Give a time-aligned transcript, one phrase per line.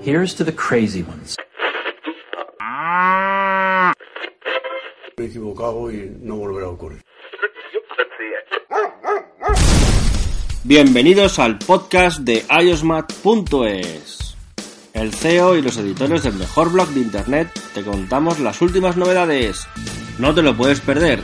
[0.00, 1.36] Here's to the crazy ones.
[5.16, 7.02] Me he equivocado y no volverá a ocurrir.
[10.64, 14.36] Bienvenidos al podcast de iosmat.es.
[14.94, 19.66] El CEO y los editores del mejor blog de internet te contamos las últimas novedades.
[20.18, 21.20] No te lo puedes perder.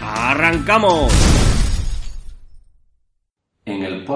[0.00, 1.12] ¡Arrancamos!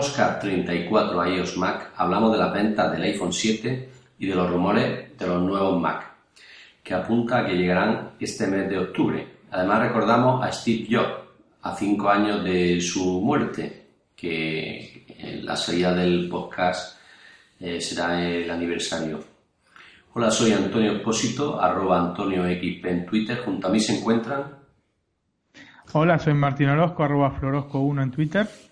[0.00, 5.18] Podcast 34 iOS Mac hablamos de las ventas del iPhone 7 y de los rumores
[5.18, 6.10] de los nuevos Mac,
[6.82, 9.28] que apunta a que llegarán este mes de octubre.
[9.50, 11.12] Además recordamos a Steve Jobs,
[11.60, 15.04] a cinco años de su muerte, que
[15.42, 16.98] la salida del podcast
[17.60, 19.22] eh, será el aniversario.
[20.14, 23.42] Hola, soy Antonio Expósito, arroba Antonio XP en Twitter.
[23.44, 24.44] Junto a mí se encuentran.
[25.92, 28.69] Hola, soy Martín Orozco, arroba Florosco1 en Twitter.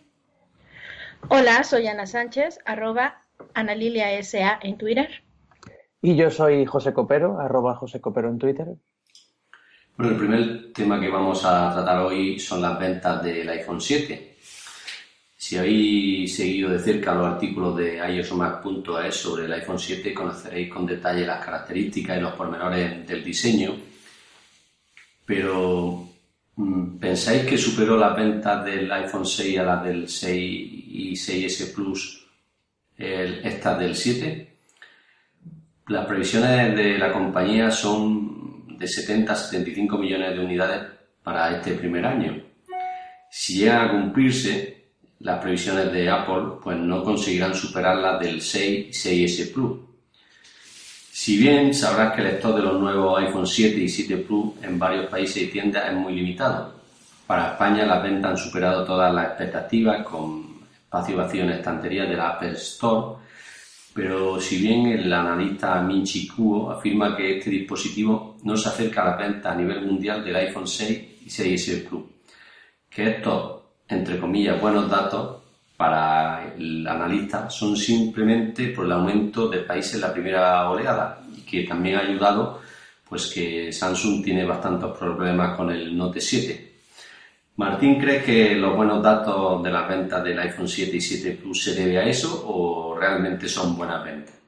[1.27, 3.23] Hola, soy Ana Sánchez, arroba
[3.55, 5.09] AnaliliaSA en Twitter.
[6.01, 8.69] Y yo soy José Copero, arroba José Copero en Twitter.
[9.97, 14.37] Bueno, el primer tema que vamos a tratar hoy son las ventas del iPhone 7.
[15.37, 20.87] Si habéis seguido de cerca los artículos de iosomac.es sobre el iPhone 7, conoceréis con
[20.87, 23.75] detalle las características y los pormenores del diseño.
[25.25, 26.09] Pero,
[26.57, 31.73] mm, ¿pensáis que superó las ventas del iPhone 6 a las del 6 y 6S
[31.75, 32.27] Plus
[32.97, 34.57] el, estas del 7?
[35.89, 40.83] Las previsiones de la compañía son de 70 a 75 millones de unidades
[41.23, 42.43] para este primer año.
[43.31, 44.91] Si llegan a cumplirse,
[45.21, 49.79] las previsiones de Apple pues no conseguirán superar las del 6 y 6S Plus.
[51.13, 54.79] Si bien sabrás que el stock de los nuevos iPhone 7 y 7 Plus en
[54.79, 56.75] varios países y tiendas es muy limitado.
[57.27, 60.48] Para España las ventas han superado todas las expectativas con
[60.89, 63.19] espacio vacío en estantería de la Apple Store,
[63.93, 69.11] pero si bien el analista Minchi Kuo afirma que este dispositivo no se acerca a
[69.11, 72.05] la venta a nivel mundial del iPhone 6 y 6S Plus,
[72.89, 75.43] que estos entre comillas, buenos datos
[75.77, 81.41] para el analista son simplemente por el aumento de países en la primera oleada y
[81.43, 82.61] que también ha ayudado
[83.09, 86.68] pues que Samsung tiene bastantes problemas con el Note 7.
[87.59, 91.65] Martín, ¿crees que los buenos datos de las ventas del iPhone 7 y 7 Plus
[91.65, 94.41] se debe a eso o realmente son buenas ventas?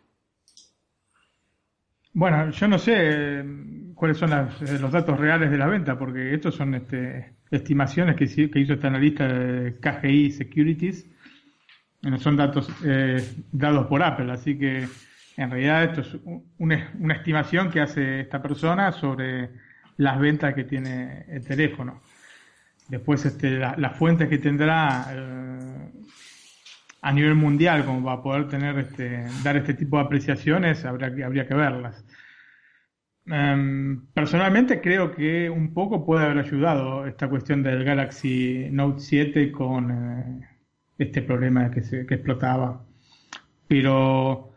[2.12, 3.44] Bueno, yo no sé
[3.97, 8.25] cuáles son las, los datos reales de la venta, porque estos son este, estimaciones que,
[8.25, 11.04] hizo este analista de KGI Securities.
[12.19, 14.87] son datos eh, dados por Apple, así que
[15.37, 16.16] en realidad esto es
[16.59, 19.50] una, una, estimación que hace esta persona sobre
[19.97, 22.03] las ventas que tiene el teléfono.
[22.90, 25.92] Después este, las fuentes que tendrá eh,
[27.02, 31.24] a nivel mundial como para poder tener este, dar este tipo de apreciaciones, habría que,
[31.24, 32.04] habría que verlas.
[33.26, 39.52] Em, personalmente creo que un poco puede haber ayudado esta cuestión del Galaxy Note 7
[39.52, 40.48] con eh,
[40.98, 42.84] este problema que, se, que explotaba.
[43.68, 44.52] Pero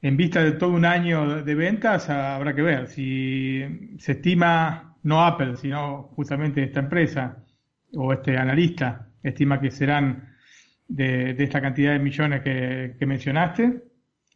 [0.00, 2.88] en vista de todo un año de ventas, habrá que ver.
[2.88, 7.44] Si se estima, no Apple, sino justamente esta empresa
[7.94, 10.36] o este analista, estima que serán
[10.88, 13.84] de, esta cantidad de millones que, mencionaste,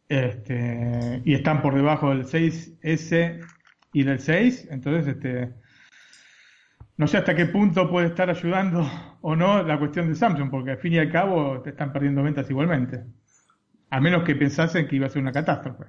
[0.07, 3.45] este, y están por debajo del 6S
[3.93, 5.53] y del 6, entonces este,
[6.97, 8.89] no sé hasta qué punto puede estar ayudando
[9.21, 12.23] o no la cuestión de Samsung, porque al fin y al cabo te están perdiendo
[12.23, 13.03] ventas igualmente.
[13.89, 15.85] A menos que pensasen que iba a ser una catástrofe.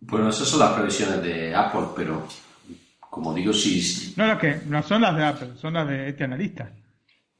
[0.00, 2.26] Bueno, esas son las previsiones de Apple, pero
[3.16, 4.12] como digo, sí.
[4.18, 6.70] No, no, que no son las de Apple, son las de este analista.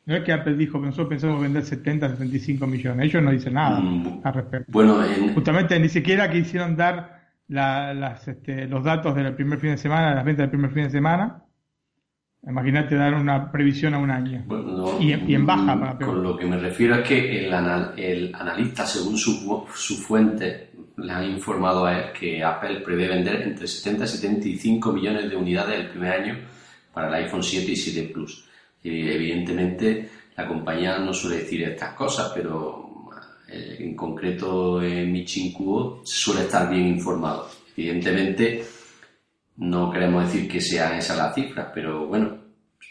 [0.07, 3.05] No es que Apple dijo que nosotros pensamos vender 70, 75 millones.
[3.05, 4.73] Ellos no dicen nada mm, al respecto.
[4.73, 5.03] Bueno,
[5.35, 10.25] justamente ni siquiera quisieron dar las, este, los datos del primer fin de semana, las
[10.25, 11.43] ventas del primer fin de semana.
[12.47, 14.47] Imagínate dar una previsión a un año.
[14.99, 17.53] y, en baja para Con lo que me refiero es que el,
[17.99, 23.43] el analista, según su, su, fuente, le han informado a él que Apple prevé vender
[23.43, 26.39] entre 70 y 75 millones de unidades el primer año
[26.93, 28.49] para el iPhone 7 y 7 Plus.
[28.83, 33.11] Y evidentemente la compañía no suele decir estas cosas, pero
[33.49, 37.51] eh, en concreto en Michin Kuo, suele estar bien informado.
[37.77, 38.65] Evidentemente,
[39.57, 42.39] no queremos decir que sean esas las cifras, pero bueno,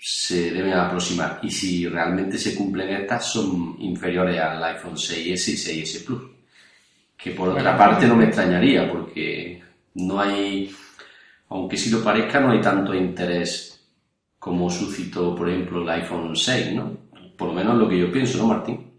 [0.02, 1.40] se deben aproximar.
[1.42, 6.35] Y si realmente se cumplen estas, son inferiores al iPhone 6S y 6S Plus.
[7.25, 9.60] Que por otra parte no me extrañaría, porque
[9.95, 10.69] no hay,
[11.50, 13.83] aunque si lo parezca, no hay tanto interés
[14.38, 16.95] como suscitó, por ejemplo, el iPhone 6, ¿no?
[17.36, 18.92] Por lo menos lo que yo pienso, ¿no, Martín?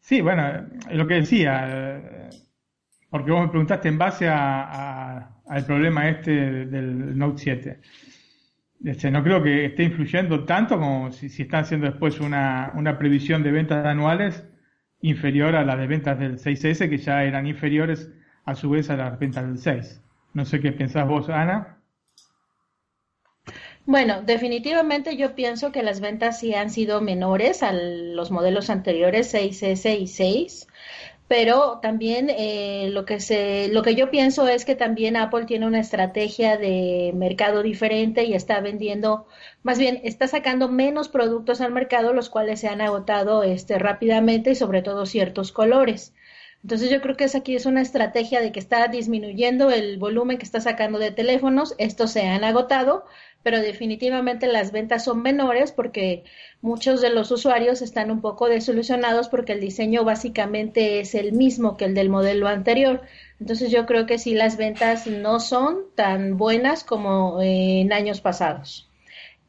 [0.00, 0.42] Sí, bueno,
[0.90, 2.28] lo que decía,
[3.08, 6.32] porque vos me preguntaste en base al problema este
[6.66, 7.80] del Note 7.
[8.86, 12.98] Este, no creo que esté influyendo tanto como si, si están haciendo después una, una
[12.98, 14.49] previsión de ventas anuales
[15.02, 18.10] inferior a las de ventas del 6S, que ya eran inferiores
[18.44, 20.02] a su vez a las ventas del 6.
[20.34, 21.78] No sé qué pensás vos, Ana.
[23.86, 29.34] Bueno, definitivamente yo pienso que las ventas sí han sido menores a los modelos anteriores
[29.34, 30.66] 6S y 6
[31.30, 35.64] pero también eh, lo que se lo que yo pienso es que también Apple tiene
[35.64, 39.28] una estrategia de mercado diferente y está vendiendo
[39.62, 44.50] más bien está sacando menos productos al mercado los cuales se han agotado este rápidamente
[44.50, 46.14] y sobre todo ciertos colores.
[46.64, 50.36] Entonces yo creo que es aquí es una estrategia de que está disminuyendo el volumen
[50.36, 53.04] que está sacando de teléfonos estos se han agotado
[53.42, 56.24] pero definitivamente las ventas son menores porque
[56.60, 61.76] muchos de los usuarios están un poco desilusionados porque el diseño básicamente es el mismo
[61.76, 63.02] que el del modelo anterior.
[63.40, 68.89] Entonces yo creo que sí las ventas no son tan buenas como en años pasados.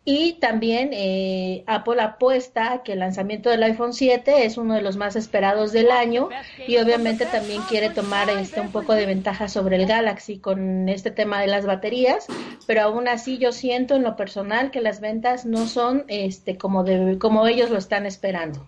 [0.04, 4.98] Y también eh, Apple apuesta que el lanzamiento del iPhone 7 es uno de los
[4.98, 6.30] más esperados del año
[6.68, 11.12] y obviamente también quiere tomar este un poco de ventaja sobre el Galaxy con este
[11.12, 12.26] tema de las baterías,
[12.66, 16.84] pero aún así yo siento en lo personal que las ventas no son este como
[16.84, 18.66] de, como ellos lo están esperando.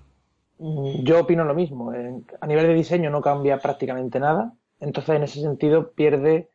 [0.60, 1.92] Mm, yo opino lo mismo.
[2.42, 6.50] A nivel de diseño no cambia prácticamente nada, entonces en ese sentido pierde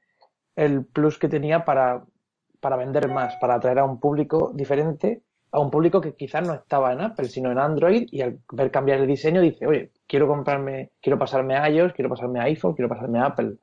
[0.54, 2.04] el plus que tenía para
[2.60, 6.54] para vender más, para atraer a un público diferente, a un público que quizás no
[6.54, 10.26] estaba en Apple, sino en Android, y al ver cambiar el diseño dice, oye, quiero
[10.26, 13.56] comprarme, quiero pasarme a iOS, quiero pasarme a iPhone, quiero pasarme a Apple.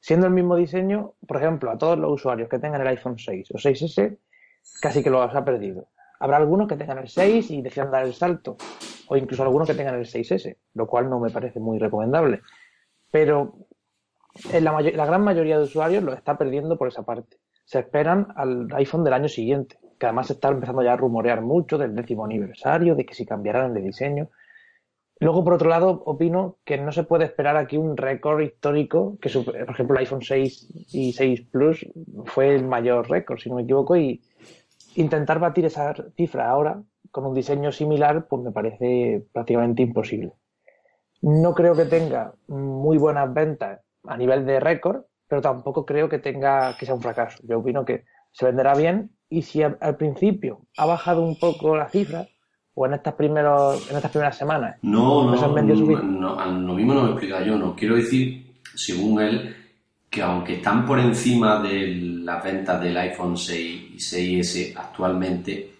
[0.00, 3.50] Siendo el mismo diseño, por ejemplo, a todos los usuarios que tengan el iPhone 6
[3.52, 4.18] o 6S,
[4.80, 5.88] casi que lo ha perdido.
[6.20, 8.56] Habrá algunos que tengan el 6 y decidan dar el salto,
[9.08, 12.42] o incluso algunos que tengan el 6S, lo cual no me parece muy recomendable.
[13.10, 13.54] Pero
[14.52, 18.28] en la, la gran mayoría de usuarios lo está perdiendo por esa parte se esperan
[18.36, 21.94] al iPhone del año siguiente, que además se está empezando ya a rumorear mucho del
[21.94, 24.28] décimo aniversario, de que si cambiarán el diseño.
[25.20, 29.30] Luego, por otro lado, opino que no se puede esperar aquí un récord histórico, que
[29.30, 31.86] por ejemplo el iPhone 6 y 6 Plus
[32.26, 34.22] fue el mayor récord, si no me equivoco, y
[34.96, 40.32] intentar batir esa cifra ahora con un diseño similar, pues me parece prácticamente imposible.
[41.22, 45.04] No creo que tenga muy buenas ventas a nivel de récord,
[45.34, 47.42] pero tampoco creo que tenga que sea un fracaso.
[47.42, 51.88] Yo opino que se venderá bien y si al, principio ha bajado un poco la
[51.88, 52.28] cifra
[52.74, 57.08] o en estas primeros en estas primeras semanas no no, no, lo mismo no lo
[57.08, 59.56] he explicado yo no quiero decir según él
[60.08, 65.73] que aunque están por encima de las ventas del iPhone 6 y 6S actualmente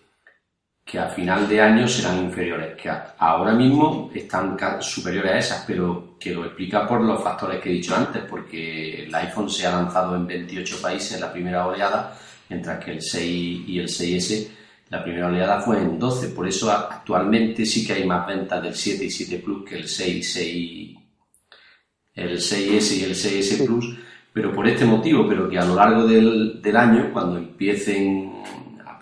[0.84, 6.16] que a final de año serán inferiores, que ahora mismo están superiores a esas, pero
[6.20, 9.72] que lo explica por los factores que he dicho antes, porque el iPhone se ha
[9.72, 12.14] lanzado en 28 países en la primera oleada,
[12.50, 14.48] mientras que el 6 y el 6S,
[14.90, 18.74] la primera oleada fue en 12, por eso actualmente sí que hay más ventas del
[18.74, 20.96] 7 y 7 Plus que el 6, 6
[22.14, 23.98] el 6S y el 6S Plus,
[24.32, 28.33] pero por este motivo, pero que a lo largo del, del año, cuando empiecen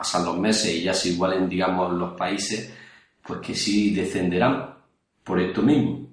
[0.03, 2.75] pasan los meses y ya se igualen, digamos, los países,
[3.25, 4.75] pues que sí descenderán
[5.23, 6.09] por esto mismo.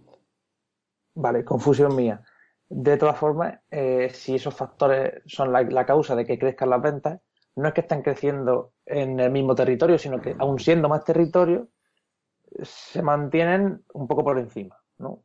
[1.16, 2.22] Vale, confusión mía.
[2.70, 7.20] De todas formas, eh, si esos factores son la, causa de que crezcan las ventas,
[7.56, 11.70] no es que estén creciendo en el mismo territorio, sino que aun siendo más territorio,
[12.62, 15.24] se mantienen un poco por encima, ¿no?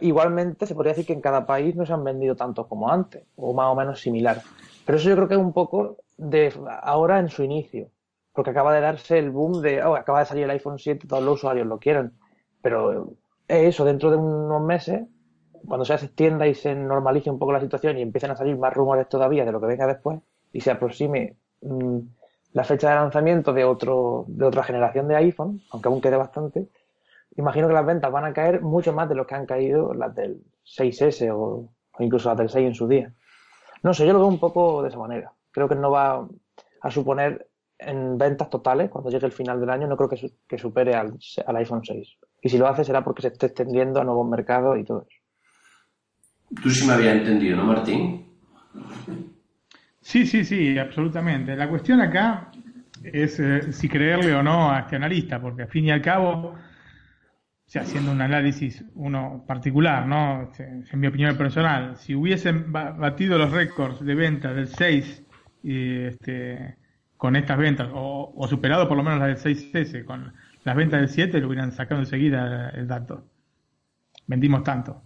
[0.00, 3.24] igualmente se podría decir que en cada país no se han vendido tanto como antes,
[3.36, 4.42] o más o menos similar.
[4.88, 7.90] Pero eso yo creo que es un poco de ahora en su inicio,
[8.32, 11.22] porque acaba de darse el boom de, oh, acaba de salir el iPhone 7, todos
[11.22, 12.14] los usuarios lo quieren,
[12.62, 13.12] pero
[13.46, 15.02] eso, dentro de unos meses,
[15.66, 18.72] cuando se extienda y se normalice un poco la situación y empiecen a salir más
[18.72, 20.20] rumores todavía de lo que venga después
[20.54, 21.98] y se aproxime mm,
[22.54, 26.66] la fecha de lanzamiento de otro de otra generación de iPhone, aunque aún quede bastante,
[27.36, 30.14] imagino que las ventas van a caer mucho más de lo que han caído las
[30.14, 33.12] del 6S o, o incluso las del 6 en su día.
[33.82, 36.26] No sé, yo lo veo un poco de esa manera creo que no va
[36.82, 37.48] a suponer
[37.80, 41.18] en ventas totales, cuando llegue el final del año, no creo que, supere al,
[41.56, 42.16] iPhone 6.
[42.42, 45.18] Y si lo hace será porque se esté extendiendo a nuevos mercados y todo eso.
[46.62, 48.26] Tú sí me habías entendido, ¿no, Martín?
[50.00, 51.54] Sí, sí, sí, absolutamente.
[51.54, 52.50] La cuestión acá
[53.02, 56.54] es eh, si creerle o no a este analista, porque al fin y al cabo,
[57.68, 60.44] o sea, haciendo un análisis uno particular, ¿no?
[60.44, 65.22] Este, en mi opinión personal, si hubiesen batido los récords de ventas del 6
[65.64, 66.78] y este,
[67.18, 70.32] con estas ventas, o, superado por lo menos las del 6S, con
[70.64, 73.26] las ventas del 7 lo hubieran sacado enseguida el dato.
[74.26, 75.02] Vendimos tanto.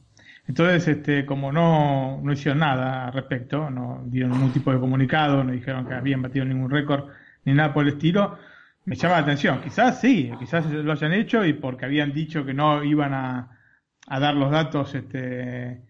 [0.47, 5.42] Entonces, este, como no, no hicieron nada al respecto, no dieron ningún tipo de comunicado,
[5.42, 7.09] no dijeron que habían batido ningún récord,
[7.45, 8.38] ni nada por el estilo,
[8.84, 9.60] me llama la atención.
[9.60, 13.58] Quizás sí, quizás lo hayan hecho y porque habían dicho que no iban a,
[14.06, 15.82] a dar los datos este,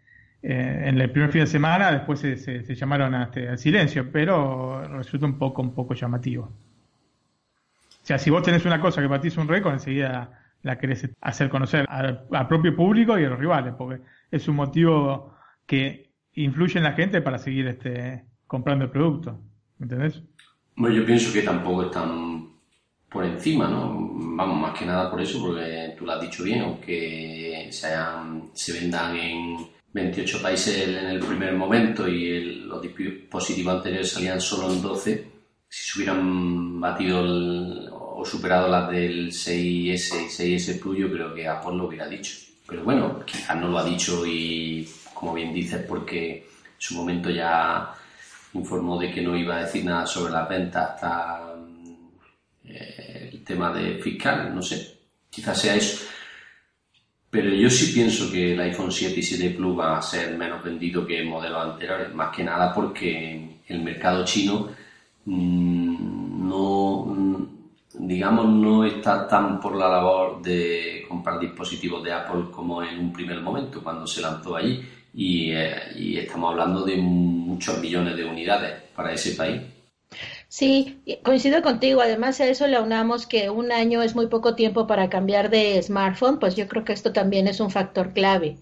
[0.43, 4.83] eh, en el primer fin de semana, después se, llamaron a, este, al silencio, pero
[4.89, 6.45] resulta un poco, un poco llamativo.
[6.45, 11.49] O sea, si vos tenés una cosa que batís un récord, enseguida la querés hacer
[11.49, 16.85] conocer al, propio público y a los rivales, porque es un motivo que influye en
[16.85, 19.41] la gente para seguir este, comprando el producto.
[19.81, 20.23] ¿Entendés?
[20.75, 22.52] Bueno, yo pienso que tampoco están
[23.13, 24.09] por encima, ¿no?
[24.15, 29.17] Vamos, más que nada por eso, porque tú lo has dicho bien, aunque se vendan
[29.17, 35.33] en 28 países en el primer momento y los dispositivos anteriores salían solo en 12,
[35.69, 37.23] si se hubieran batido
[37.93, 42.35] o superado las del 6S y 6S Plus, yo creo que Apple lo hubiera dicho.
[42.67, 46.47] Pero bueno, quizás no lo ha dicho y, como bien dices, porque en
[46.79, 47.95] su momento ya
[48.55, 51.52] informó de que no iba a decir nada sobre la venta hasta
[52.75, 54.99] eh, el tema de fiscal, no sé,
[55.31, 56.07] quizás sea eso.
[57.31, 60.63] Pero yo sí pienso que el iPhone 7 y 7 Plus va a ser menos
[60.63, 64.69] vendido que modelos anteriores, más que nada porque el mercado chino
[65.25, 67.47] mm, no, mm,
[67.95, 73.13] digamos, no está tan por la labor de comprar dispositivos de Apple como en un
[73.13, 74.83] primer momento cuando se lanzó allí.
[75.15, 79.61] Eh, y estamos hablando de muchos millones de unidades para ese país.
[80.53, 82.03] Sí, coincido contigo.
[82.03, 85.83] Además, a eso le aunamos que un año es muy poco tiempo para cambiar de
[85.83, 88.59] smartphone, pues yo creo que esto también es un factor clave.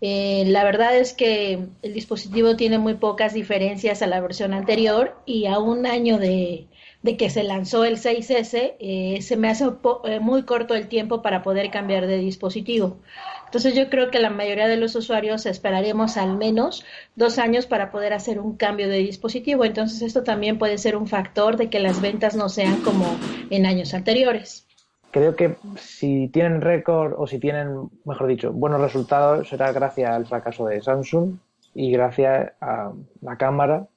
[0.00, 5.22] Eh, la verdad es que el dispositivo tiene muy pocas diferencias a la versión anterior
[5.26, 6.66] y a un año de,
[7.02, 9.66] de que se lanzó el 6S, eh, se me hace
[10.06, 12.98] eh, muy corto el tiempo para poder cambiar de dispositivo.
[13.48, 16.84] Entonces yo creo que la mayoría de los usuarios esperaremos al menos
[17.16, 19.64] dos años para poder hacer un cambio de dispositivo.
[19.64, 23.06] Entonces esto también puede ser un factor de que las ventas no sean como
[23.48, 24.66] en años anteriores.
[25.10, 30.26] Creo que si tienen récord o si tienen, mejor dicho, buenos resultados será gracias al
[30.26, 31.38] fracaso de Samsung
[31.72, 33.88] y gracias a la cámara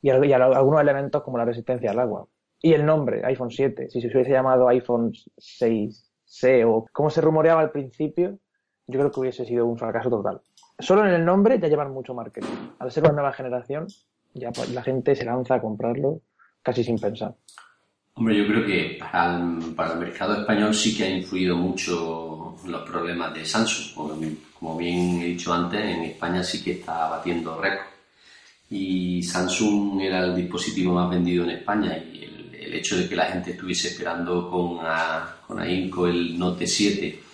[0.00, 2.28] y a, algunos elementos como la resistencia al agua
[2.60, 3.90] y el nombre, iPhone 7.
[3.90, 8.38] Si se hubiese llamado iPhone 6C o como se rumoreaba al principio,
[8.92, 10.40] yo creo que hubiese sido un fracaso total.
[10.78, 12.48] Solo en el nombre ya llevan mucho marketing.
[12.78, 13.86] Al ser una nueva generación,
[14.34, 16.20] ya pues, la gente se lanza a comprarlo
[16.62, 17.34] casi sin pensar.
[18.14, 23.32] Hombre, yo creo que para el, mercado español sí que ha influido mucho los problemas
[23.34, 23.94] de Samsung.
[24.58, 27.86] Como, bien he dicho antes, en España sí que está batiendo récord.
[28.70, 33.26] Y Samsung era el dispositivo más vendido en España y el hecho de que la
[33.26, 34.78] gente estuviese esperando con,
[35.46, 37.31] con ahínco el Note 7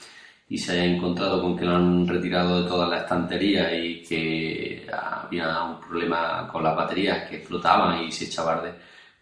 [0.48, 4.86] y se haya encontrado con que lo han retirado de toda la estantería y que
[4.90, 8.72] había un problema con las baterías que explotaban y se echaban de,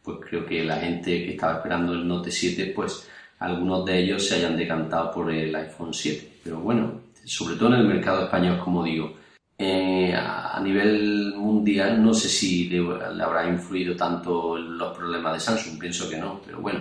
[0.02, 3.08] pues creo que la gente que estaba esperando el Note 7, pues
[3.40, 6.40] algunos de ellos se hayan decantado por el iPhone 7.
[6.44, 9.14] Pero bueno, sobre todo en el mercado español, como digo,
[9.58, 12.78] eh, a nivel mundial no sé si le,
[13.22, 16.80] habrá influido tanto los problemas de Samsung, pienso que no, pero bueno,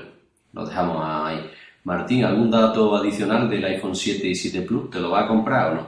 [0.53, 1.39] lo dejamos ahí.
[1.85, 4.89] Martín, ¿algún dato adicional del iPhone 7 y 7 Plus?
[4.89, 5.87] ¿Te lo va a comprar o no?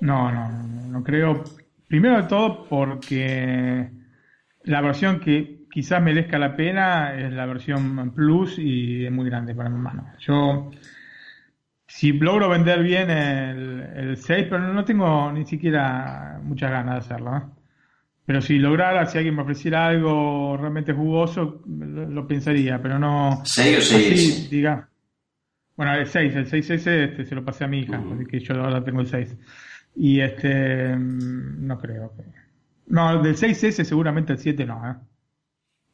[0.00, 1.44] No, no, no, no creo.
[1.86, 3.90] Primero de todo porque
[4.64, 9.54] la versión que quizás merezca la pena es la versión Plus y es muy grande
[9.54, 10.06] para mi mano.
[10.18, 10.70] Yo
[11.86, 17.00] si logro vender bien el, el 6, pero no tengo ni siquiera muchas ganas de
[17.00, 17.36] hacerlo.
[17.36, 17.42] ¿eh?
[18.26, 23.42] Pero si lograra, si alguien me ofreciera algo realmente jugoso, lo, pensaría, pero no.
[23.44, 24.50] ¿6 o 6?
[24.50, 24.88] diga.
[25.76, 28.54] Bueno, el 6, el 6S este, se lo pasé a mi hija, así que yo
[28.62, 29.36] ahora tengo el 6.
[29.96, 32.22] Y este, mm, no creo que.
[32.86, 34.94] No, del 6S seguramente el 7 no, ¿eh?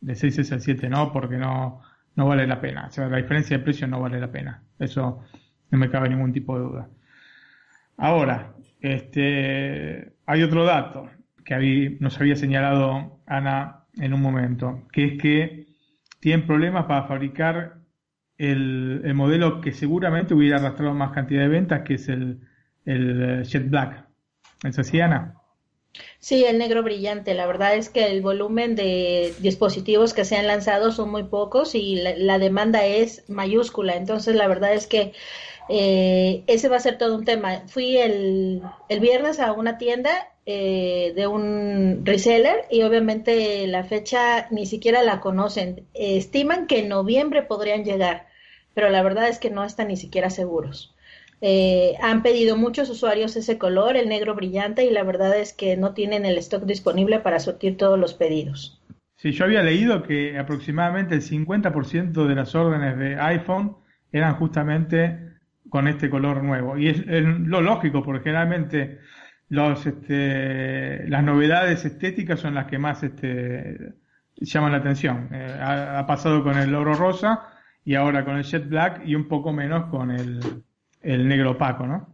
[0.01, 1.81] Del 6S al 7 no, porque no,
[2.17, 2.87] no vale la pena.
[2.89, 4.63] O sea, la diferencia de precio no vale la pena.
[4.79, 5.23] Eso
[5.71, 6.89] no me cabe ningún tipo de duda.
[7.97, 11.09] Ahora, este, hay otro dato
[11.45, 15.67] que nos había señalado Ana en un momento, que es que
[16.21, 17.80] tienen problemas para fabricar
[18.41, 22.41] el, modelo que seguramente hubiera arrastrado más cantidad de ventas, que es el,
[22.85, 24.07] el Jet Black.
[24.65, 25.35] ¿Es así, Ana?
[26.19, 27.35] Sí, el negro brillante.
[27.35, 31.75] La verdad es que el volumen de dispositivos que se han lanzado son muy pocos
[31.75, 33.97] y la demanda es mayúscula.
[33.97, 35.13] Entonces, la verdad es que
[35.69, 37.63] eh, ese va a ser todo un tema.
[37.69, 44.49] Fui el, el viernes a una tienda eh, de un reseller y obviamente la fecha
[44.51, 45.87] ni siquiera la conocen.
[45.95, 48.27] estiman que en noviembre podrían llegar,
[48.75, 50.95] pero la verdad es que no están ni siquiera seguros.
[51.43, 55.77] Eh, han pedido muchos usuarios ese color, el negro brillante, y la verdad es que
[55.77, 58.81] no tienen el stock disponible para surtir todos los pedidos.
[59.17, 63.77] Sí, yo había leído que aproximadamente el 50% de las órdenes de iPhone
[64.13, 65.31] eran justamente
[65.69, 66.77] con este color nuevo.
[66.77, 68.99] Y es, lo lógico, porque generalmente
[69.49, 73.95] los, este, las novedades estéticas son las que más este,
[74.37, 75.29] llaman la atención.
[75.33, 77.50] Eh, ha, pasado con el oro rosa
[77.85, 80.41] y ahora con el jet black y un poco menos con el,
[81.03, 82.09] el negro opaco, ¿no?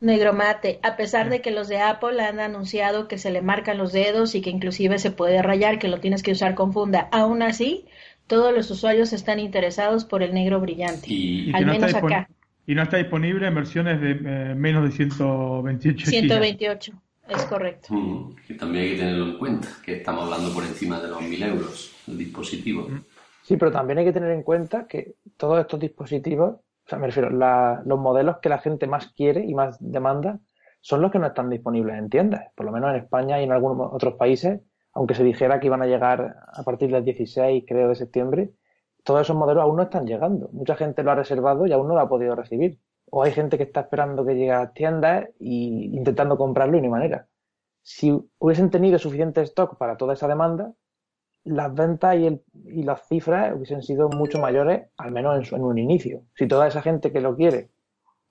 [0.00, 3.78] Negro mate, a pesar de que los de Apple han anunciado que se le marcan
[3.78, 7.08] los dedos y que inclusive se puede rayar, que lo tienes que usar con funda.
[7.10, 7.84] Aún así,
[8.28, 11.06] todos los usuarios están interesados por el negro brillante.
[11.08, 12.28] Y, al menos acá.
[12.64, 16.92] Y no está disponible en versiones de eh, menos de 128 128,
[17.28, 17.92] es correcto.
[17.92, 21.22] Mm, que también hay que tenerlo en cuenta, que estamos hablando por encima de los
[21.22, 22.88] 1000 euros el dispositivo.
[22.88, 23.00] Mm.
[23.48, 27.06] Sí, pero también hay que tener en cuenta que todos estos dispositivos, o sea, me
[27.06, 30.38] refiero, los modelos que la gente más quiere y más demanda
[30.82, 32.52] son los que no están disponibles en tiendas.
[32.54, 34.60] Por lo menos en España y en algunos otros países,
[34.92, 38.50] aunque se dijera que iban a llegar a partir del 16, creo, de septiembre,
[39.02, 40.50] todos esos modelos aún no están llegando.
[40.52, 42.78] Mucha gente lo ha reservado y aún no lo ha podido recibir.
[43.10, 46.90] O hay gente que está esperando que llegue a tiendas y intentando comprarlo y ni
[46.90, 47.28] manera.
[47.80, 50.74] Si hubiesen tenido suficiente stock para toda esa demanda,
[51.48, 55.78] las ventas y, el, y las cifras hubiesen sido mucho mayores, al menos en, un
[55.78, 56.22] inicio.
[56.34, 57.70] Si toda esa gente que lo quiere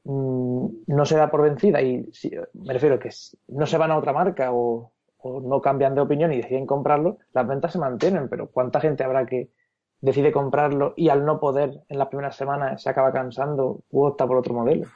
[0.04, 2.10] mm, no se da por vencida y
[2.54, 3.10] me refiero que
[3.50, 7.18] no se van a otra marca o, o no cambian de opinión y deciden comprarlo,
[7.34, 9.50] las ventas se mantienen, pero ¿cuánta gente habrá que,
[10.02, 14.28] decide comprarlo y al no poder en las primeras semanas se acaba cansando u opta
[14.28, 14.88] por otro modelo.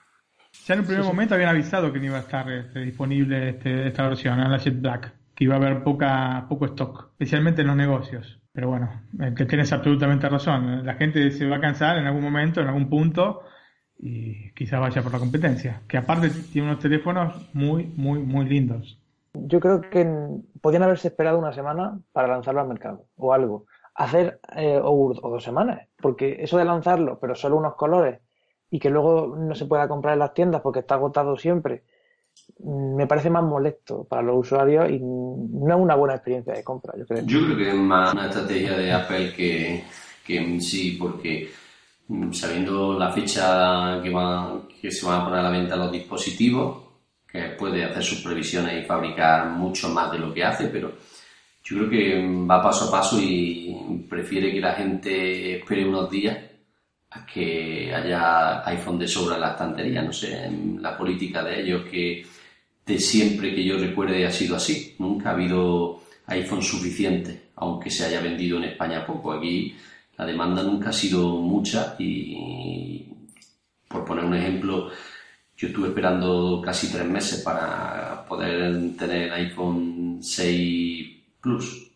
[0.66, 3.88] Ya en un primer momento habían avisado que no iba a estar este, disponible este,
[3.88, 7.76] esta versión, la Jet Black, que iba a haber poca, poco stock, especialmente en los
[7.76, 8.40] negocios.
[8.52, 9.02] Pero bueno,
[9.36, 10.86] que tienes absolutamente razón.
[10.86, 13.42] La gente se va a cansar en algún momento, en algún punto,
[13.98, 15.82] y quizás vaya por la competencia.
[15.88, 19.00] Que aparte tiene unos teléfonos muy, muy, muy lindos.
[19.34, 20.08] Yo creo que
[20.62, 25.44] podían haberse esperado una semana para lanzarlo al mercado o algo hacer eh, o, dos
[25.44, 28.20] semanas, porque eso de lanzarlo, pero solo unos colores
[28.70, 31.82] y que luego no se pueda comprar en las tiendas porque está agotado siempre,
[32.64, 36.94] me parece más molesto para los usuarios y no es una buena experiencia de compra,
[36.98, 37.26] yo creo.
[37.26, 39.84] Yo creo que es más una estrategia de Apple que,
[40.26, 41.50] que sí, porque
[42.08, 45.92] mm, sabiendo la fecha que, va, que se van a poner a la venta los
[45.92, 46.84] dispositivos,
[47.28, 50.92] que puede hacer sus previsiones y fabricar mucho más de lo que hace, pero
[51.64, 56.51] yo creo que va paso a paso y prefiere que la gente espere unos días
[57.12, 60.02] a que haya iPhone de sobra en la estantería.
[60.02, 62.26] No sé, la política de ellos que
[62.86, 64.96] de siempre que yo recuerde ha sido así.
[65.00, 69.34] Nunca ha habido iPhone suficiente, aunque se haya vendido en España poco.
[69.34, 69.76] Aquí
[70.18, 73.06] la demanda nunca ha sido mucha y,
[73.88, 74.90] por poner un ejemplo,
[75.58, 81.10] yo estuve esperando casi tres meses para poder tener iPhone 6
[81.42, 81.91] Plus.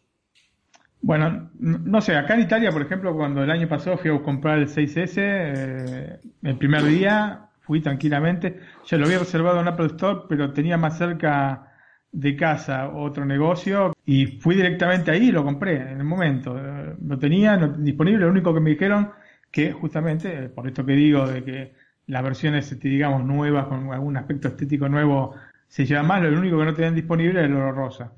[1.05, 4.57] Bueno, no sé, acá en Italia, por ejemplo, cuando el año pasado fui a comprar
[4.57, 10.21] el 6S, eh, el primer día fui tranquilamente, ya lo había reservado en Apple Store,
[10.27, 11.71] pero tenía más cerca
[12.11, 16.57] de casa otro negocio y fui directamente ahí y lo compré en el momento.
[16.57, 19.11] Eh, lo tenía disponible, lo único que me dijeron
[19.51, 21.73] que justamente, eh, por esto que digo, de que
[22.07, 25.35] las versiones, este, digamos, nuevas, con algún aspecto estético nuevo,
[25.67, 28.11] se llevan más, lo único que no tenían disponible es el oro rosa.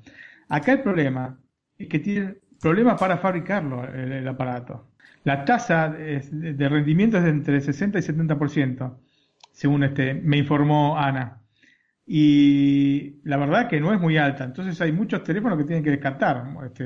[0.48, 1.38] Acá el problema
[1.76, 4.88] es que tienen problemas para fabricarlo el, aparato.
[5.24, 8.96] La tasa de, rendimiento es de entre 60 y 70%,
[9.52, 11.42] según este, me informó Ana.
[12.06, 14.44] Y la verdad que no es muy alta.
[14.44, 16.84] Entonces hay muchos teléfonos que tienen que descartar, este,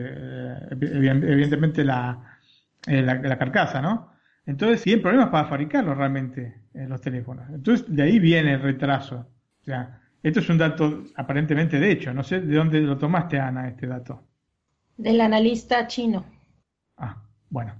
[0.72, 2.38] evidentemente la,
[2.86, 4.12] eh, la, carcasa, ¿no?
[4.44, 7.48] Entonces tienen problemas para fabricarlo realmente en los teléfonos.
[7.50, 9.28] Entonces de ahí viene el retraso.
[9.60, 12.12] O sea, esto es un dato aparentemente de hecho.
[12.12, 14.31] No sé de dónde lo tomaste, Ana, este dato.
[14.96, 16.24] Del analista chino.
[16.96, 17.74] Ah, bueno.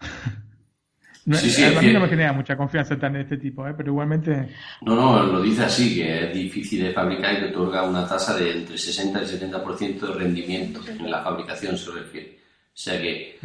[1.26, 3.74] a mí no me genera mucha confianza en este tipo, ¿eh?
[3.76, 4.48] pero igualmente...
[4.82, 8.36] No, no, lo dice así, que es difícil de fabricar y que otorga una tasa
[8.36, 12.38] de entre 60 y 70% de rendimiento en la fabricación se refiere.
[12.66, 13.38] O sea que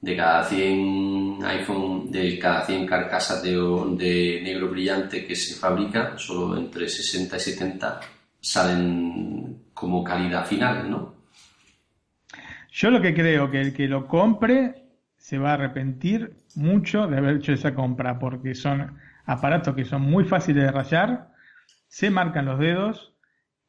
[0.00, 6.18] de cada 100 iPhone, de cada 100 carcasas de, de negro brillante que se fabrican,
[6.18, 8.00] solo entre 60 y 70
[8.40, 11.17] salen como calidad final, ¿no?
[12.70, 14.84] Yo lo que creo que el que lo compre
[15.16, 20.02] se va a arrepentir mucho de haber hecho esa compra, porque son aparatos que son
[20.02, 21.28] muy fáciles de rayar,
[21.86, 23.14] se marcan los dedos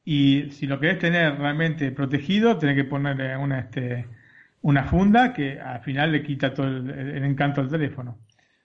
[0.06, 4.08] y si lo querés tener realmente protegido, tenés que ponerle una, este,
[4.62, 8.18] una funda que al final le quita todo el, encanto al teléfono.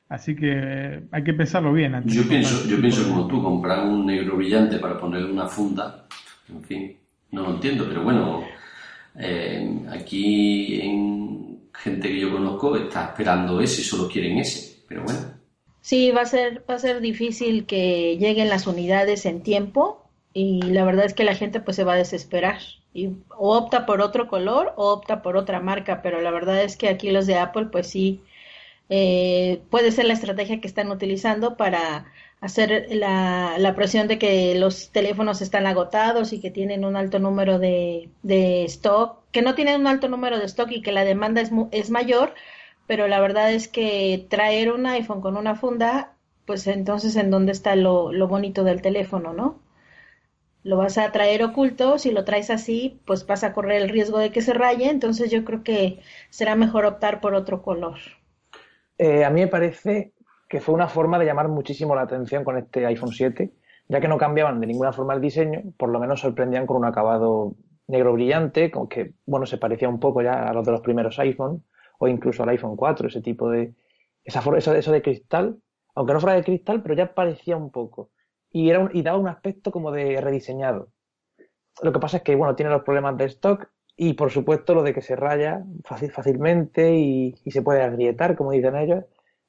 [0.09, 1.95] Así que eh, hay que pensarlo bien.
[1.95, 6.07] Antes Yo pienso, yo pienso como tú, comprar un negro brillante para ponerle una funda,
[6.49, 6.97] en fin,
[7.33, 8.45] no lo entiendo, pero bueno,
[9.19, 15.21] eh, aquí en gente que yo conozco está esperando ese, solo quieren ese, pero bueno.
[15.81, 20.63] Sí, va a ser, va a ser difícil que lleguen las unidades en tiempo y
[20.63, 22.59] la verdad es que la gente pues se va a desesperar
[22.95, 26.77] y o opta por otro color o opta por otra marca, pero la verdad es
[26.77, 28.23] que aquí los de Apple pues sí
[28.89, 32.07] eh, puede ser la estrategia que están utilizando para
[32.41, 37.19] hacer la, la presión de que los teléfonos están agotados y que tienen un alto
[37.19, 41.05] número de, de stock, que no tienen un alto número de stock y que la
[41.05, 42.35] demanda es, es mayor,
[42.87, 46.17] pero la verdad es que traer un iPhone con una funda,
[46.47, 49.61] pues entonces en dónde está lo, lo bonito del teléfono, ¿no?
[50.65, 54.19] Lo vas a traer oculto, si lo traes así, pues vas a correr el riesgo
[54.19, 58.01] de que se raye, entonces yo creo que será mejor optar por otro color.
[58.99, 60.14] Eh, a mí me parece
[60.49, 63.53] que fue una forma de llamar muchísimo la atención con este iPhone 7,
[63.89, 66.85] ya que no cambiaban de ninguna forma el diseño, por lo menos sorprendían con un
[66.87, 67.55] acabado
[67.87, 71.19] negro brillante, con que, bueno, se parecía un poco ya a los de los primeros
[71.19, 71.65] iPhone,
[71.99, 73.75] o incluso al iPhone 4, ese tipo de,
[74.25, 75.59] esa eso, eso de cristal,
[75.95, 78.11] aunque no fuera de cristal, pero ya parecía un poco.
[78.51, 80.89] Y, era un- y daba un aspecto como de rediseñado.
[81.83, 84.83] Lo que pasa es que, bueno, tiene los problemas de stock y, por supuesto, lo
[84.83, 89.05] de que se raya fácil, fácilmente y se puede agrietar, como dicen ellos.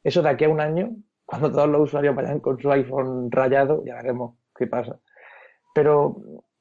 [0.09, 3.83] Eso de aquí a un año, cuando todos los usuarios vayan con su iPhone rayado,
[3.85, 4.99] ya veremos qué pasa.
[5.73, 5.95] Pero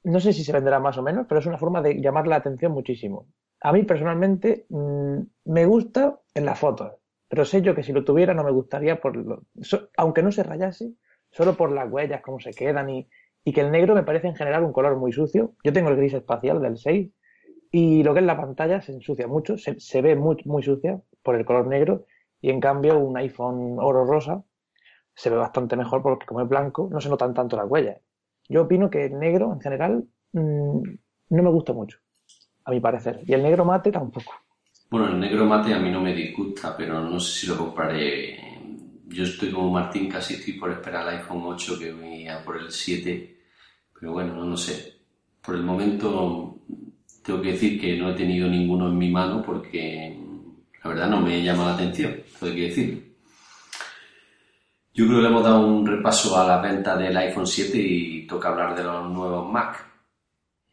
[0.05, 2.37] no sé si se venderá más o menos, pero es una forma de llamar la
[2.37, 3.29] atención muchísimo.
[3.61, 6.93] A mí personalmente mm, me gusta en las fotos,
[7.29, 9.43] pero sé yo que si lo tuviera no me gustaría, por lo-
[9.97, 10.93] aunque no se rayase,
[11.31, 13.09] solo por las huellas, cómo se quedan y,
[13.45, 15.55] y que el negro me parece en general un color muy sucio.
[15.65, 17.11] Yo tengo el gris espacial del 6
[17.73, 21.45] y lo que es la pantalla se ensucia mucho, se, ve muy sucia por el
[21.45, 22.07] color negro
[22.45, 24.45] y en cambio un iPhone oro rosa
[25.15, 28.03] se ve bastante mejor porque como es blanco no se notan tanto las huellas.
[28.51, 30.83] Yo opino que el negro en general mm,
[31.31, 32.01] no me gusta mucho,
[32.67, 34.35] a mi parecer, y el negro mate tampoco.
[34.91, 38.39] Bueno, el negro mate a mí no me disgusta, pero no sé si lo compraré.
[39.07, 42.59] Yo estoy como Martín, casi estoy por esperar el iPhone 8 que voy a por
[42.59, 43.39] el 7,
[43.99, 44.93] pero bueno, no lo sé.
[45.41, 46.59] Por el momento
[47.25, 50.24] tengo que decir que no he tenido ninguno en mi mano porque
[50.85, 53.01] la verdad no me llama la atención, esto hay que decirlo.
[54.93, 58.27] Yo creo que le hemos dado un repaso a la venta del iPhone 7 y
[58.27, 59.83] toca hablar de los nuevos Mac.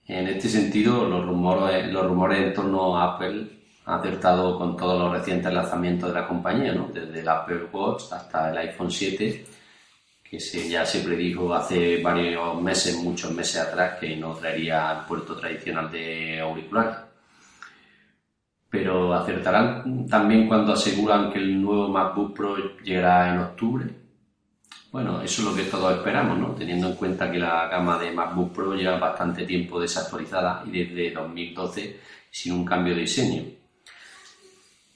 [0.05, 3.47] En este sentido, los rumores, los rumores en torno a Apple
[3.85, 6.89] han acertado con todos los recientes lanzamientos de la compañía, ¿no?
[6.93, 9.45] desde el Apple Watch hasta el iPhone 7,
[10.29, 15.05] que se, ya se predijo hace varios meses, muchos meses atrás, que no traería el
[15.05, 17.10] puerto tradicional de auriculares.
[18.71, 23.85] Pero acertarán también cuando aseguran que el nuevo MacBook Pro llegará en octubre.
[24.91, 26.47] Bueno, eso es lo que todos esperamos, ¿no?
[26.55, 31.11] Teniendo en cuenta que la gama de MacBook Pro lleva bastante tiempo desactualizada y desde
[31.11, 31.99] 2012
[32.31, 33.43] sin un cambio de diseño.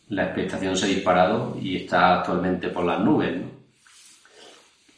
[0.10, 3.56] La expectación se ha disparado y está actualmente por las nubes, ¿no?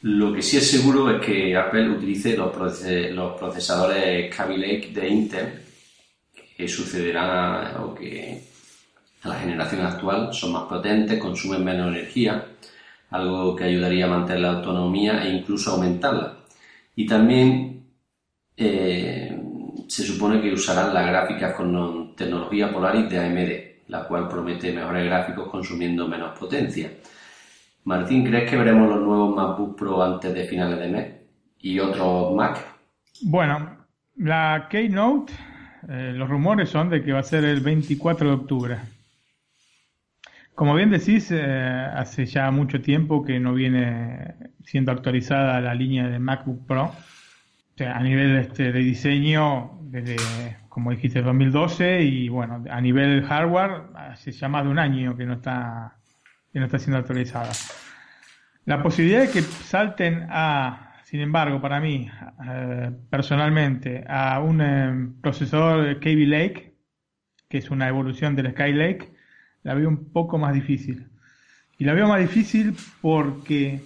[0.01, 4.91] Lo que sí es seguro es que Apple utilice los, proces- los procesadores Kaby Lake
[4.93, 5.61] de Intel,
[6.55, 8.46] que sucederán o que
[9.23, 12.45] a la generación actual son más potentes, consumen menos energía,
[13.09, 16.37] algo que ayudaría a mantener la autonomía e incluso aumentarla.
[16.95, 17.85] Y también
[18.55, 19.39] eh,
[19.87, 25.05] se supone que usarán las gráficas con tecnología Polaris de AMD, la cual promete mejores
[25.05, 26.91] gráficos consumiendo menos potencia.
[27.85, 31.13] Martín, ¿crees que veremos los nuevos MacBook Pro antes de finales de mes?
[31.61, 32.57] ¿Y otros Mac?
[33.21, 33.77] Bueno,
[34.17, 35.31] la Keynote,
[35.87, 38.77] eh, los rumores son de que va a ser el 24 de octubre.
[40.57, 46.07] Como bien decís, eh, hace ya mucho tiempo que no viene siendo actualizada la línea
[46.07, 46.85] de MacBook Pro.
[46.85, 50.15] O sea, a nivel este, de diseño, desde,
[50.67, 55.27] como dijiste, 2012, y bueno, a nivel hardware, hace ya más de un año que
[55.27, 55.99] no está,
[56.51, 57.51] que no está siendo actualizada.
[58.65, 62.09] La posibilidad de que salten a, sin embargo, para mí,
[62.49, 66.73] eh, personalmente, a un eh, procesador Kaby Lake,
[67.47, 69.16] que es una evolución del Skylake,
[69.67, 71.07] la veo un poco más difícil.
[71.77, 73.81] Y la veo más difícil porque,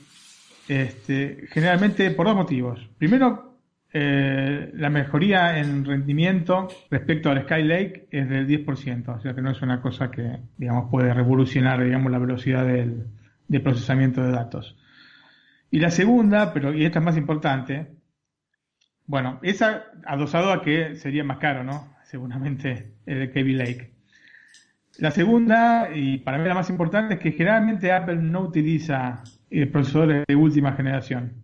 [0.68, 2.88] este, generalmente, por dos motivos.
[3.00, 3.58] Primero,
[3.92, 9.50] eh, la mejoría en rendimiento respecto al Skylake es del 10%, o sea que no
[9.50, 13.08] es una cosa que, digamos, puede revolucionar, digamos, la velocidad del,
[13.48, 14.78] de procesamiento de datos.
[15.72, 17.88] Y la segunda, pero y esta es más importante,
[19.08, 21.96] bueno, esa adosado a que sería más caro, ¿no?
[22.04, 24.01] Seguramente el de Kaby Lake.
[25.02, 29.66] La segunda, y para mí la más importante, es que generalmente Apple no utiliza eh,
[29.66, 31.42] procesadores de última generación.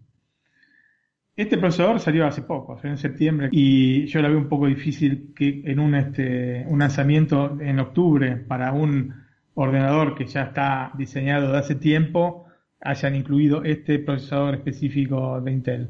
[1.36, 5.34] Este procesador salió hace poco, salió en septiembre, y yo la veo un poco difícil
[5.36, 9.16] que en un, este, un lanzamiento en octubre para un
[9.56, 12.46] ordenador que ya está diseñado de hace tiempo,
[12.80, 15.90] hayan incluido este procesador específico de Intel.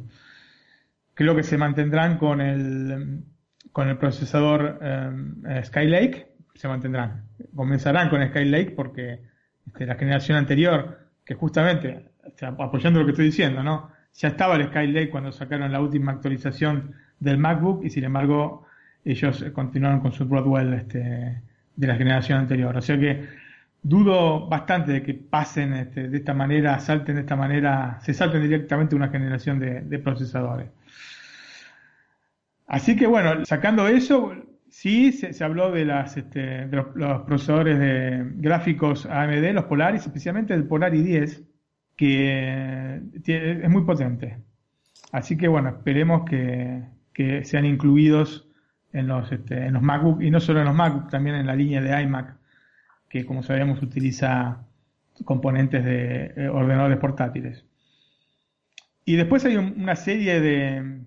[1.14, 3.26] Creo que se mantendrán con el,
[3.74, 7.27] con el procesador eh, Skylake, se mantendrán.
[7.56, 9.22] Comenzarán con Skylake porque
[9.68, 12.06] este, la generación anterior, que justamente,
[12.42, 13.92] apoyando lo que estoy diciendo, ¿no?
[14.14, 18.66] Ya estaba el Skylake cuando sacaron la última actualización del MacBook y sin embargo
[19.06, 21.42] ellos continuaron con su Broadwell este,
[21.76, 22.76] de la generación anterior.
[22.76, 23.26] O sea que
[23.82, 28.42] dudo bastante de que pasen este, de esta manera, salten de esta manera, se salten
[28.42, 30.70] directamente una generación de, procesadores.
[32.68, 34.36] Así que bueno, sacando eso,
[34.78, 40.54] sí se, habló de, las, este, de los, procesadores de gráficos AMD, los Polaris, especialmente
[40.54, 41.44] el Polaris 10,
[41.96, 44.38] que es muy potente.
[45.12, 48.48] Así que bueno, esperemos que, que sean incluidos
[48.94, 51.56] en los, este, en los MacBook y no solo en los MacBook, también en la
[51.56, 52.38] línea de iMac
[53.10, 54.64] que como sabemos utiliza
[55.26, 57.66] componentes de eh, ordenadores portátiles.
[59.06, 61.02] Y después hay una serie de,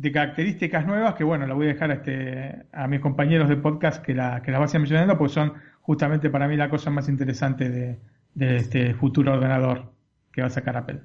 [0.00, 4.02] características nuevas que, bueno, la voy a dejar a, este, a mis compañeros de podcast
[4.02, 7.68] que, la, que las vayan mencionando, porque son justamente para mí la cosa más interesante
[7.68, 7.98] de,
[8.34, 9.92] de este futuro ordenador
[10.32, 11.00] que va a sacar Apple.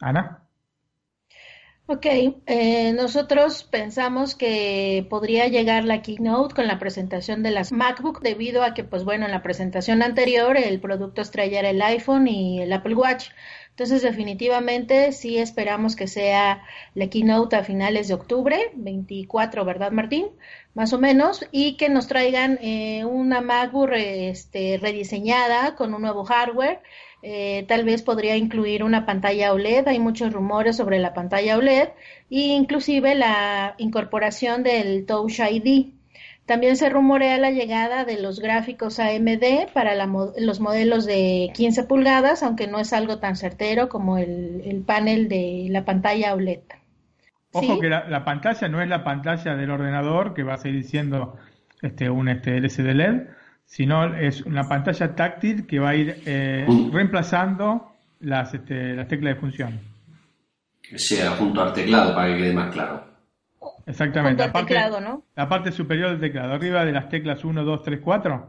[0.00, 0.42] Ana.
[1.90, 8.20] Ok, eh, nosotros pensamos que podría llegar la keynote con la presentación de las MacBook
[8.20, 12.28] debido a que, pues bueno, en la presentación anterior el producto estrella era el iPhone
[12.28, 13.30] y el Apple Watch.
[13.78, 16.64] Entonces, definitivamente sí esperamos que sea
[16.96, 20.26] la keynote a finales de octubre, 24, ¿verdad, Martín?
[20.74, 26.24] Más o menos, y que nos traigan eh, una MacBook este, rediseñada con un nuevo
[26.24, 26.80] hardware
[27.22, 31.88] eh, tal vez podría incluir una pantalla OLED, hay muchos rumores sobre la pantalla OLED
[32.30, 35.97] e inclusive la incorporación del Touch ID.
[36.48, 42.42] También se rumorea la llegada de los gráficos AMD para los modelos de 15 pulgadas,
[42.42, 46.60] aunque no es algo tan certero como el, panel de la pantalla OLED.
[47.52, 51.36] Ojo que la, pantalla no es la pantalla del ordenador, que va a seguir siendo
[51.82, 53.26] este, un este, LCD LED,
[53.66, 59.34] sino es una pantalla táctil que va a ir eh, reemplazando las, este, las teclas
[59.34, 59.80] de función.
[60.80, 63.07] Que sea junto al teclado para que quede más claro.
[63.88, 64.46] Exactamente.
[64.46, 64.74] La parte,
[65.34, 68.46] la parte superior del teclado, arriba de las teclas 1, 2, 3, 4,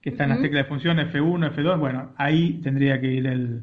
[0.00, 3.62] que están las teclas de función F1, F2, bueno, ahí tendría que ir el,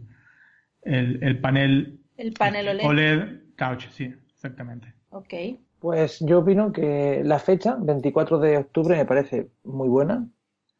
[0.83, 2.85] el, panel, el panel OLED.
[2.85, 4.93] OLED Touch, sí, exactamente.
[5.09, 5.33] Ok.
[5.79, 10.25] Pues yo opino que la fecha, 24 de octubre, me parece muy buena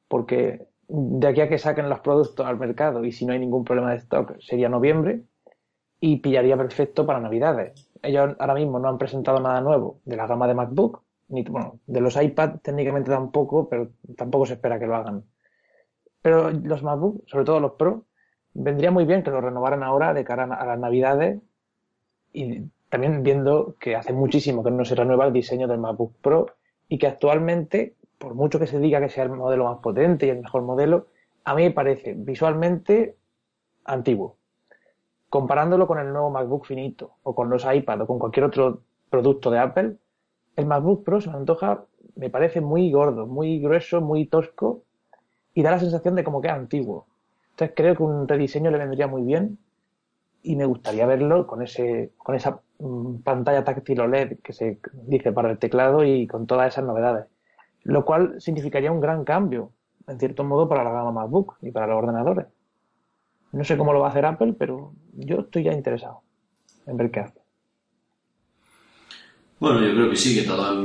[0.08, 3.66] porque de aquí a que saquen los productos al mercado y si no hay ningún
[3.66, 5.24] problema de stock sería noviembre
[6.00, 7.87] y pillaría perfecto para Navidades.
[8.02, 11.80] Ellos ahora mismo no han presentado nada nuevo de la gama de MacBook, ni bueno,
[11.86, 15.24] de los iPad técnicamente tampoco, pero tampoco se espera que lo hagan.
[16.22, 18.06] Pero los MacBook, sobre todo los Pro,
[18.54, 21.40] vendría muy bien que los renovaran ahora de cara a las Navidades
[22.34, 26.48] y también viendo que hace muchísimo que no se renueva el diseño del MacBook Pro
[26.88, 30.30] y que actualmente por mucho que se diga que sea el modelo más potente y
[30.30, 31.08] el mejor modelo,
[31.44, 33.18] a mí me parece visualmente
[33.86, 34.37] antiguo.
[35.30, 39.52] Comparándolo con el nuevo MacBook finito, o con los iPad, o con cualquier otro producto
[39.52, 39.98] de Apple,
[40.56, 41.86] el MacBook Pro se me antoja,
[42.16, 44.84] me parece muy gordo, muy grueso, muy tosco,
[45.54, 47.08] y da la sensación de como que es antiguo.
[47.52, 49.60] Entonces creo que un rediseño le vendría muy bien,
[50.44, 55.32] y me gustaría verlo con ese, con esa mm, pantalla táctil OLED que se dice
[55.32, 57.26] para el teclado y con todas esas novedades
[57.88, 59.72] lo cual significaría un gran cambio,
[60.08, 62.48] en cierto modo, para la gama MacBook y para los ordenadores.
[63.52, 66.22] No sé cómo lo va a hacer Apple, pero yo estoy ya interesado
[66.86, 67.40] en ver qué hace.
[69.60, 70.78] Bueno, yo creo que sí, que todos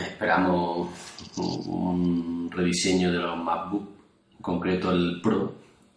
[0.00, 0.88] esperamos
[1.36, 3.88] un rediseño de los MacBook,
[4.36, 5.54] en concreto el Pro,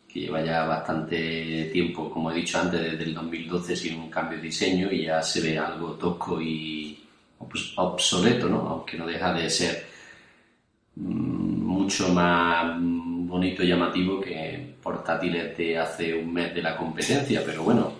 [0.07, 4.37] que lleva ya bastante tiempo, como he dicho antes, desde el 2012 sin un cambio
[4.37, 6.99] de diseño y ya se ve algo tosco y
[7.77, 8.59] obsoleto, ¿no?
[8.69, 9.93] Aunque no deja de ser
[10.95, 14.52] Mm, mucho más bonito y llamativo que
[14.83, 17.93] portátiles de hace un mes de la competencia, pero bueno,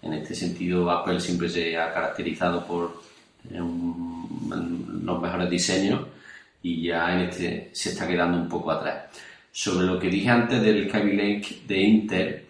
[0.00, 3.02] en este sentido Apple siempre se ha caracterizado por
[3.42, 6.06] tener los mejores diseños
[6.62, 9.06] y ya en este se está quedando un poco atrás.
[9.50, 12.42] Sobre lo que dije antes del Kaby de Intel,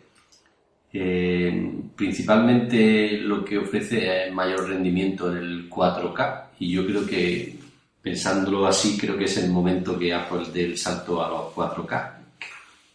[0.93, 7.57] eh, principalmente lo que ofrece es mayor rendimiento en el 4K y yo creo que
[8.03, 12.13] pensándolo así, creo que es el momento que Apple dé el salto a los 4K.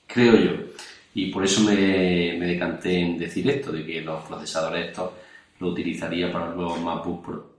[0.08, 0.73] creo yo.
[1.16, 5.12] Y por eso me, me decanté en decir esto, de que los procesadores estos
[5.60, 7.54] lo utilizaría para los MacBook Pro.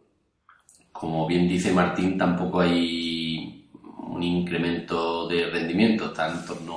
[0.93, 3.65] Como bien dice Martín, tampoco hay
[3.99, 6.77] un incremento de rendimiento, está en torno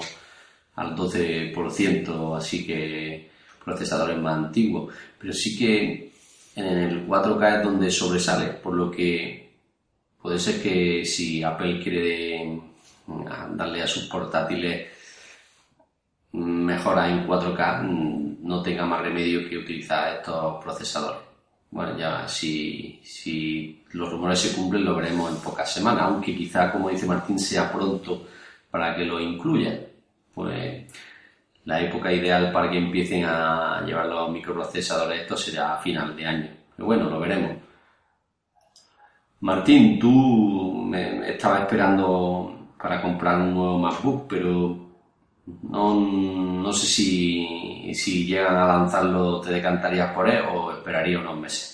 [0.76, 3.30] al 12%, así que
[3.64, 4.94] procesadores más antiguos.
[5.20, 6.12] Pero sí que
[6.56, 9.50] en el 4K es donde sobresale, por lo que
[10.22, 12.60] puede ser que si Apple quiere
[13.56, 14.97] darle a sus portátiles
[16.34, 21.22] mejora en 4K, no tenga más remedio que utilizar estos procesadores.
[21.70, 26.72] Bueno, ya si, si los rumores se cumplen lo veremos en pocas semanas, aunque quizá,
[26.72, 28.28] como dice Martín, sea pronto
[28.72, 29.80] para que lo incluyan.
[30.34, 30.86] Pues
[31.66, 36.26] la época ideal para que empiecen a llevar los microprocesadores estos será a final de
[36.26, 36.50] año.
[36.76, 37.58] Pero bueno, lo veremos.
[39.42, 44.87] Martín, tú me estabas esperando para comprar un nuevo MacBook, pero
[45.70, 51.40] no, no sé si, si llegan a lanzarlo, te decantarías por él o esperaría unos
[51.40, 51.74] meses.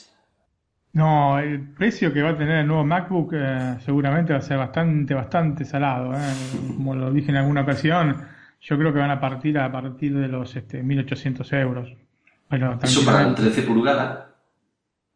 [0.93, 4.57] No, el precio que va a tener el nuevo MacBook eh, seguramente va a ser
[4.57, 6.13] bastante, bastante salado.
[6.13, 6.33] Eh.
[6.75, 8.27] Como lo dije en alguna ocasión,
[8.61, 11.89] yo creo que van a partir a partir de los este, 1800 euros.
[12.83, 14.25] ¿Eso para el 13 pulgadas?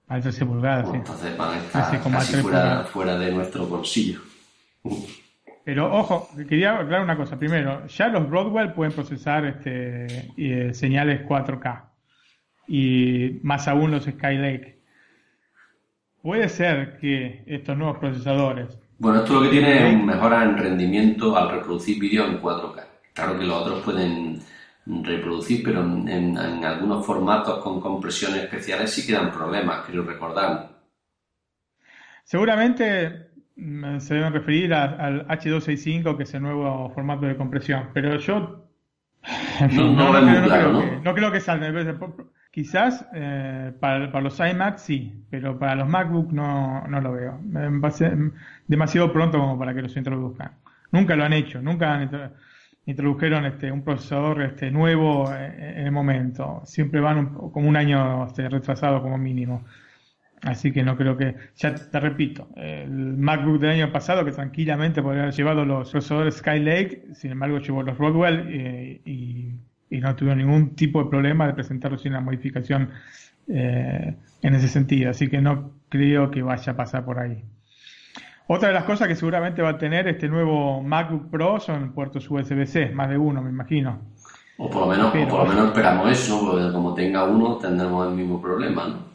[0.07, 0.97] Para 13 pulgadas, sí.
[0.97, 4.21] Entonces van a estar casi fuera, fuera de nuestro bolsillo.
[5.67, 7.37] Pero ojo, quería aclarar una cosa.
[7.37, 11.89] Primero, ya los Broadwell pueden procesar este, eh, señales 4K.
[12.69, 14.81] Y más aún los Skylake.
[16.21, 18.79] Puede ser que estos nuevos procesadores.
[18.97, 22.85] Bueno, esto lo que tiene es mejora en rendimiento al reproducir vídeo en 4K.
[23.13, 24.39] Claro que los otros pueden
[24.85, 30.69] reproducir, pero en, en algunos formatos con compresiones especiales sí quedan problemas, creo recordar.
[32.23, 33.26] Seguramente
[33.99, 37.89] se deben referir al H265, que es el nuevo formato de compresión.
[37.93, 38.67] Pero yo
[39.73, 41.71] no, creo, que, salga.
[42.51, 47.39] Quizás eh, para, los iMac sí, pero para los MacBook no, no lo veo.
[47.53, 48.17] Va a ser
[48.67, 50.51] demasiado pronto como para que los introduzcan.
[50.91, 51.99] Nunca lo han hecho, nunca
[52.85, 56.61] introdujeron este, un procesador este, nuevo en, el momento.
[56.65, 59.65] Siempre van como un año este, retrasado como mínimo.
[60.43, 65.01] Así que no creo que, ya te repito, el MacBook del año pasado que tranquilamente
[65.01, 69.53] podría haber llevado los procesadores Skylake, sin embargo llevó los Rodwell eh, y,
[69.89, 72.91] no tuvo ningún tipo de problema de presentarlo sin una modificación
[73.47, 75.09] eh, en ese sentido.
[75.09, 77.43] Así que no creo que vaya a pasar por ahí.
[78.47, 82.29] Otra de las cosas que seguramente va a tener este nuevo MacBook Pro son puertos
[82.29, 84.01] USB-C, más de uno me imagino.
[84.57, 88.13] O por lo menos, por lo menos esperamos eso, porque como tenga uno tendremos el
[88.13, 89.06] mismo problema, ¿no?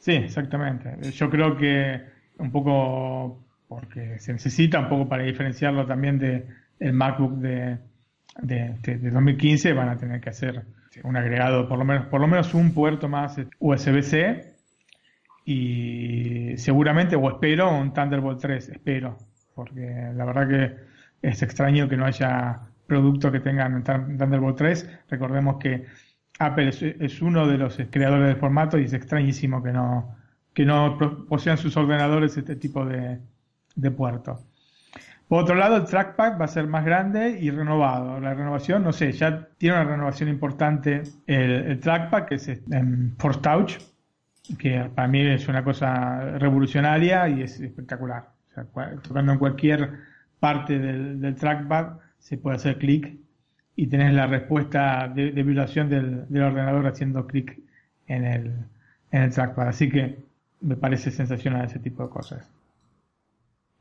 [0.00, 0.96] Sí, exactamente.
[1.12, 2.00] Yo creo que
[2.38, 6.46] un poco porque se necesita un poco para diferenciarlo también de
[6.80, 7.78] el MacBook de,
[8.40, 10.64] de, 2015 van a tener que hacer
[11.04, 14.54] un agregado por lo menos por lo menos un puerto más USB-C
[15.44, 19.18] y seguramente o espero un Thunderbolt 3 espero
[19.54, 25.58] porque la verdad que es extraño que no haya productos que tengan Thunderbolt 3 recordemos
[25.58, 25.84] que
[26.40, 30.16] Apple es, uno de los creadores del formato y es extrañísimo que no,
[30.54, 30.96] que no
[31.28, 33.20] posean sus ordenadores este tipo de,
[33.76, 34.40] de puertos.
[35.28, 38.18] Por otro lado, el trackpad va a ser más grande y renovado.
[38.20, 43.40] La renovación, no sé, ya tiene una renovación importante el, trackpad, que es en Force
[43.40, 43.78] Touch,
[44.58, 48.30] que para mí es una cosa revolucionaria y es espectacular.
[49.02, 49.92] tocando en cualquier
[50.40, 53.20] parte del trackpad se puede hacer clic
[53.80, 57.58] y tenés la respuesta de, violación del, ordenador haciendo clic
[58.06, 58.52] en el,
[59.10, 59.68] en el trackpad.
[59.68, 60.18] Así que
[60.60, 62.46] me parece sensacional ese tipo de cosas.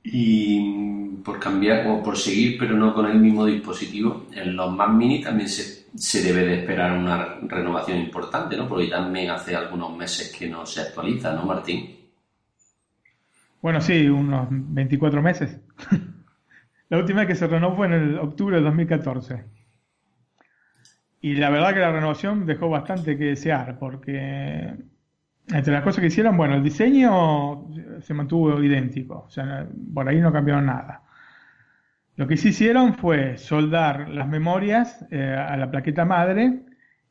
[0.01, 4.91] Y por cambiar o por seguir, pero no con el mismo dispositivo, en los Mac
[4.91, 8.69] Mini también se, se debe de esperar una renovación importante, ¿no?
[8.69, 11.93] Porque también hace algunos meses que no se actualiza, ¿no, Martín?
[13.62, 15.59] Bueno, sí, unos 24 meses.
[16.89, 19.58] la última vez que se renovó fue en el octubre de 2014.
[21.21, 24.73] Y la verdad que la renovación dejó bastante que desear, porque
[25.50, 27.67] entre las cosas que hicieron, bueno, el diseño
[28.02, 31.04] se mantuvo idéntico, o sea, por ahí no cambiaron nada.
[32.15, 36.60] Lo que sí hicieron fue soldar las memorias eh, a la plaqueta madre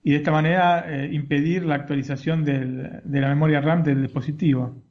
[0.03, 4.83] y de esta manera eh, impedir la actualización del, de la memoria RAM del dispositivo.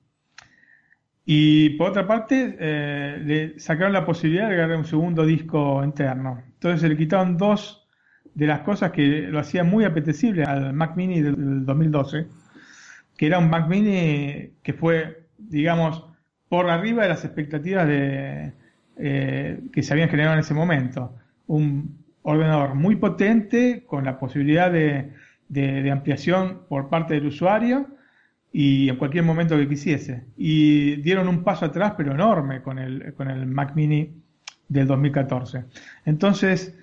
[1.25, 6.41] Y por otra parte, eh, le sacaron la posibilidad de agregar un segundo disco interno.
[6.53, 7.86] Entonces se le quitaron dos
[8.37, 12.27] de las cosas que lo hacía muy apetecible al Mac Mini del 2012,
[13.17, 16.05] que era un Mac Mini que fue, digamos,
[16.47, 18.53] por arriba de las expectativas de,
[18.97, 21.15] eh, que se habían generado en ese momento.
[21.47, 25.13] Un, ordenador muy potente, con la posibilidad de,
[25.47, 27.87] de, ampliación por parte del usuario
[28.51, 30.25] y en cualquier momento que quisiese.
[30.35, 34.11] Y dieron un paso atrás, pero enorme, con el, con el Mac Mini
[34.67, 35.63] del 2014.
[36.05, 36.77] Entonces,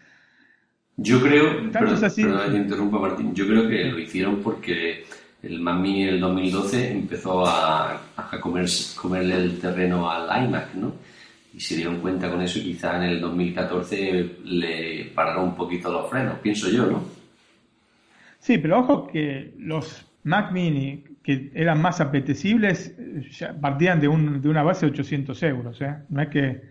[0.97, 5.05] yo creo, perdón, que interrumpa Martín, yo creo que lo hicieron porque
[5.43, 10.95] el Mac Mini del 2012 empezó a, a comer, comerle el terreno al iMac, ¿no?
[11.53, 15.93] Y se dieron cuenta con eso y quizá en el 2014 le pararon un poquito
[15.93, 17.05] los frenos, pienso yo, ¿no?
[18.39, 22.95] Sí, pero ojo que los Mac Mini que eran más apetecibles
[23.31, 25.97] ya partían de, un, de una base de 800 euros, ¿eh?
[26.11, 26.63] No es que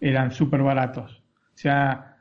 [0.00, 1.22] eran súper baratos.
[1.54, 2.11] O sea,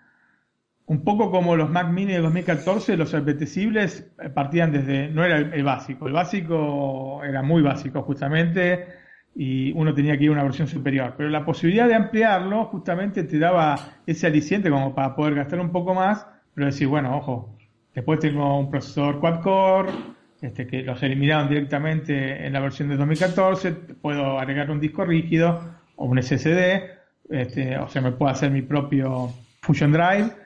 [0.91, 5.37] un poco como los Mac Mini de 2014, los apetecibles eh, partían desde, no era
[5.37, 8.87] el, básico, el básico era muy básico justamente
[9.33, 13.23] y uno tenía que ir a una versión superior, pero la posibilidad de ampliarlo justamente
[13.23, 17.55] te daba ese aliciente como para poder gastar un poco más, pero decir, bueno, ojo,
[17.95, 19.93] después tengo un procesador quad-core,
[20.41, 23.71] este, que los eliminaron directamente en la versión de 2014,
[24.01, 25.57] puedo agregar un disco rígido
[25.95, 26.83] o un SSD,
[27.29, 29.29] este, o sea, me puedo hacer mi propio
[29.61, 30.40] Fusion Drive,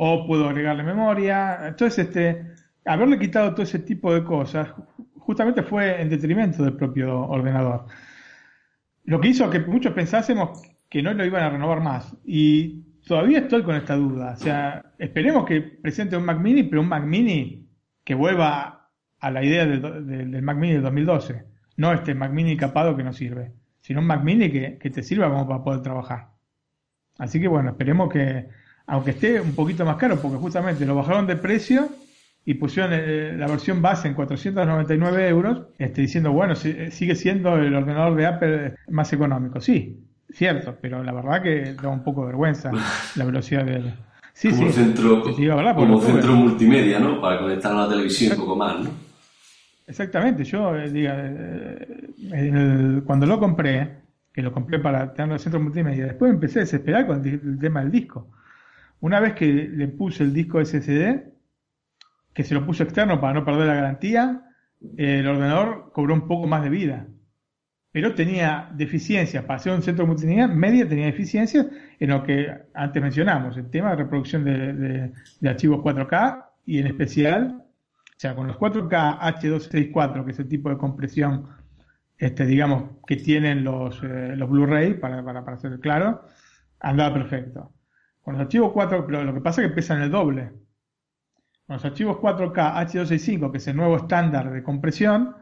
[0.00, 1.68] o puedo agregarle memoria.
[1.68, 4.68] Entonces, este, haberle quitado todo ese tipo de cosas
[5.16, 7.86] justamente fue en detrimento del propio ordenador.
[9.04, 12.16] Lo que hizo que muchos pensásemos que no lo iban a renovar más.
[12.24, 14.34] Y todavía estoy con esta duda.
[14.34, 17.68] O sea, esperemos que presente un Mac Mini, pero un Mac Mini
[18.04, 21.44] que vuelva a la idea del, Mac Mini del 2012.
[21.76, 25.02] No este Mac Mini capado que no sirve, sino un Mac Mini que, que te
[25.02, 26.28] sirva como para poder trabajar.
[27.18, 28.48] Así que bueno, esperemos que,
[28.88, 31.90] aunque esté un poquito más caro, porque justamente lo bajaron de precio
[32.44, 37.56] y pusieron eh, la versión base en 499 euros, este, diciendo, bueno, eh, sigue siendo
[37.56, 39.60] el ordenador de Apple más económico.
[39.60, 42.72] Sí, cierto, pero la verdad que da un poco de vergüenza
[43.16, 43.92] la velocidad de...
[44.32, 47.20] Sí, como sí, centro, como centro multimedia, ¿no?
[47.20, 48.90] Para conectar a la televisión un poco más, ¿no?
[49.86, 51.30] Exactamente, yo eh, diga,
[53.04, 57.06] cuando lo compré, que lo compré para tener el centro multimedia, después empecé a desesperar
[57.06, 58.28] con el tema del disco
[59.00, 61.22] una vez que le puse el disco SSD,
[62.34, 64.44] que se lo puso externo para no perder la garantía,
[64.96, 67.06] el ordenador cobró un poco más de vida.
[67.90, 71.66] Pero tenía deficiencias, para ser un centro multimedia, media tenía deficiencias
[71.98, 75.12] en lo que antes mencionamos, el tema de reproducción de,
[75.48, 80.68] archivos 4K y en especial, o sea, con los 4K H264, que es el tipo
[80.68, 81.48] de compresión,
[82.18, 86.22] este, digamos, que tienen los, eh, los Blu-ray, para, para, para ser claro,
[86.80, 87.72] andaba perfecto.
[88.28, 90.50] Con los archivos 4, pero lo que pasa es que pesan el doble.
[91.66, 95.34] Con los archivos 4K H265, que es el nuevo estándar de compresión,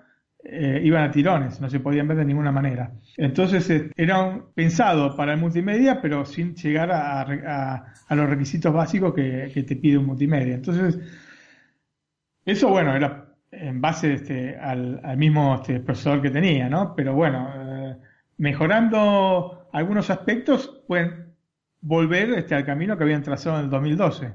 [0.45, 2.93] eh, iban a tirones, no se podían ver de ninguna manera.
[3.17, 9.65] Entonces eh, eran pensados para el multimedia, pero sin llegar a, los requisitos básicos que,
[9.67, 10.55] te pide un multimedia.
[10.55, 10.97] Entonces,
[12.45, 16.95] eso bueno, era en base este, al, mismo este, procesador que tenía, ¿no?
[16.95, 17.97] Pero bueno, eh,
[18.39, 21.26] mejorando algunos aspectos, pueden
[21.87, 24.33] volver este, al camino que habían trazado en el 2012.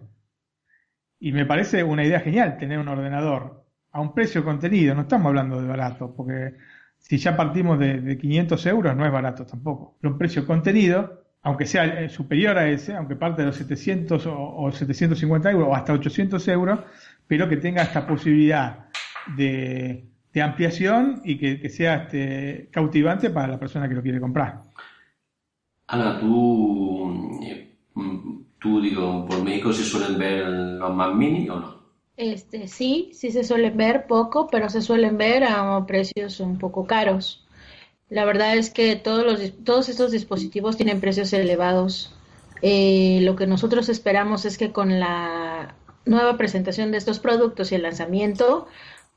[1.19, 5.27] Y me parece una idea genial tener un ordenador a un precio contenido, no estamos
[5.27, 6.55] hablando de barato, porque
[6.97, 11.65] si ya partimos de, 500 euros no es barato tampoco, pero un precio contenido, aunque
[11.65, 15.91] sea eh, superior a ese, aunque parte de los 700 o, 750 euros o hasta
[15.91, 16.79] 800 euros,
[17.27, 18.85] pero que tenga esta posibilidad
[19.35, 20.07] de,
[20.41, 24.70] ampliación y que, sea este, cautivante para la persona que lo quiere comprar.
[25.91, 27.37] Ana, tú,
[28.59, 31.81] tú digo, por México se suelen ver los más mini o no?
[32.15, 36.87] Este, sí, sí se suelen ver poco, pero se suelen ver a precios un poco
[36.87, 37.45] caros.
[38.09, 42.15] La verdad es que todos, los, todos estos dispositivos tienen precios elevados.
[42.61, 45.75] Eh, lo que nosotros esperamos es que con la
[46.05, 48.65] nueva presentación de estos productos y el lanzamiento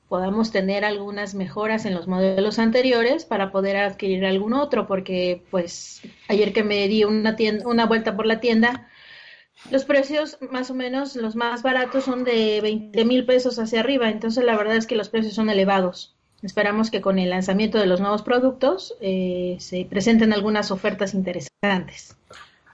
[0.09, 6.03] podamos tener algunas mejoras en los modelos anteriores para poder adquirir algún otro, porque pues
[6.29, 8.89] ayer que me di una, tienda, una vuelta por la tienda,
[9.71, 14.11] los precios más o menos, los más baratos son de 20 mil pesos hacia arriba,
[14.11, 16.15] entonces la verdad es que los precios son elevados.
[16.43, 22.17] Esperamos que con el lanzamiento de los nuevos productos eh, se presenten algunas ofertas interesantes.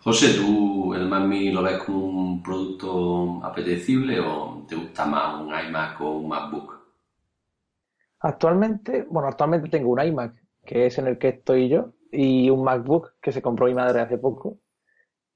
[0.02, 5.40] José, ¿tú el Mac Mini lo ves como un producto apetecible o te gusta más
[5.40, 6.79] un iMac o un MacBook?
[8.20, 12.62] Actualmente, bueno, actualmente tengo un iMac, que es en el que estoy yo, y un
[12.64, 14.58] MacBook que se compró mi madre hace poco.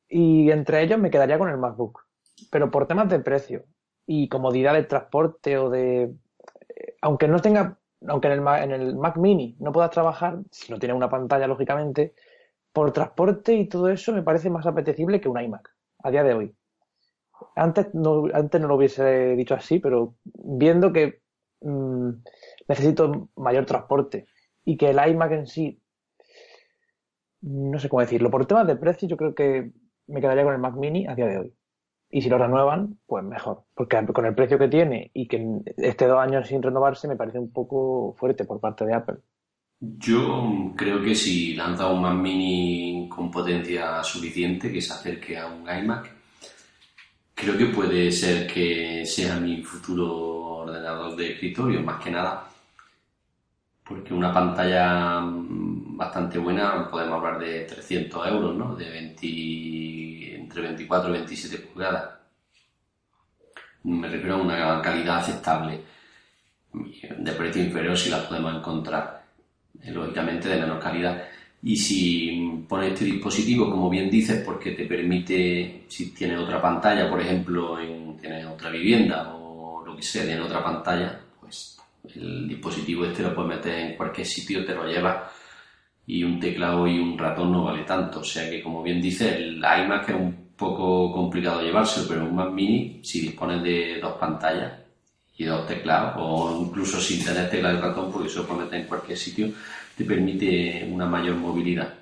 [0.09, 2.01] Y entre ellos me quedaría con el MacBook.
[2.51, 3.65] Pero por temas de precio
[4.07, 6.05] y comodidad de transporte o de.
[6.69, 7.79] Eh, aunque no tenga.
[8.09, 11.47] Aunque en el, en el Mac Mini no puedas trabajar, si no tiene una pantalla,
[11.47, 12.15] lógicamente,
[12.73, 15.71] por transporte y todo eso me parece más apetecible que un iMac
[16.05, 16.57] a día de hoy.
[17.57, 21.21] Antes no, antes no lo hubiese dicho así, pero viendo que
[21.61, 22.11] mm,
[22.69, 24.27] necesito mayor transporte
[24.65, 25.81] y que el iMac en sí,
[27.43, 29.73] no sé cómo decirlo, por temas de precio yo creo que
[30.07, 31.55] me quedaría con el Mac mini a día de hoy.
[32.11, 33.65] Y si lo renuevan, pues mejor.
[33.75, 37.39] Porque con el precio que tiene y que esté dos años sin renovarse me parece
[37.39, 39.17] un poco fuerte por parte de Apple.
[39.81, 45.49] Yo creo que si lanza un Mac mini con potencia suficiente que se acerque a
[45.49, 46.11] un iMac,
[47.35, 52.49] creo que puede ser que sea mi futuro ordenador de escritorio, más que nada.
[53.87, 58.75] Porque una pantalla bastante buena, podemos hablar de 300 euros, ¿no?
[58.75, 62.11] De 20, entre 24 y 27 pulgadas.
[63.85, 65.81] Me refiero a una calidad aceptable.
[66.73, 69.25] De precio inferior si la podemos encontrar.
[69.83, 71.23] Eh, lógicamente de menor calidad.
[71.63, 77.09] Y si pones este dispositivo, como bien dices, porque te permite, si tienes otra pantalla,
[77.09, 81.21] por ejemplo, en, tienes otra vivienda o lo que sea, tienes otra pantalla,
[82.15, 85.31] el dispositivo este lo puedes meter en cualquier sitio, te lo llevas
[86.07, 88.21] y un teclado y un ratón no vale tanto.
[88.21, 92.35] O sea que, como bien dice, el iMac es un poco complicado llevarse, pero un
[92.35, 94.73] Mac Mini, si dispones de dos pantallas
[95.37, 98.81] y dos teclados, o incluso sin tener teclado y ratón, porque eso lo puedes meter
[98.81, 99.49] en cualquier sitio,
[99.97, 101.93] te permite una mayor movilidad.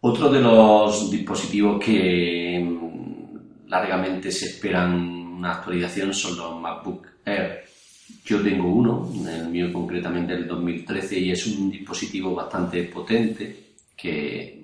[0.00, 7.67] Otro de los dispositivos que mm, largamente se esperan una actualización son los MacBook Air
[8.24, 14.58] yo tengo uno, el mío concretamente del 2013, y es un dispositivo bastante potente que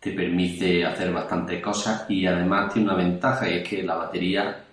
[0.00, 4.64] te permite hacer bastantes cosas y además tiene una ventaja es que la batería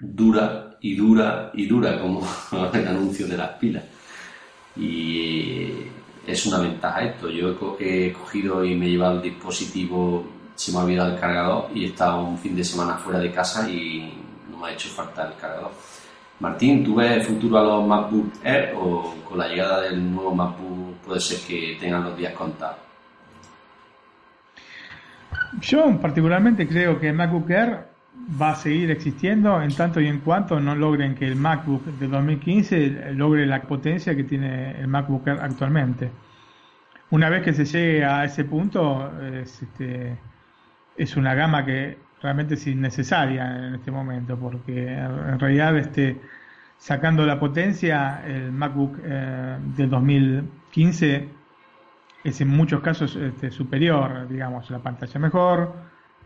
[0.00, 2.26] dura y dura y dura como
[2.72, 3.84] el anuncio de las pilas.
[4.76, 5.68] Y
[6.26, 7.28] es una ventaja esto.
[7.28, 11.70] Yo he cogido y me he llevado el dispositivo, se me ha olvidado el cargador
[11.74, 14.12] y he estado un fin de semana fuera de casa y
[14.50, 15.72] no me ha hecho falta el cargador.
[16.40, 20.96] Martín, ¿tú ves futuro a los MacBook Air o con la llegada del nuevo MacBook
[21.04, 22.76] puede ser que tengan los días contados?
[25.60, 27.88] Yo particularmente creo que el MacBook Air
[28.40, 32.06] va a seguir existiendo en tanto y en cuanto no logren que el MacBook de
[32.06, 36.10] 2015 logre la potencia que tiene el MacBook Air actualmente.
[37.10, 40.18] Una vez que se llegue a ese punto, es, este,
[40.96, 46.20] es una gama que realmente es innecesaria en este momento, porque en realidad este,
[46.78, 51.28] sacando la potencia, el MacBook eh, del 2015
[52.24, 55.74] es en muchos casos este, superior, digamos, la pantalla mejor,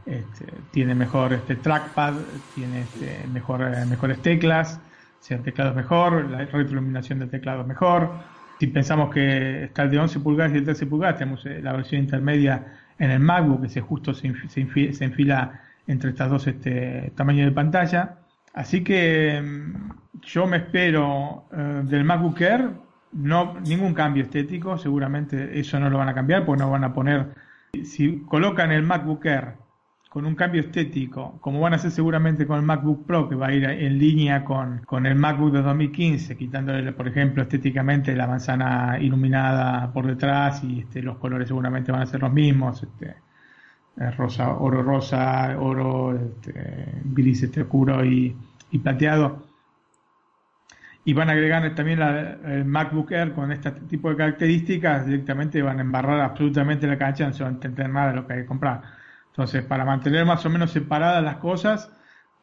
[0.07, 2.15] este, tiene mejor este trackpad,
[2.55, 4.81] tiene este, mejor, eh, mejores teclas,
[5.21, 8.11] si el teclado es mejor, la retroiluminación del teclado es mejor.
[8.59, 11.61] Si pensamos que está el de 11 pulgadas y el de 13 pulgadas, tenemos eh,
[11.63, 12.65] la versión intermedia
[12.99, 17.53] en el MacBook que se justo se, se enfila entre estas dos este, tamaños de
[17.53, 18.19] pantalla.
[18.55, 22.71] Así que mm, yo me espero eh, del MacBook Air
[23.13, 26.95] no, ningún cambio estético, seguramente eso no lo van a cambiar, porque no van a
[26.95, 27.35] poner,
[27.85, 29.55] si colocan el MacBook Air
[30.09, 33.47] con un cambio estético, como van a hacer seguramente con el MacBook Pro, que va
[33.47, 38.27] a ir en línea con, con el MacBook de 2015, quitándole, por ejemplo, estéticamente la
[38.27, 42.83] manzana iluminada por detrás y este, los colores seguramente van a ser los mismos.
[42.83, 43.17] Este,
[43.97, 48.37] rosa, oro rosa, oro, este, gris este oscuro y,
[48.83, 49.43] plateado.
[51.05, 55.61] Y van a agregar también la, el MacBook Air con este tipo de características, directamente
[55.61, 58.35] van a embarrar absolutamente la cancha, no se va a entender nada de lo que
[58.35, 58.83] hay que comprar.
[59.27, 61.91] Entonces, para mantener más o menos separadas las cosas,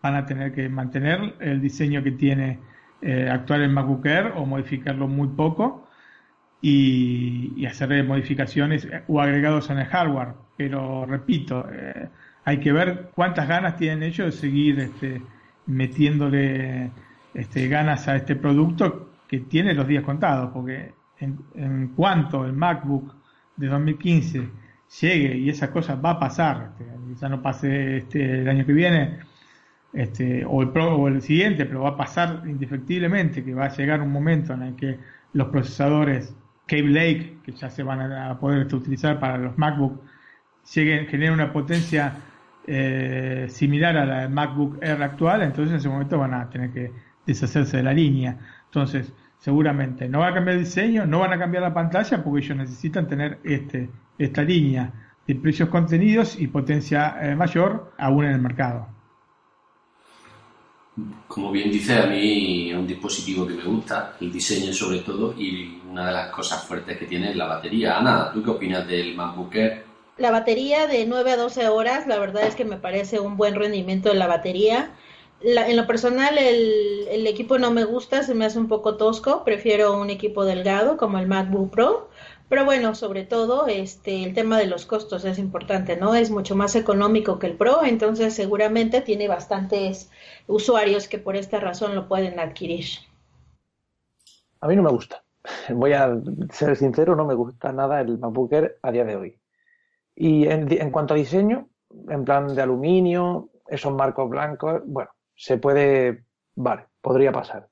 [0.02, 2.60] van a tener que mantener el diseño que tiene
[3.02, 5.89] eh, actual el MacBook Air o modificarlo muy poco
[6.62, 10.34] y, y hacer modificaciones o agregados en el hardware.
[10.58, 12.10] Pero repito, eh,
[12.46, 15.22] hay que ver cuántas ganas tienen ellos de seguir este,
[15.68, 16.92] metiéndole
[17.34, 23.14] este, ganas a este producto que tiene los días contados, porque en, cuanto el MacBook
[23.56, 24.50] de 2015
[25.02, 28.74] llegue y esa cosa va a pasar, este, ya no pase este, el año que
[28.74, 29.20] viene,
[29.94, 34.02] este, o, el o el siguiente, pero va a pasar indefectiblemente que va a llegar
[34.02, 34.98] un momento en el que
[35.34, 36.36] los procesadores
[36.70, 40.02] Cave Lake, que ya se van a poder utilizar para los MacBook,
[40.74, 42.14] lleguen, generen una potencia
[42.68, 46.92] eh, similar a la MacBook Air actual, entonces en ese momento van a tener que
[47.26, 48.38] deshacerse de la línea.
[48.66, 52.46] Entonces, seguramente no va a cambiar el diseño, no van a cambiar la pantalla porque
[52.46, 53.90] ellos necesitan tener este,
[54.20, 54.92] esta línea
[55.26, 58.88] de precios contenidos y potencia eh, mayor aún en el mercado.
[61.28, 65.34] Como bien dice, a mí es un dispositivo que me gusta, el diseño sobre todo,
[65.38, 67.98] y una de las cosas fuertes que tiene es la batería.
[67.98, 69.84] Ana, ¿tú qué opinas del MacBook Air?
[70.18, 73.56] La batería de 9 a 12 horas, la verdad es que me parece un buen
[73.56, 74.92] rendimiento de la batería.
[75.42, 79.46] en lo personal, el, el, equipo no me gusta, se me hace un poco tosco.
[79.46, 82.10] Prefiero un equipo delgado como el MacBook Pro.
[82.50, 86.16] Pero bueno, sobre todo, este, el tema de los costos es importante, ¿no?
[86.16, 90.10] Es mucho más económico que el Pro, entonces seguramente tiene bastantes
[90.48, 92.86] usuarios que por esta razón lo pueden adquirir.
[94.62, 95.24] A mí no me gusta.
[95.70, 96.12] Voy a
[96.52, 99.40] ser sincero, no me gusta nada el MacBook Air a día de hoy.
[100.16, 101.70] Y en, en cuanto a diseño,
[102.10, 106.24] en plan de aluminio, esos marcos blancos, bueno, se puede,
[106.56, 107.70] vale, podría pasar.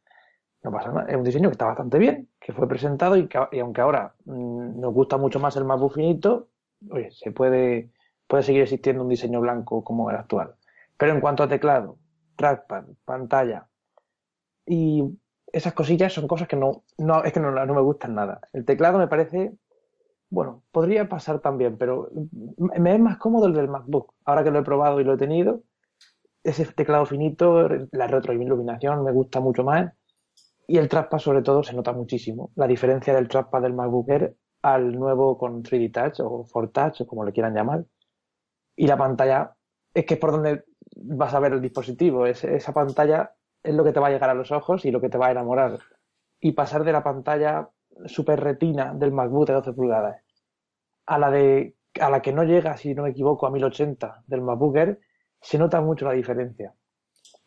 [0.68, 1.08] No pasa nada.
[1.08, 4.14] Es un diseño que está bastante bien, que fue presentado y, que, y aunque ahora
[4.26, 6.50] mmm, nos gusta mucho más el MacBook finito,
[6.92, 7.90] oye, se puede,
[8.28, 10.56] puede seguir existiendo un diseño blanco como el actual.
[10.98, 11.98] Pero en cuanto a teclado,
[12.36, 13.70] trackpad, pantalla
[14.66, 15.06] y
[15.54, 18.42] esas cosillas son cosas que no, no es que no, no me gustan nada.
[18.52, 19.54] El teclado me parece,
[20.30, 22.10] bueno, podría pasar también, pero
[22.58, 24.14] me es más cómodo el del MacBook.
[24.26, 25.62] Ahora que lo he probado y lo he tenido,
[26.44, 29.94] ese teclado finito, la retroiluminación me gusta mucho más
[30.68, 32.52] y el trackpad, sobre todo, se nota muchísimo.
[32.56, 37.08] La diferencia del trackpad del MacBook Air al nuevo con 3D Touch o 4Touch o
[37.08, 37.86] como le quieran llamar.
[38.76, 39.56] Y la pantalla
[39.94, 40.66] es que es por donde
[40.98, 42.26] vas a ver el dispositivo.
[42.26, 45.00] Es, esa pantalla es lo que te va a llegar a los ojos y lo
[45.00, 45.80] que te va a enamorar.
[46.40, 47.70] Y pasar de la pantalla
[48.06, 50.22] super retina del MacBook de 12 pulgadas
[51.06, 54.42] a la de a la que no llega, si no me equivoco, a 1080 del
[54.42, 55.00] MacBook Air,
[55.42, 56.76] se nota mucho la diferencia.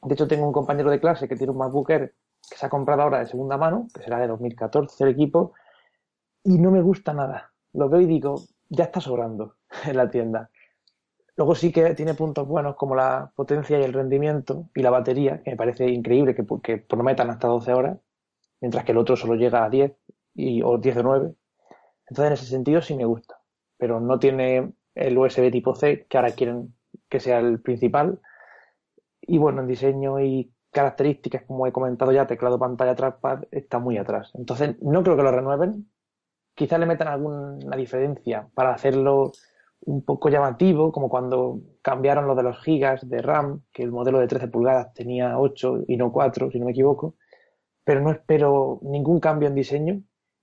[0.03, 2.14] De hecho, tengo un compañero de clase que tiene un MacBook Air
[2.49, 5.55] que se ha comprado ahora de segunda mano, que será de 2014 el equipo,
[6.43, 7.53] y no me gusta nada.
[7.72, 8.36] Lo veo y digo,
[8.68, 10.51] ya está sobrando en la tienda.
[11.36, 15.43] Luego sí que tiene puntos buenos como la potencia y el rendimiento y la batería,
[15.43, 17.99] que me parece increíble que, prometan hasta 12 horas,
[18.61, 19.93] mientras que el otro solo llega a 10
[20.34, 21.34] y, o 10 o 9.
[22.09, 23.41] Entonces en ese sentido sí me gusta,
[23.78, 26.74] pero no tiene el USB tipo C que ahora quieren
[27.09, 28.20] que sea el principal.
[29.22, 33.99] Y bueno, en diseño y características, como he comentado ya, teclado, pantalla, trackpad, está muy
[33.99, 34.31] atrás.
[34.35, 35.91] Entonces, no creo que lo renueven.
[36.55, 39.33] Quizás le metan alguna diferencia para hacerlo
[39.83, 44.18] un poco llamativo, como cuando cambiaron lo de los gigas de RAM, que el modelo
[44.18, 47.14] de 13 pulgadas tenía 8 y no 4, si no me equivoco.
[47.85, 50.03] Pero no espero ningún cambio en diseño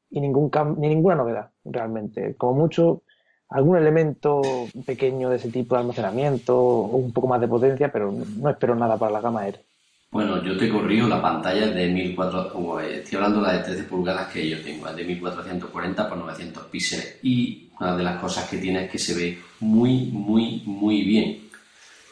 [0.10, 2.36] y ningún ni ninguna novedad, realmente.
[2.36, 3.04] Como mucho,
[3.50, 4.42] algún elemento
[4.86, 8.76] pequeño de ese tipo de almacenamiento o un poco más de potencia, pero no espero
[8.76, 9.67] nada para la gama R.
[10.10, 14.32] Bueno, yo te corrijo, la pantalla de 1400, estoy hablando de la de 13 pulgadas
[14.32, 18.58] que yo tengo, es de 1440 por 900 píxeles y una de las cosas que
[18.58, 21.50] tiene es que se ve muy, muy, muy bien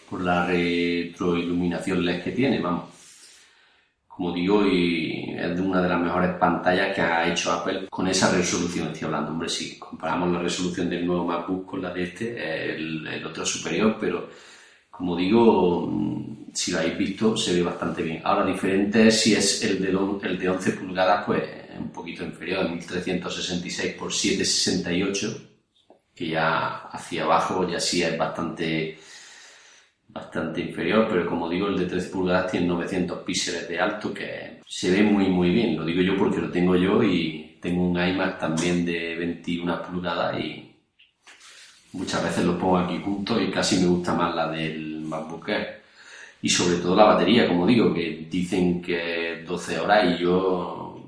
[0.10, 2.90] por la retroiluminación LED que tiene, vamos.
[4.08, 8.32] Como digo, es de una de las mejores pantallas que ha hecho Apple con esa
[8.32, 8.88] resolución.
[8.88, 13.06] Estoy hablando, hombre, si comparamos la resolución del nuevo MacBook con la de este, el,
[13.08, 14.30] el otro superior, pero
[14.90, 15.90] como digo,
[16.56, 18.22] si lo habéis visto, se ve bastante bien.
[18.24, 19.90] Ahora, diferente si es el de,
[20.28, 21.44] el de 11 pulgadas, pues
[21.78, 25.38] un poquito inferior, 1366 por 768,
[26.16, 28.98] que ya hacia abajo ya sí es bastante
[30.08, 34.62] bastante inferior, pero como digo, el de 13 pulgadas tiene 900 píxeles de alto, que
[34.66, 35.76] se ve muy muy bien.
[35.76, 40.40] Lo digo yo porque lo tengo yo y tengo un iMac también de 21 pulgadas
[40.40, 40.74] y
[41.92, 45.85] muchas veces lo pongo aquí junto y casi me gusta más la del MacBook Air
[46.46, 51.04] y sobre todo la batería, como digo, que dicen que 12 horas y yo,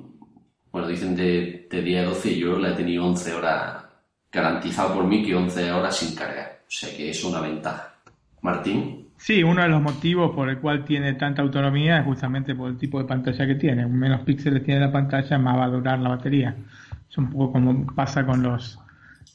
[0.71, 3.85] bueno, dicen de, de 10 a 12 y yo la he tenido 11 horas,
[4.31, 6.61] garantizado por mí que 11 horas sin cargar.
[6.61, 7.93] O sea que es una ventaja.
[8.41, 9.09] Martín.
[9.17, 12.77] Sí, uno de los motivos por el cual tiene tanta autonomía es justamente por el
[12.79, 13.85] tipo de pantalla que tiene.
[13.85, 16.55] Menos píxeles tiene la pantalla, más va a durar la batería.
[17.07, 18.79] Es un poco como pasa con los,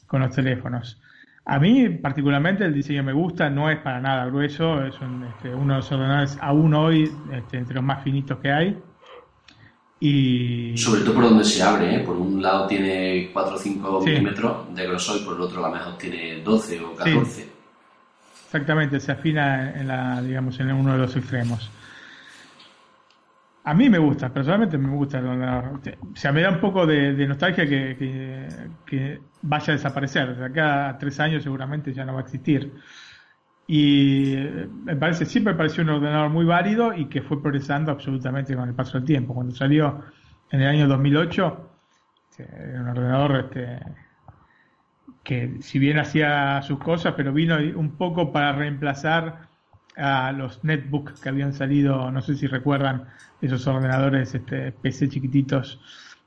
[0.05, 1.01] con los teléfonos.
[1.45, 5.53] A mí particularmente el diseño me gusta, no es para nada grueso, es un, este,
[5.53, 8.81] uno de los ordenadores aún hoy este, entre los más finitos que hay.
[9.99, 10.77] Y...
[10.77, 11.99] Sobre todo por donde se abre, ¿eh?
[11.99, 14.09] por un lado tiene 4 o 5 sí.
[14.09, 17.25] milímetros de grosor y por el otro a lo mejor tiene 12 o 14.
[17.25, 17.49] Sí.
[18.45, 21.69] Exactamente, se afina en, la, digamos, en uno de los extremos.
[23.65, 25.79] A mí me gusta, personalmente me gusta el ordenador.
[26.11, 30.29] O sea, me da un poco de, de nostalgia que, vaya a desaparecer.
[30.29, 32.73] O sea, cada tres años seguramente ya no va a existir.
[33.65, 34.35] Y
[34.83, 38.67] me parece, siempre me pareció un ordenador muy válido y que fue progresando absolutamente con
[38.67, 39.33] el paso del tiempo.
[39.33, 40.03] Cuando salió
[40.51, 41.69] en el año 2008,
[42.39, 43.79] era un ordenador este,
[45.23, 49.52] que si bien hacía sus cosas, pero vino un poco para reemplazar
[49.95, 53.05] a los netbooks que habían salido, no sé si recuerdan
[53.41, 55.79] esos ordenadores este, PC chiquititos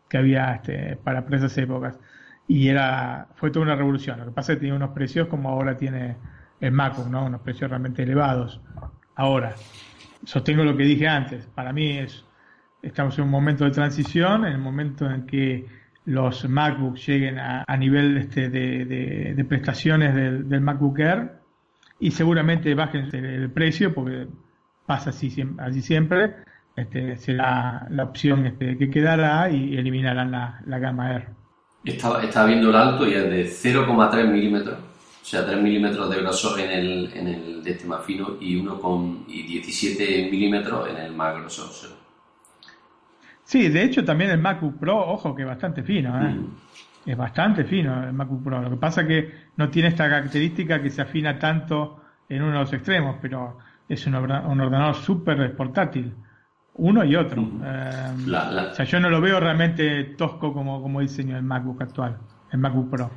[0.08, 1.98] que había este, para, esas épocas.
[2.46, 4.18] y era fue toda una revolución.
[4.20, 6.16] Lo que pasa es que tenía unos precios como ahora tiene
[6.60, 7.26] el MacBook, ¿no?
[7.26, 8.60] Unos precios realmente elevados.
[9.16, 9.54] Ahora,
[10.24, 11.46] sostengo lo que dije antes.
[11.46, 12.24] Para mí es
[12.82, 15.66] estamos en un momento de transición, en el momento en que
[16.04, 21.32] los MacBooks lleguen a, nivel este, de, prestaciones del, MacBook Air
[21.98, 24.26] y seguramente bajen el precio porque
[24.86, 26.36] pasa así, así siempre.
[26.76, 31.28] Este, será la opción este, que quedará y eliminarán la, la gama Air.
[31.84, 36.16] Estaba, estaba viendo el alto y es de 0,3 milímetros, o sea, 3 milímetros de
[36.20, 40.96] grosor en el, en el de este más fino y 1,17 y 17 milímetros en
[40.98, 41.96] el más grosor.
[43.44, 46.34] Sí, de hecho también el MacBook Pro, ojo, que bastante fino, ¿eh?
[46.34, 46.50] Mm.
[47.06, 48.60] Es bastante fino el MacBook Pro.
[48.60, 52.52] Lo que pasa es que no tiene esta característica que se afina tanto en uno
[52.54, 56.12] de los extremos, pero es un, ordenador súper portátil.
[56.74, 57.42] Uno y otro.
[57.64, 58.14] Eh,
[58.70, 62.18] o sea, yo no lo veo realmente tosco como, como diseño el MacBook actual,
[62.50, 63.10] el MacBook Pro.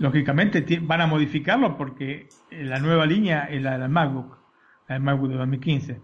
[0.00, 4.36] Lógicamente van a modificarlo porque la nueva línea es la del MacBook,
[4.88, 6.00] la del MacBook de 2015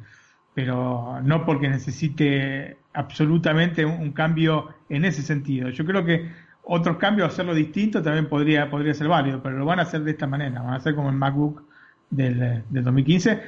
[0.57, 5.69] pero no porque necesite absolutamente un, cambio en ese sentido.
[5.69, 6.31] Yo creo que
[6.69, 10.11] otros cambios, hacerlo distinto, también podría, podría ser válido, pero lo van a hacer de
[10.11, 11.63] esta manera, van a hacer como el MacBook
[12.11, 13.41] del, 2015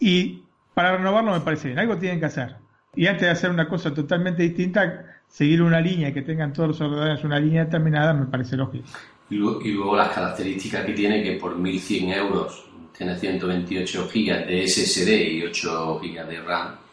[0.00, 0.42] y
[0.72, 2.56] para renovarlo me parece bien, algo tienen que hacer.
[2.94, 6.80] Y antes de hacer una cosa totalmente distinta, seguir una línea que tengan todos los
[6.80, 8.88] ordenadores una línea determinada me parece lógico.
[9.28, 12.64] Y luego, y luego las características que tiene que por 1.100 euros
[12.96, 16.85] tiene 128 GB de SSD y 8 GB de RAM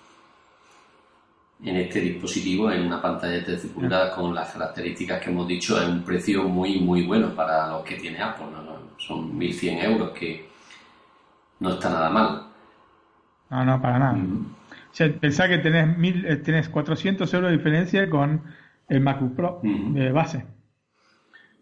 [1.63, 5.81] en este dispositivo en una pantalla de 13 pulgadas con las características que hemos dicho
[5.81, 8.47] es un precio muy muy bueno para los que tiene Apple
[8.97, 10.45] son 1100 euros que
[11.59, 12.43] no está nada mal.
[13.49, 14.17] No no para nada.
[15.19, 18.43] Pensá que tenés, mil, eh, tenés 400 euros de diferencia con
[18.87, 20.45] el MacBook Pro de base.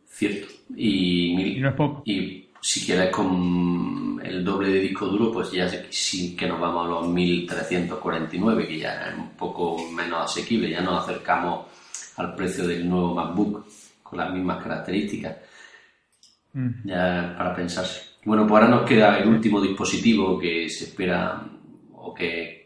[0.05, 0.47] Cierto.
[0.75, 2.03] Y, y no es poco.
[2.05, 6.85] y si quieres con el doble de disco duro, pues ya sí que nos vamos
[6.85, 11.65] a los 1349, que ya es un poco menos asequible, ya nos acercamos
[12.17, 13.65] al precio del nuevo MacBook
[14.03, 15.37] con las mismas características.
[16.53, 16.69] Mm.
[16.85, 18.11] Ya para pensarse.
[18.25, 21.41] Bueno, pues ahora nos queda el último dispositivo que se espera
[21.95, 22.61] o que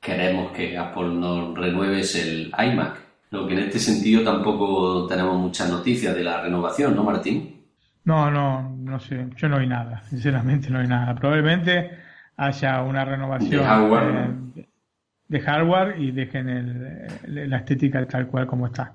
[0.00, 3.00] queremos que Apple nos renueve es el iMac.
[3.30, 7.58] Lo que en este sentido tampoco tenemos muchas noticias de la renovación, ¿no, Martín?
[8.04, 11.14] No, no, no sé, yo no vi nada, sinceramente no vi nada.
[11.14, 11.90] Probablemente
[12.36, 13.60] haya una renovación
[15.28, 18.94] de hardware, y dejen el, la estética tal cual como está.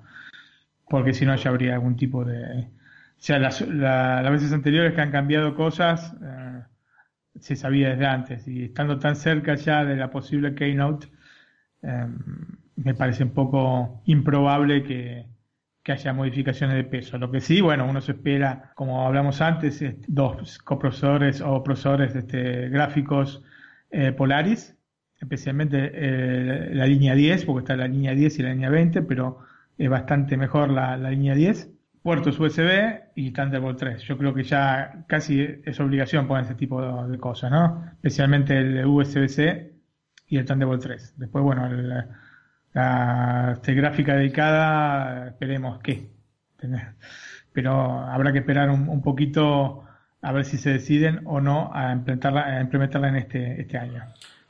[0.88, 2.62] Porque si no ya habría algún tipo de...
[2.62, 6.62] O sea, las, las veces anteriores que han cambiado cosas eh,
[7.40, 11.08] se sabía desde antes y estando tan cerca ya de la posible keynote
[11.82, 12.06] eh,
[12.76, 15.26] me parece un poco improbable que,
[15.84, 17.18] que haya modificaciones de peso.
[17.18, 22.70] Lo que sí, bueno, uno se espera, como hablamos antes, dos coprocesadores o procesadores este,
[22.70, 23.42] gráficos
[23.90, 24.74] eh, Polaris,
[25.20, 29.40] especialmente eh, la línea 10, porque está la línea 10 y la línea 20, pero
[29.76, 31.70] es bastante mejor la, línea 10.
[32.02, 34.02] Puertos USB y Thunderbolt 3.
[34.02, 37.84] Yo creo que ya casi es obligación poner ese tipo de, cosas, ¿no?
[37.92, 39.72] Especialmente el USB-C
[40.28, 41.14] y el Thunderbolt 3.
[41.18, 42.04] Después, bueno, el,
[42.74, 46.10] la este, gráfica dedicada, esperemos que.
[47.52, 49.84] Pero habrá que esperar un, poquito
[50.20, 54.02] a ver si se deciden o no a implementarla, a implementarla en este, este año.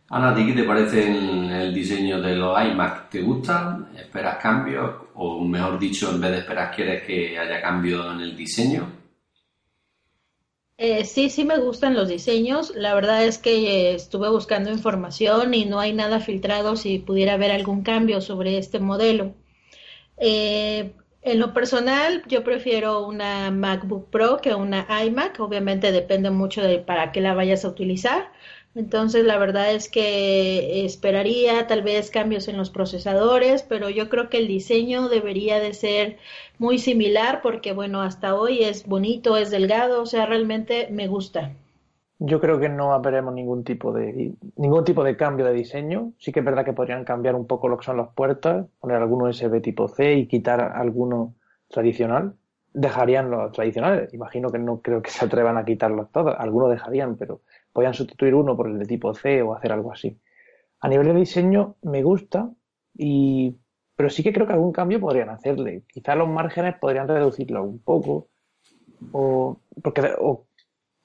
[0.09, 3.11] Ana, ¿a ti qué te parece el, el diseño de los iMac?
[3.11, 3.79] ¿Te gusta?
[3.97, 4.91] ¿Esperas cambios?
[5.15, 9.04] O mejor dicho, en vez de esperar, ¿quieres que haya cambio en el diseño?
[10.77, 12.73] Eh, sí, sí me gustan los diseños.
[12.75, 17.35] La verdad es que eh, estuve buscando información y no hay nada filtrado si pudiera
[17.35, 19.35] haber algún cambio sobre este modelo.
[20.19, 25.41] Eh, en lo personal, yo prefiero una MacBook Pro que una iMac.
[25.41, 28.33] Obviamente depende mucho de para qué la vayas a utilizar.
[28.75, 34.29] Entonces, la verdad es que esperaría tal vez cambios en los procesadores, pero yo creo
[34.29, 36.19] que el diseño debería de ser
[36.59, 41.53] muy similar porque, bueno, hasta hoy es bonito, es delgado, o sea, realmente me gusta.
[42.19, 46.13] Yo creo que no veremos ningún tipo de ningún tipo de cambio de diseño.
[46.19, 48.97] Sí que es verdad que podrían cambiar un poco lo que son las puertas, poner
[48.97, 51.35] alguno USB tipo C y quitar alguno
[51.69, 52.35] tradicional.
[52.73, 54.15] Dejarían los tradicionales.
[54.15, 56.35] Imagino que no creo que se atrevan a quitarlos todos.
[56.39, 57.41] Algunos dejarían, pero
[57.75, 60.19] podían sustituir uno por el de tipo C o hacer algo así.
[60.81, 62.51] A nivel de diseño me gusta,
[62.97, 63.57] y,
[63.97, 65.83] pero sí que creo que algún cambio podrían hacerle.
[65.89, 68.29] Quizás los márgenes podrían reducirlo un poco
[69.13, 69.59] o,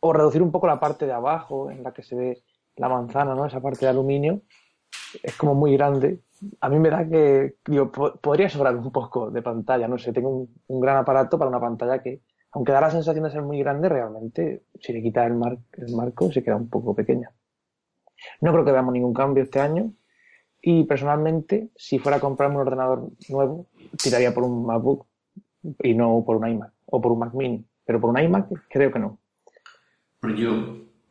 [0.01, 2.43] o, reducir un poco la parte de abajo en la que se ve
[2.75, 3.45] la manzana, ¿no?
[3.45, 4.41] esa parte de aluminio,
[5.23, 6.21] es como muy grande.
[6.61, 10.47] A mí me da que digo, podría sobrar un poco de pantalla, no sé, tengo
[10.67, 12.21] un, gran aparato para una pantalla que,
[12.51, 15.37] aunque da la sensación de ser muy grande, realmente si le quitas el,
[15.77, 17.31] el marco se queda un poco pequeña.
[18.41, 19.93] No creo que veamos ningún cambio este año
[20.61, 23.67] y personalmente, si fuera a comprarme un ordenador nuevo,
[24.01, 25.05] tiraría por un MacBook
[25.83, 27.63] y no por un iMac o por un Mac Mini.
[27.85, 29.19] Pero por un iMac creo que no.
[30.35, 30.51] Yo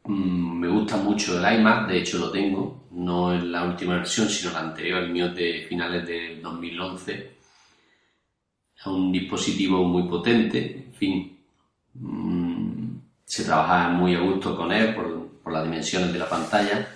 [0.05, 4.29] mm, me gusta mucho el iMac, de hecho lo tengo, no en la última versión,
[4.29, 7.39] sino la anterior, el mío de finales del 2011.
[8.77, 11.28] Es un dispositivo muy potente, en fin,
[12.01, 16.89] mm, se trabaja muy a gusto con él por, por las dimensiones de la pantalla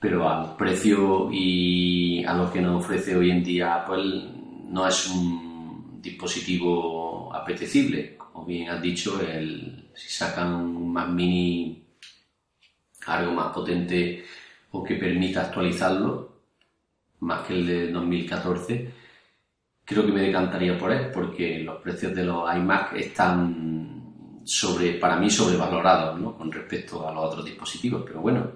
[0.00, 4.30] pero al precio y a lo que nos ofrece hoy en día Apple
[4.70, 8.16] no es un dispositivo apetecible.
[8.16, 11.84] Como bien has dicho, el, si sacan un Mac Mini
[13.06, 14.24] algo más potente
[14.70, 16.40] o que permita actualizarlo,
[17.20, 18.92] más que el de 2014,
[19.84, 23.79] creo que me decantaría por él, porque los precios de los iMac están
[24.50, 26.36] sobre, para mí sobrevalorados ¿no?
[26.36, 28.50] con respecto a los otros dispositivos, pero bueno,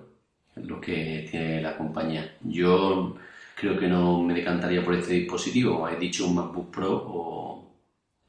[0.57, 2.35] lo que tiene la compañía.
[2.43, 3.15] Yo
[3.55, 7.77] creo que no me decantaría por este dispositivo, como he dicho, un MacBook Pro o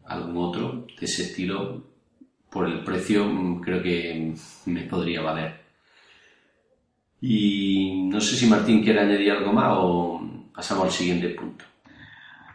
[0.06, 1.82] algún otro de ese estilo.
[2.52, 4.36] Por el precio mm, creo que
[4.68, 5.60] me podría valer.
[7.20, 10.22] Y no sé si Martín quiere añadir algo más o
[10.54, 11.66] pasamos al siguiente punto.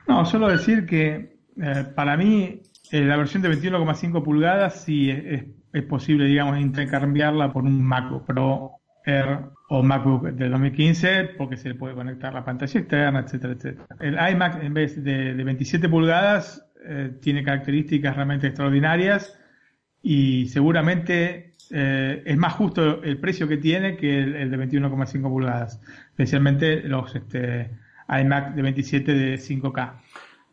[0.07, 5.45] No, solo decir que eh, para mí eh, la versión de 21,5 pulgadas sí es,
[5.84, 8.72] posible, digamos, intercambiarla por un MacBook Pro
[9.05, 9.38] Air
[9.68, 13.86] o MacBook de 2015 porque se le puede conectar la pantalla externa, etcétera, etcétera.
[14.01, 19.38] El iMac en vez de, 27 pulgadas eh, tiene características realmente extraordinarias
[20.03, 25.80] y seguramente eh, es más justo el precio que tiene que el, de 21,5 pulgadas,
[26.11, 27.70] especialmente los este,
[28.09, 29.93] iMac de 27 de 5K,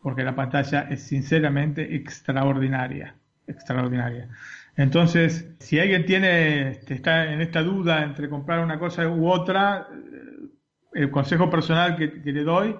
[0.01, 3.15] porque la pantalla es sinceramente extraordinaria,
[3.47, 4.29] extraordinaria.
[4.77, 9.87] Entonces, si alguien tiene, este, está en esta duda entre comprar una cosa u otra,
[9.91, 10.49] eh,
[10.93, 12.75] el consejo personal que, le doy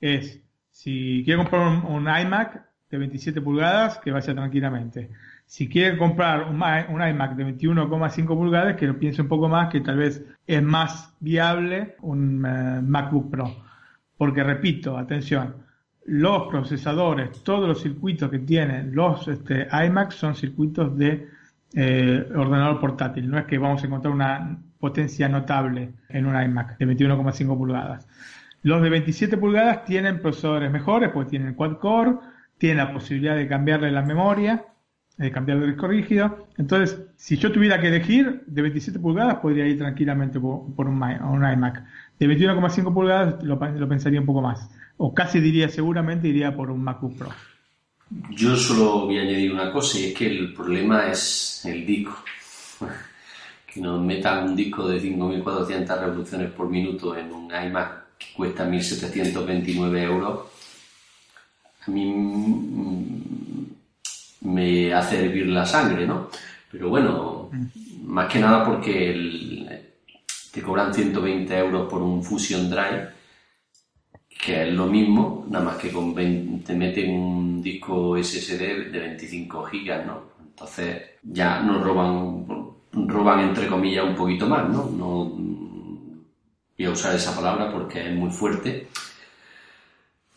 [0.00, 0.40] es,
[0.70, 5.10] si quiere comprar un, iMac de 27 pulgadas, que vaya tranquilamente.
[5.44, 9.80] Si quiere comprar un, iMac de 21,5 pulgadas, que lo piense un poco más, que
[9.80, 13.64] tal vez es más viable un eh, MacBook Pro.
[14.16, 15.56] Porque repito, atención,
[16.10, 21.28] los procesadores, todos los circuitos que tienen los este, iMac son circuitos de
[21.72, 23.30] eh, ordenador portátil.
[23.30, 28.08] No es que vamos a encontrar una potencia notable en un iMac de 21,5 pulgadas.
[28.62, 32.16] Los de 27 pulgadas tienen procesadores mejores, porque tienen quad core,
[32.58, 34.64] tienen la posibilidad de cambiarle la memoria,
[35.16, 36.48] de cambiarle el disco rígido.
[36.58, 41.84] Entonces, si yo tuviera que elegir de 27 pulgadas, podría ir tranquilamente por, un, iMac.
[42.18, 44.68] De 21,5 pulgadas lo pensaría un poco más.
[45.02, 47.30] O casi diría, seguramente iría por un MacBook Pro.
[48.32, 52.22] Yo solo voy a añadir una cosa y es que el problema es el disco.
[53.72, 58.68] Que nos metan un disco de 5.400 revoluciones por minuto en un iMac que cuesta
[58.68, 60.40] 1.729 euros,
[61.86, 66.30] a mí mm, me hace hervir la sangre, ¿no?
[66.68, 67.48] Pero bueno,
[68.02, 69.80] más que nada porque
[70.50, 73.19] te cobran 120 euros por un Fusion Drive
[74.40, 79.64] que es lo mismo, nada más que con te meten un disco SSD de 25
[79.64, 80.30] gigas, ¿no?
[80.40, 82.46] Entonces ya nos roban,
[82.92, 84.86] roban entre comillas un poquito más, ¿no?
[84.86, 85.24] No
[86.78, 88.88] voy a usar esa palabra porque es muy fuerte,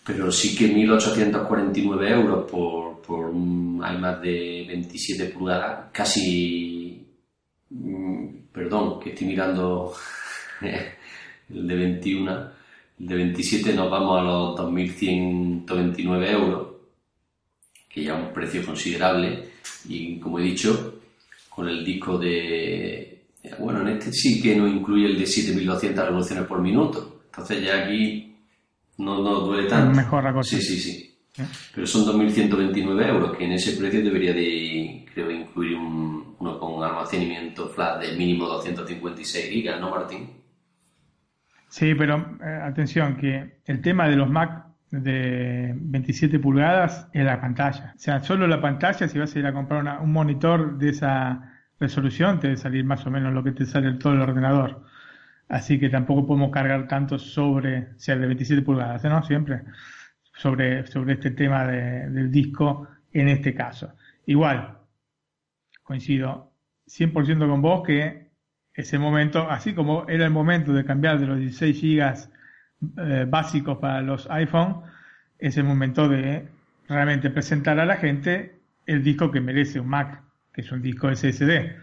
[0.05, 7.07] pero sí que 1.849 euros por, por un iMac de 27 pulgadas, casi,
[7.69, 9.93] mm, perdón, que estoy mirando
[10.61, 12.52] el de 21
[13.05, 16.67] de 27 nos vamos a los 2.129 euros,
[17.89, 19.49] que ya es un precio considerable.
[19.87, 21.01] Y como he dicho,
[21.49, 23.25] con el disco de...
[23.59, 27.21] Bueno, en este sí que no incluye el de 7.200 revoluciones por minuto.
[27.25, 28.35] Entonces ya aquí
[28.97, 29.97] no nos duele tanto.
[29.97, 30.55] Mejor la cosa.
[30.57, 31.09] Sí, sí, sí.
[31.73, 36.83] Pero son 2.129 euros, que en ese precio debería de, creo, incluir un, uno con
[36.83, 40.42] almacenamiento flash de mínimo 256 gigas, ¿no, Martín?
[41.73, 47.41] Sí, pero eh, atención, que el tema de los Mac de 27 pulgadas es la
[47.41, 47.93] pantalla.
[47.95, 51.51] O sea, solo la pantalla, si vas a ir a comprar un monitor de esa
[51.79, 54.83] resolución, te debe salir más o menos lo que te sale todo el ordenador.
[55.49, 59.23] Así que tampoco podemos cargar tanto sobre, sea, de 27 pulgadas, ¿no?
[59.23, 59.63] Siempre
[60.35, 63.95] sobre, sobre este tema del disco en este caso.
[64.27, 64.77] Igual,
[65.81, 66.53] coincido
[66.85, 68.22] 100% con vos que
[68.73, 72.29] ese momento, así como era el momento de cambiar de los 16 gigas
[72.97, 74.81] eh, básicos para los iPhone,
[75.37, 76.47] es el momento de
[76.87, 80.21] realmente presentar a la gente el disco que merece un Mac,
[80.53, 81.75] que es un disco SSD.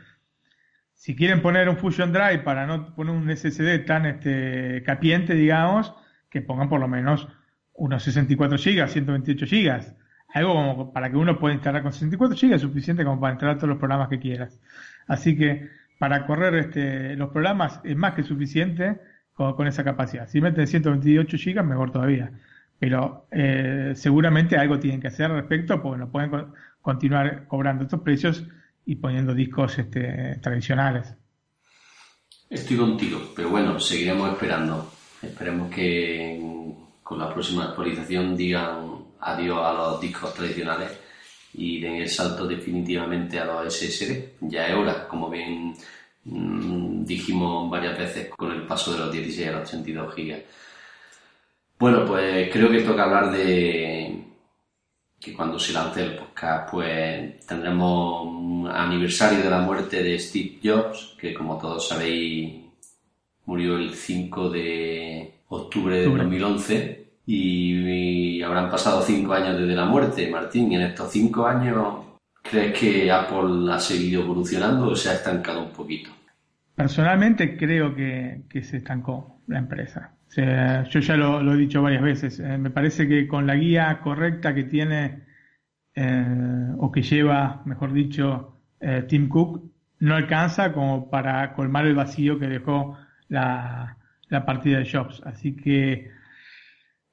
[0.95, 5.95] Si quieren poner un Fusion Drive para no poner un SSD tan este, capiente, digamos,
[6.29, 7.29] que pongan por lo menos
[7.73, 9.97] unos 64 GB, 128 GB.
[10.35, 13.57] Algo como para que uno pueda instalar con 64 GB es suficiente como para instalar
[13.57, 14.61] todos los programas que quieras.
[15.09, 15.71] Así que
[16.01, 18.99] para correr este, los programas es más que suficiente
[19.35, 20.27] con, esa capacidad.
[20.27, 22.33] Si meten 128 GB, mejor todavía.
[22.79, 26.31] Pero eh, seguramente algo tienen que hacer al respecto porque no pueden
[26.81, 28.47] continuar cobrando estos precios
[28.87, 31.15] y poniendo discos este, tradicionales.
[32.49, 34.91] Estoy contigo, pero bueno, seguiremos esperando.
[35.21, 36.43] Esperemos que
[37.03, 40.99] con la próxima actualización digan adiós a los discos tradicionales
[41.55, 44.35] y den el salto definitivamente a los SSD.
[44.43, 45.75] Ya es hora, como bien
[46.25, 50.45] mm, dijimos varias veces con el paso de los 16 a los 82 GB.
[51.79, 54.25] Bueno, pues creo que toca hablar de
[55.19, 60.59] que cuando se lance el podcast, pues tendremos un aniversario de la muerte de Steve
[60.63, 62.65] Jobs, que como todos sabéis
[63.47, 70.29] murió el 5 de octubre de 2011 y, habrán pasado cinco años desde la muerte,
[70.31, 70.73] Martín.
[70.73, 72.05] Y en estos cinco años,
[72.43, 76.11] ¿crees que Apple ha seguido evolucionando o se ha estancado un poquito?
[76.75, 80.13] Personalmente creo que, se estancó la empresa.
[80.35, 82.41] yo ya lo, he dicho varias veces.
[82.41, 85.25] Eh, me parece que con la guía correcta que tiene
[85.95, 89.71] eh, o que lleva, mejor dicho, eh, Tim Cook,
[90.01, 92.97] no alcanza como para colmar el vacío que dejó
[93.29, 95.23] la, la partida de Jobs.
[95.25, 96.11] Así que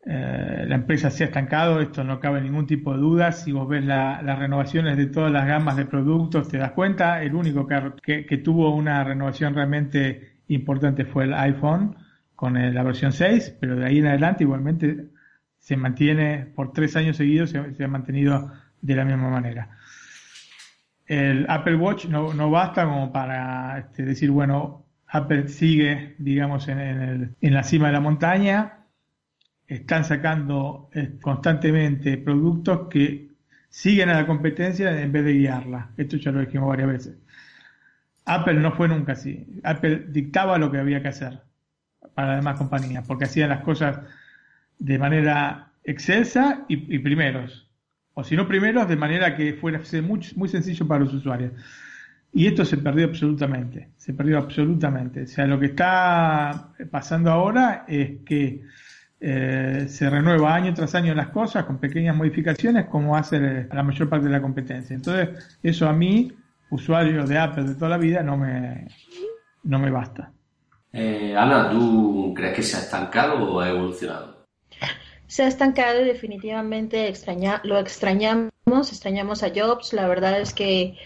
[0.09, 3.33] eh, la empresa se ha estancado, esto no cabe ningún tipo de duda.
[3.33, 7.21] Si vos ves las renovaciones de todas las gamas de productos, te das cuenta.
[7.21, 11.97] El único que, que, tuvo una renovación realmente importante fue el iPhone
[12.35, 15.07] con la versión 6, pero de ahí en adelante igualmente
[15.57, 18.49] se mantiene por tres años seguidos, se, ha mantenido
[18.81, 19.71] de la misma manera.
[21.05, 27.35] El Apple Watch no, no basta como para este, decir, bueno, Apple sigue, digamos, en,
[27.41, 28.76] en la cima de la montaña
[29.67, 33.27] están sacando eh, constantemente productos que
[33.69, 35.91] siguen a la competencia en vez de guiarla.
[35.97, 37.17] Esto ya lo dijimos varias veces.
[38.25, 39.45] Apple no fue nunca así.
[39.63, 41.41] Apple dictaba lo que había que hacer
[42.13, 43.99] para las demás compañías, porque hacían las cosas
[44.79, 47.69] de manera excelsa y, primeros.
[48.13, 51.53] O si no primeros, de manera que fuera muy, muy sencillo para los usuarios.
[52.33, 53.89] Y esto se perdió absolutamente.
[53.97, 55.23] Se perdió absolutamente.
[55.23, 58.63] O sea, lo que está pasando ahora es que
[59.19, 64.09] eh, se renueva año tras año las cosas con pequeñas modificaciones como hace la mayor
[64.09, 64.95] parte de la competencia.
[64.95, 66.31] Entonces, eso a mí,
[66.69, 68.87] usuario de Apple de toda la vida, no me,
[69.63, 70.31] no me basta.
[70.93, 74.45] Eh, Ana, ¿tú crees que se ha estancado o ha evolucionado?
[75.27, 79.93] Se ha estancado y definitivamente extraña, lo extrañamos, extrañamos a Jobs.
[79.93, 80.97] La verdad es que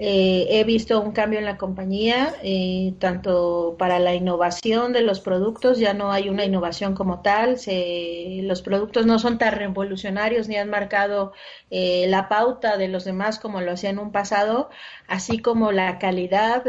[0.00, 5.18] eh, he visto un cambio en la compañía, eh, tanto para la innovación de los
[5.18, 10.46] productos, ya no hay una innovación como tal, se, los productos no son tan revolucionarios
[10.46, 11.32] ni han marcado
[11.70, 14.70] eh, la pauta de los demás como lo hacían en un pasado,
[15.08, 16.64] así como la calidad,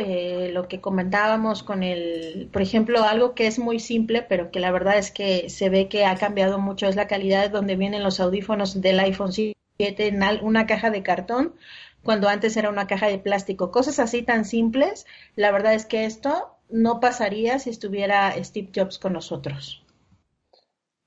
[0.52, 4.72] lo que comentábamos con el, por ejemplo, algo que es muy simple, pero que la
[4.72, 8.04] verdad es que se ve que ha cambiado mucho, es la calidad de donde vienen
[8.04, 9.54] los audífonos del iPhone 7
[10.08, 11.54] en una caja de cartón
[12.10, 13.70] cuando antes era una caja de plástico.
[13.70, 15.05] Cosas así tan simples.
[15.36, 19.86] La verdad es que esto no pasaría si estuviera Steve Jobs con nosotros.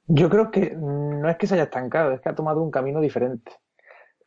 [0.06, 3.00] Yo creo que no es que se haya estancado, es que ha tomado un camino
[3.00, 3.50] diferente.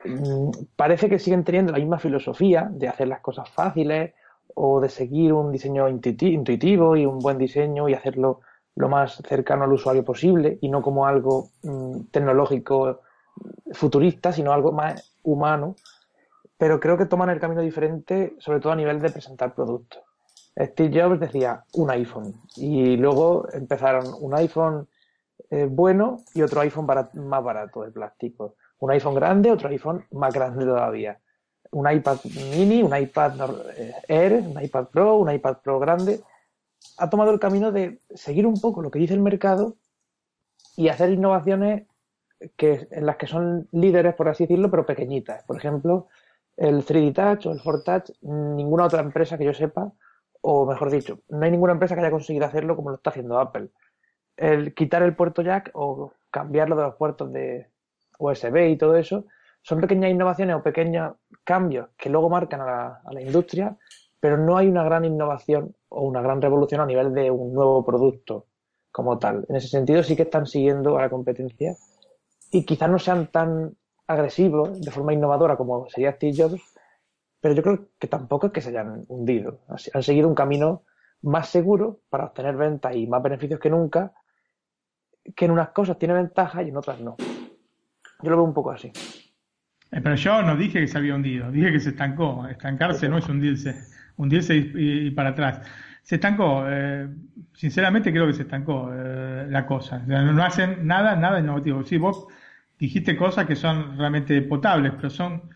[0.03, 4.13] Mm, parece que siguen teniendo la misma filosofía de hacer las cosas fáciles
[4.53, 8.41] o de seguir un diseño intuitivo y un buen diseño y hacerlo
[8.75, 12.99] lo más cercano al usuario posible y no como algo mm, tecnológico
[13.71, 15.77] futurista, sino algo más humano
[16.57, 20.03] pero creo que toman el camino diferente, sobre todo a nivel de presentar productos.
[20.57, 24.87] Steve Jobs decía un iPhone y luego empezaron un iPhone
[25.49, 28.55] eh, bueno y otro iPhone más barato de plástico.
[28.79, 31.19] Un iPhone grande, otro iPhone más grande todavía.
[31.71, 32.19] Un iPad
[32.51, 33.33] mini, un iPad
[33.75, 36.21] eh, Air, un iPad Pro, un iPad Pro grande.
[36.97, 39.75] Ha tomado el camino de seguir un poco lo que dice el mercado
[40.77, 41.87] y hacer innovaciones
[42.55, 45.43] que, en las que son líderes, por así decirlo, pero pequeñitas.
[45.43, 46.07] Por ejemplo,
[46.57, 49.91] el 3D Touch o el 4Touch, ninguna otra empresa que yo sepa,
[50.41, 53.39] o mejor dicho, no hay ninguna empresa que haya conseguido hacerlo como lo está haciendo
[53.39, 53.69] Apple.
[54.37, 57.69] El quitar el puerto jack o cambiarlo de los puertos de
[58.19, 59.25] USB y todo eso,
[59.61, 63.75] son pequeñas innovaciones o pequeños cambios que luego marcan a la, industria,
[64.19, 67.83] pero no hay una gran innovación o una gran revolución a nivel de un nuevo
[67.83, 68.45] producto
[68.91, 69.45] como tal.
[69.49, 71.75] En ese sentido sí que están siguiendo a la competencia
[72.51, 73.75] y quizás no sean tan
[74.07, 76.75] agresivos de forma innovadora como sería Steve Jobs,
[77.41, 79.61] pero yo creo que tampoco es que se hayan hundido.
[79.93, 80.83] Han seguido un camino
[81.21, 84.13] más seguro para obtener ventas y más beneficios que nunca,
[85.35, 87.17] que en unas cosas tiene ventaja y en otras no.
[88.21, 88.91] Yo lo veo un poco así.
[89.91, 92.47] Eh, pero yo no dije que se había hundido, dije que se estancó.
[92.47, 93.75] Estancarse no es hundirse,
[94.17, 95.61] hundirse y, para atrás.
[96.03, 97.09] Se estancó, eh,
[97.53, 99.99] sinceramente creo que se estancó eh, la cosa.
[99.99, 101.83] no, hacen nada, nada innovativo.
[101.83, 102.27] Sí, vos
[102.79, 105.49] dijiste cosas que son realmente potables, pero son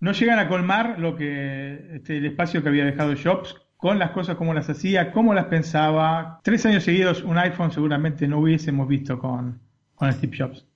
[0.00, 4.10] no llegan a colmar lo que este, el espacio que había dejado Jobs con las
[4.10, 6.40] cosas como las hacía, cómo las pensaba.
[6.42, 9.60] Tres años seguidos un iPhone seguramente no hubiésemos visto con,
[9.94, 10.66] con Steve Jobs.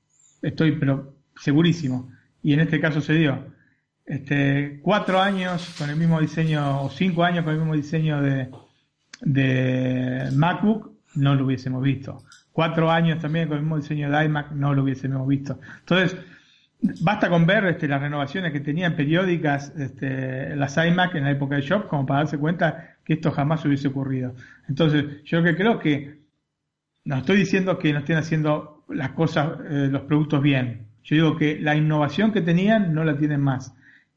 [0.43, 2.11] Estoy pero segurísimo.
[2.43, 3.47] Y en este caso se dio.
[4.07, 8.51] Este, cuatro años con el mismo diseño, o cinco años con el mismo diseño de,
[9.21, 12.23] de MacBook, no lo hubiésemos visto.
[12.59, 15.61] Cuatro años también con el mismo diseño de iMac, no lo hubiésemos visto.
[15.79, 16.17] Entonces,
[16.81, 21.55] Basta con ver este, las renovaciones que tenían periódicas este, las iMac en la época
[21.55, 24.35] de Shop como para darse cuenta que esto jamás hubiese ocurrido.
[24.69, 26.19] Entonces, yo que creo que
[27.05, 30.89] no estoy diciendo que no estén haciendo las cosas, eh, los productos bien.
[31.05, 33.73] Yo digo que la innovación que tenían no la tienen más.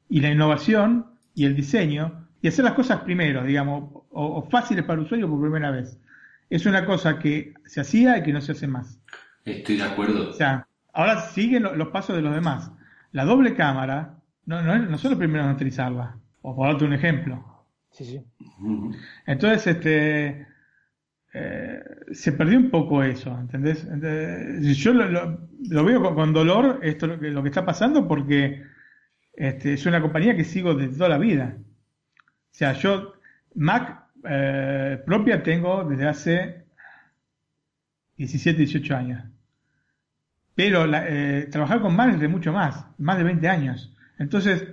[0.09, 4.99] Y la innovación y el diseño, y hacer las cosas primero, digamos, o fáciles para
[4.99, 5.99] el usuario por primera vez,
[6.51, 8.99] es una cosa que se hacía y que no se hace más.
[9.45, 10.29] Estoy de acuerdo.
[10.29, 12.71] O sea, Ahora siguen los pasos de los demás.
[13.11, 16.17] La doble cámara, no, no, no son los primeros en utilizarla.
[16.41, 17.65] O por darte un ejemplo.
[17.91, 18.21] Sí, sí.
[19.25, 20.47] Entonces, este,
[21.33, 23.85] eh, se perdió un poco eso, ¿entendés?
[24.77, 28.63] yo lo, veo con, dolor esto lo que, lo que está pasando porque
[29.33, 31.57] este, es una compañía que sigo desde toda la vida.
[32.17, 33.13] O sea, yo
[33.55, 36.65] Mac eh, propia tengo desde hace
[38.17, 39.23] 17, 18 años
[40.55, 43.95] pero eh, trabajar con Mac de mucho más, más de 20 años.
[44.19, 44.67] Entonces,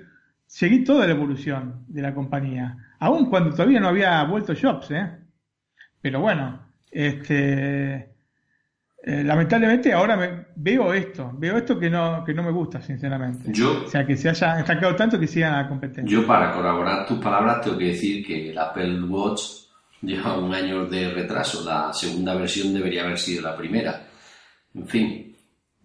[0.47, 5.11] seguí toda la evolución de la compañía, aun cuando todavía no había vuelto Jobs, ¿eh?
[6.01, 8.11] Pero bueno, este,
[9.01, 13.53] eh, lamentablemente ahora veo esto, veo esto que no, que no me gusta, sinceramente.
[13.53, 16.05] Yo, o sea, que se haya estancado tanto que sigan a la competencia.
[16.05, 19.43] Yo, para corroborar tus palabras, tengo que decir que el Apple Watch
[20.03, 21.65] lleva un año de retraso.
[21.65, 24.05] La segunda versión debería haber sido la primera.
[24.75, 25.37] En fin,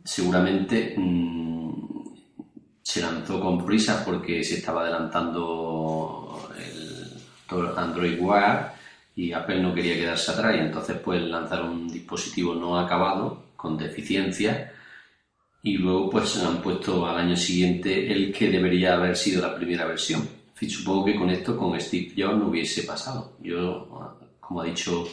[0.04, 1.72] seguramente mm,
[2.82, 8.73] se lanzó con prisa porque se estaba adelantando el Android Wear
[9.16, 13.78] y Apple no quería quedarse atrás y entonces pues lanzaron un dispositivo no acabado con
[13.78, 14.72] deficiencias
[15.62, 19.86] y luego pues han puesto al año siguiente el que debería haber sido la primera
[19.86, 20.28] versión.
[20.60, 23.38] supongo que con esto con Steve Jobs no hubiese pasado.
[23.42, 25.08] Yo, como ha dicho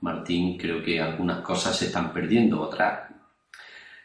[0.00, 3.14] Martín, creo que algunas cosas se están perdiendo, otras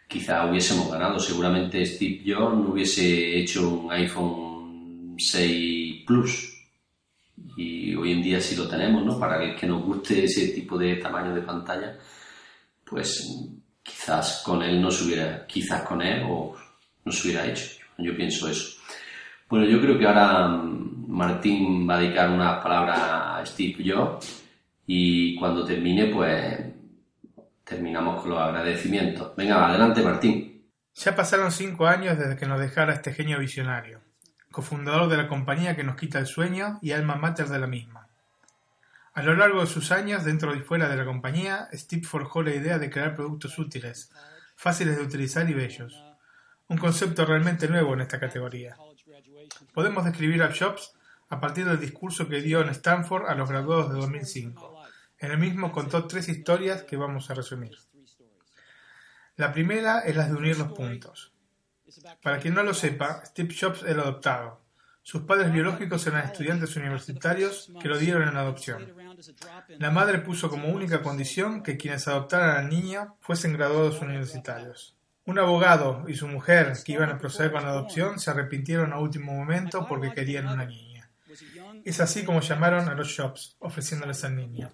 [0.08, 1.20] quizá hubiésemos ganado.
[1.20, 6.59] Seguramente Steve Jobs no hubiese hecho un iPhone 6 Plus.
[7.58, 9.20] Y hoy en día sí lo tenemos, ¿no?
[9.20, 11.98] Para el que nos guste ese tipo de tamaño de pantalla,
[12.86, 13.28] pues
[13.84, 16.56] quizás con él no se hubiera, quizás con él o
[17.04, 17.66] no se hubiera hecho.
[17.98, 18.80] Yo pienso eso.
[19.50, 24.44] Bueno, yo creo que ahora mm, Martín va a dedicar unas palabras a Steve Jobs
[24.86, 26.60] y cuando termine, pues
[27.64, 29.36] terminamos con los agradecimientos.
[29.36, 30.64] Venga, adelante Martín.
[30.96, 34.02] Ya pasaron cinco años desde que nos dejara este genio visionario,
[34.52, 38.08] cofundador de la compañía que nos quita el sueño y alma mater de la misma.
[39.14, 42.56] A lo largo de sus años, dentro y fuera de la compañía, Steve forjó la
[42.56, 44.12] idea de crear productos útiles,
[44.56, 46.02] fáciles de utilizar y bellos.
[46.68, 48.78] Un concepto realmente nuevo en esta categoría.
[49.74, 50.94] Podemos describir a Jobs
[51.30, 54.84] a partir del discurso que dio en Stanford a los graduados de 2005.
[55.20, 57.78] En el mismo contó tres historias que vamos a resumir.
[59.36, 61.34] La primera es la de unir los puntos.
[62.22, 64.62] Para quien no lo sepa, Steve Jobs era adoptado.
[65.02, 68.94] Sus padres biológicos eran estudiantes universitarios que lo dieron en adopción.
[69.80, 74.96] La madre puso como única condición que quienes adoptaran al niño fuesen graduados universitarios.
[75.26, 79.00] Un abogado y su mujer que iban a proceder con la adopción se arrepintieron a
[79.00, 81.10] último momento porque querían una niña.
[81.86, 84.72] Es así como llamaron a los shops, ofreciéndoles al niño.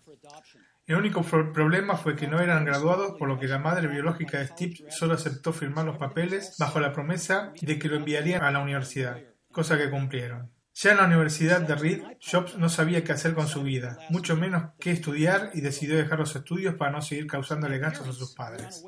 [0.87, 4.47] El único problema fue que no eran graduados, por lo que la madre biológica de
[4.47, 8.59] Steve solo aceptó firmar los papeles bajo la promesa de que lo enviarían a la
[8.59, 9.19] universidad,
[9.51, 10.51] cosa que cumplieron.
[10.75, 14.35] Ya en la Universidad de Reed, Jobs no sabía qué hacer con su vida, mucho
[14.35, 18.35] menos qué estudiar y decidió dejar los estudios para no seguir causándole gastos a sus
[18.35, 18.83] padres.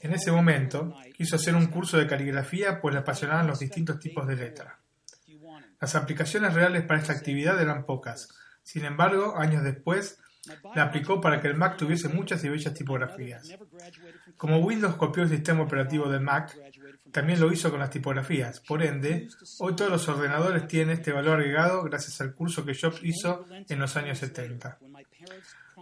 [0.00, 4.26] En ese momento, quiso hacer un curso de caligrafía pues le apasionaban los distintos tipos
[4.26, 4.80] de letra.
[5.78, 8.28] Las aplicaciones reales para esta actividad eran pocas.
[8.62, 10.20] Sin embargo, años después,
[10.74, 13.48] la aplicó para que el Mac tuviese muchas y bellas tipografías.
[14.36, 16.56] Como Windows copió el sistema operativo del Mac,
[17.12, 18.60] también lo hizo con las tipografías.
[18.60, 19.28] Por ende,
[19.60, 23.78] hoy todos los ordenadores tienen este valor agregado gracias al curso que Jobs hizo en
[23.78, 24.78] los años 70.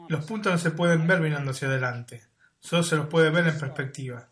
[0.08, 2.24] Los puntos no se pueden ver mirando hacia adelante,
[2.58, 4.28] solo se los puede ver en perspectiva.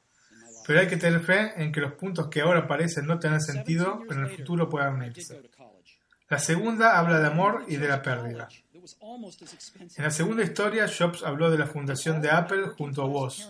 [0.66, 4.02] Pero hay que tener fe en que los puntos que ahora parecen no tener sentido,
[4.10, 5.40] en el futuro puedan unirse.
[6.28, 8.48] La segunda habla de amor y de la pérdida.
[9.96, 13.48] En la segunda historia, Jobs habló de la fundación de Apple junto a Woz,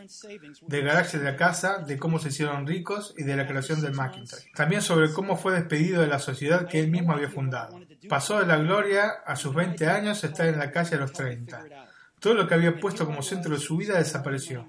[0.67, 3.95] del garaje de la casa, de cómo se hicieron ricos y de la creación del
[3.95, 4.45] Macintosh.
[4.55, 7.79] También sobre cómo fue despedido de la sociedad que él mismo había fundado.
[8.09, 11.13] Pasó de la gloria a sus 20 años a estar en la calle a los
[11.13, 11.65] 30.
[12.21, 14.67] Todo lo que había puesto como centro de su vida desapareció.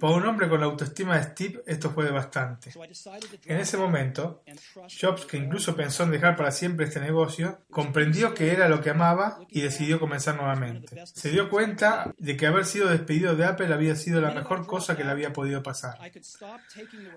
[0.00, 2.72] Para un hombre con la autoestima de Steve, esto fue bastante.
[3.44, 4.42] En ese momento,
[5.00, 8.90] Jobs, que incluso pensó en dejar para siempre este negocio, comprendió que era lo que
[8.90, 11.04] amaba y decidió comenzar nuevamente.
[11.06, 14.96] Se dio cuenta de que haber sido despedido de Apple había sido la mejor cosa
[14.96, 15.98] que le había podido pasar.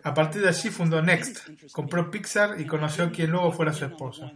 [0.04, 3.86] A partir de allí fundó Next, compró Pixar y conoció a quien luego fuera su
[3.86, 4.32] esposa.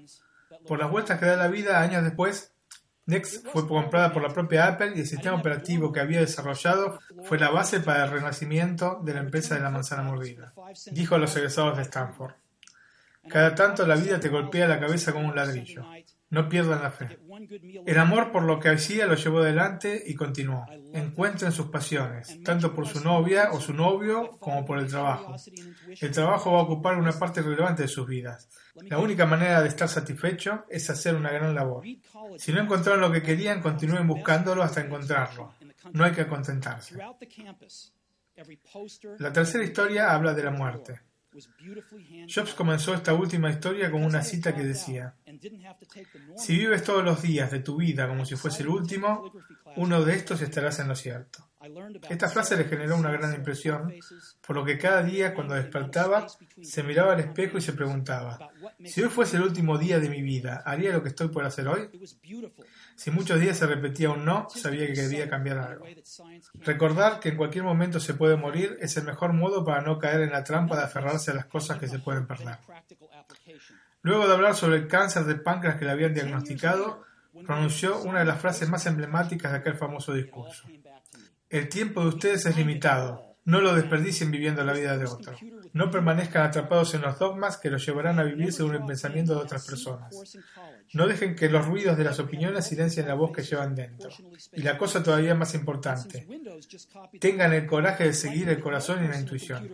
[0.68, 2.55] Por las vueltas que da la vida, años después,
[3.08, 7.38] Next fue comprada por la propia Apple y el sistema operativo que había desarrollado fue
[7.38, 10.54] la base para el renacimiento de la empresa de la manzana mordida,
[10.92, 12.34] dijo a los egresados de Stanford.
[13.28, 15.86] Cada tanto la vida te golpea la cabeza como un ladrillo.
[16.30, 17.20] No pierdan la fe.
[17.86, 20.66] El amor por lo que hacía lo llevó adelante y continuó.
[20.94, 25.36] Encuentren sus pasiones, tanto por su novia o su novio como por el trabajo.
[26.02, 28.50] El trabajo va a ocupar una parte relevante de sus vidas.
[28.88, 31.84] La única manera de estar satisfecho es hacer una gran labor.
[32.38, 35.54] Si no encontraron lo que querían, continúen buscándolo hasta encontrarlo.
[35.94, 36.98] No hay que contentarse.
[39.20, 41.02] La tercera historia habla de la muerte.
[42.34, 45.14] Jobs comenzó esta última historia con una cita que decía,
[46.38, 49.32] si vives todos los días de tu vida como si fuese el último,
[49.76, 51.50] uno de estos estarás en lo cierto.
[52.10, 53.94] Esta frase le generó una gran impresión,
[54.46, 56.28] por lo que cada día cuando despertaba
[56.62, 58.52] se miraba al espejo y se preguntaba,
[58.84, 61.68] si hoy fuese el último día de mi vida, ¿haría lo que estoy por hacer
[61.68, 61.90] hoy?
[62.96, 65.86] Si muchos días se repetía un no, sabía que quería cambiar algo.
[66.56, 70.22] Recordar que en cualquier momento se puede morir es el mejor modo para no caer
[70.22, 72.58] en la trampa de aferrarse a las cosas que se pueden perder.
[74.02, 77.04] Luego de hablar sobre el cáncer de páncreas que le habían diagnosticado,
[77.46, 80.68] pronunció una de las frases más emblemáticas de aquel famoso discurso.
[81.50, 83.25] El tiempo de ustedes es limitado.
[83.46, 85.36] No lo desperdicien viviendo la vida de otro.
[85.74, 89.42] No permanezcan atrapados en los dogmas que los llevarán a vivir según el pensamiento de
[89.42, 90.16] otras personas.
[90.94, 94.10] No dejen que los ruidos de las opiniones silencien la voz que llevan dentro.
[94.52, 96.28] Y la cosa todavía más importante,
[97.20, 99.70] tengan el coraje de seguir el corazón y la intuición.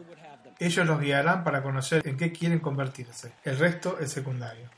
[0.60, 3.32] Ellos los guiarán para conocer en qué quieren convertirse.
[3.46, 4.70] El resto es secundario.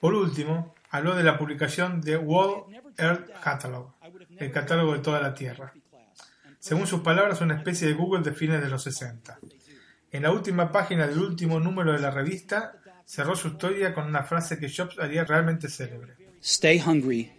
[0.00, 3.94] Por último, habló de la publicación de World Earth Catalog,
[4.38, 5.72] el catálogo de toda la Tierra.
[6.66, 9.38] Según sus palabras, una especie de Google de fines de los 60.
[10.10, 14.24] En la última página del último número de la revista, cerró su historia con una
[14.24, 16.16] frase que Jobs haría realmente célebre.
[16.42, 17.30] Stay hungry,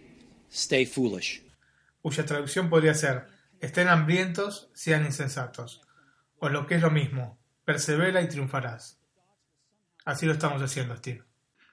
[0.50, 1.44] stay foolish.
[2.00, 3.26] Cuya traducción podría ser,
[3.60, 5.82] estén hambrientos, sean insensatos.
[6.38, 8.98] O lo que es lo mismo, persevera y triunfarás.
[10.06, 11.22] Así lo estamos haciendo, Steve.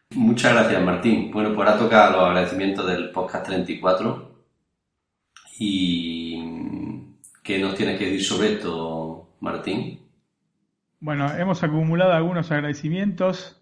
[0.10, 1.32] Muchas gracias, Martín.
[1.32, 4.46] Bueno, pues ahora toca los agradecimientos del podcast 34.
[5.58, 6.95] ¿Y
[7.46, 10.00] qué nos tienes que decir sobre esto, Martín?
[11.00, 13.62] Bueno, hemos acumulado algunos agradecimientos,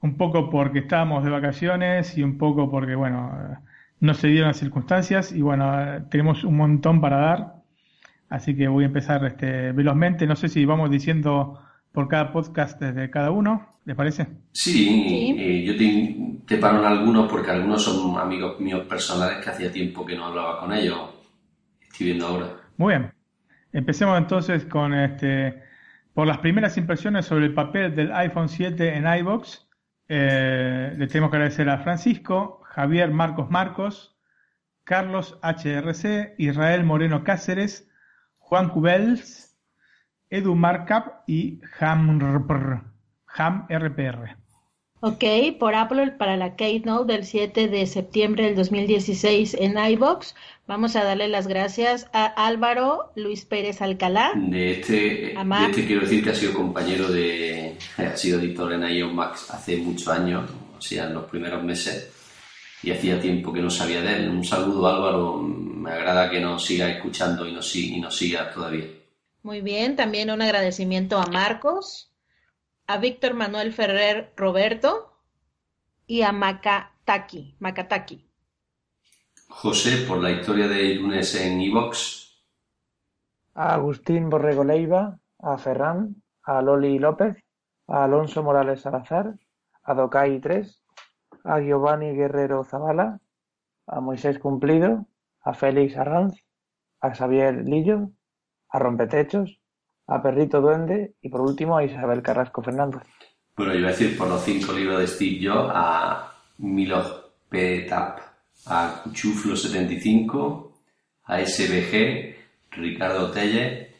[0.00, 3.60] un poco porque estábamos de vacaciones y un poco porque, bueno,
[4.00, 7.54] no se dieron las circunstancias y, bueno, tenemos un montón para dar.
[8.30, 10.26] Así que voy a empezar este, velozmente.
[10.26, 11.60] No sé si vamos diciendo
[11.92, 14.26] por cada podcast desde cada uno, ¿les parece?
[14.52, 19.50] Sí, eh, yo te, te paro en algunos porque algunos son amigos míos personales que
[19.50, 20.98] hacía tiempo que no hablaba con ellos.
[21.82, 22.46] Estoy viendo ahora.
[22.78, 23.17] Muy bien.
[23.72, 25.62] Empecemos entonces con este
[26.14, 29.68] por las primeras impresiones sobre el papel del iPhone 7 en iBox.
[30.08, 34.18] Eh, le tenemos que agradecer a Francisco, Javier Marcos Marcos,
[34.84, 37.88] Carlos HRC, Israel Moreno Cáceres,
[38.38, 39.56] Juan Cubels,
[40.30, 42.18] Edu Markup y Ham,
[43.36, 44.36] Ham RPR.
[45.00, 45.24] Ok,
[45.60, 50.34] por Apple para la Keynote del 7 de septiembre del 2016 en iBox.
[50.68, 54.34] Vamos a darle las gracias a Álvaro Luis Pérez Alcalá.
[54.36, 57.78] De este, de este quiero decir que ha sido compañero de.
[57.96, 62.12] ha sido editor en iOS Max hace muchos años, o sea, en los primeros meses,
[62.82, 64.28] y hacía tiempo que no sabía de él.
[64.28, 65.38] Un saludo, Álvaro.
[65.38, 68.88] Me agrada que nos siga escuchando y nos, y nos siga todavía.
[69.42, 72.12] Muy bien, también un agradecimiento a Marcos,
[72.86, 75.18] a Víctor Manuel Ferrer Roberto,
[76.06, 77.56] y a Makataki.
[77.58, 78.27] Makataki.
[79.60, 82.44] José, por la historia de lunes en Evox.
[83.54, 87.42] A Agustín Borrego Leiva, a Ferran, a Loli López,
[87.88, 89.34] a Alonso Morales Salazar,
[89.82, 90.80] a Docai 3,
[91.42, 93.18] a Giovanni Guerrero Zavala,
[93.88, 95.06] a Moisés Cumplido,
[95.42, 96.38] a Félix Arranz,
[97.00, 98.12] a Xavier Lillo,
[98.68, 99.58] a Rompetechos,
[100.06, 103.02] a Perrito Duende y por último a Isabel Carrasco Fernández.
[103.56, 108.27] Bueno, yo iba a decir por los cinco libros de Steve Jobs a Milo Petap,
[108.66, 110.72] a Cuchuflo 75,
[111.24, 112.36] a SBG,
[112.72, 113.94] Ricardo Telle,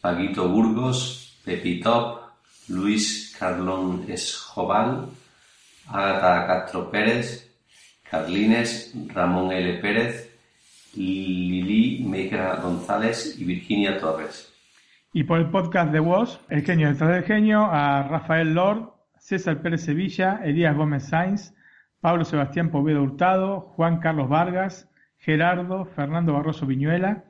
[0.00, 2.20] Paquito Burgos, Pepitop,
[2.68, 5.08] Luis Carlón Esjobal,
[5.88, 7.50] Ágata Castro Pérez,
[8.10, 9.78] Carlines, Ramón L.
[9.80, 10.30] Pérez,
[10.94, 14.52] Lili Megra González y Virginia Torres.
[15.12, 19.62] Y por el podcast de Woz, El Genio detrás del Genio, a Rafael Lord, César
[19.62, 21.54] Pérez Sevilla, Elías Gómez Sainz,
[22.06, 24.88] Pablo Sebastián Poveda Hurtado, Juan Carlos Vargas,
[25.18, 27.24] Gerardo, Fernando Barroso Viñuela,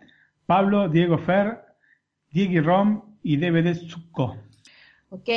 [0.44, 1.62] Pablo Diego Fer,
[2.30, 4.36] Diego Rom y DVD Zucco.
[5.08, 5.30] Ok,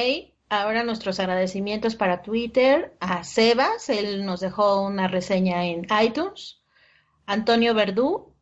[0.49, 2.97] ahora nuestros agradecimientos para Twitter.
[2.99, 6.61] A Sebas, él nos dejó una reseña en iTunes,
[7.25, 8.35] Antonio Verdú,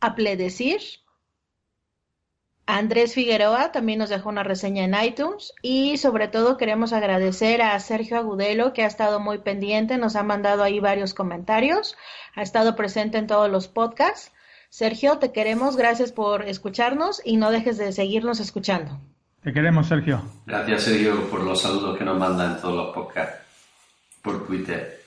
[0.00, 0.82] a Pledecir,
[2.66, 7.78] Andrés Figueroa también nos dejó una reseña en iTunes y sobre todo queremos agradecer a
[7.78, 11.96] Sergio Agudelo que ha estado muy pendiente, nos ha mandado ahí varios comentarios,
[12.34, 14.32] ha estado presente en todos los podcasts.
[14.68, 19.00] Sergio, te queremos, gracias por escucharnos y no dejes de seguirnos escuchando.
[19.44, 20.22] Te queremos, Sergio.
[20.44, 23.38] Gracias, Sergio, por los saludos que nos mandan en todos los podcasts
[24.22, 25.02] por Twitter.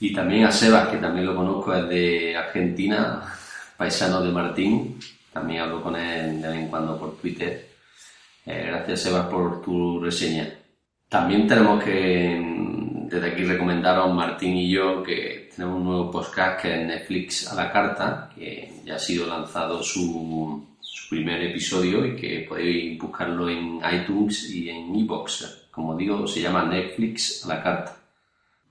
[0.00, 3.32] Y también a Sebas, que también lo conozco, es de Argentina,
[3.76, 4.98] paisano de Martín.
[5.38, 7.68] También hablo con él de vez en cuando por Twitter.
[8.44, 10.48] Eh, gracias, Sebas, por tu reseña.
[11.08, 16.60] También tenemos que, mm, desde aquí, recomendaros Martín y yo que tenemos un nuevo podcast
[16.60, 22.04] que es Netflix a la carta, que ya ha sido lanzado su, su primer episodio
[22.04, 25.68] y que podéis buscarlo en iTunes y en iBox.
[25.70, 27.97] Como digo, se llama Netflix a la carta.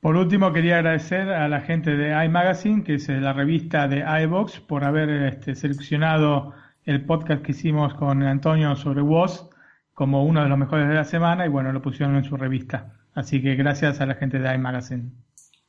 [0.08, 4.62] Por último, quería agradecer a la gente de iMagazine, que es la revista de iVox,
[4.62, 6.54] por haber este, seleccionado
[6.86, 9.50] el podcast que hicimos con Antonio sobre WOS
[9.94, 12.94] como uno de los mejores de la semana y bueno, lo pusieron en su revista.
[13.16, 15.12] Así que gracias a la gente de iMagazine.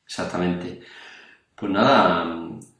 [0.06, 0.82] Exactamente.
[1.56, 2.24] Pues nada,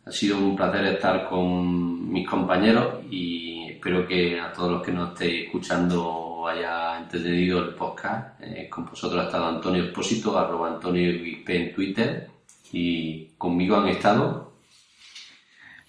[0.07, 4.93] ha sido un placer estar con mis compañeros y espero que a todos los que
[4.93, 8.41] nos estéis escuchando haya entendido el podcast.
[8.43, 12.27] Eh, con vosotros ha estado Antonio Expósito, arroba Antonio XP en Twitter
[12.73, 14.53] y conmigo han estado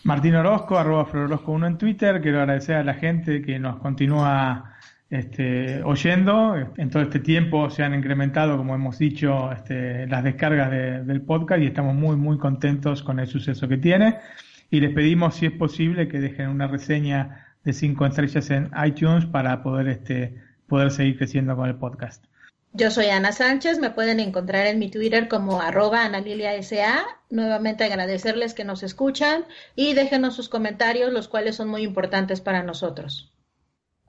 [0.03, 2.21] Martín Orozco, arroba Flororozco 1 en Twitter.
[2.21, 4.75] Quiero agradecer a la gente que nos continúa
[5.09, 6.55] este, oyendo.
[6.77, 11.21] En todo este tiempo se han incrementado, como hemos dicho, este, las descargas de- del
[11.21, 14.15] podcast y estamos muy, muy contentos con el suceso que tiene.
[14.71, 19.27] Y les pedimos, si es posible, que dejen una reseña de cinco estrellas en iTunes
[19.27, 20.33] para poder, este,
[20.67, 22.25] poder seguir creciendo con el podcast.
[22.73, 27.05] Yo soy Ana Sánchez, me pueden encontrar en mi Twitter como arroba analiliasa.
[27.29, 32.63] Nuevamente agradecerles que nos escuchan y déjenos sus comentarios, los cuales son muy importantes para
[32.63, 33.31] nosotros.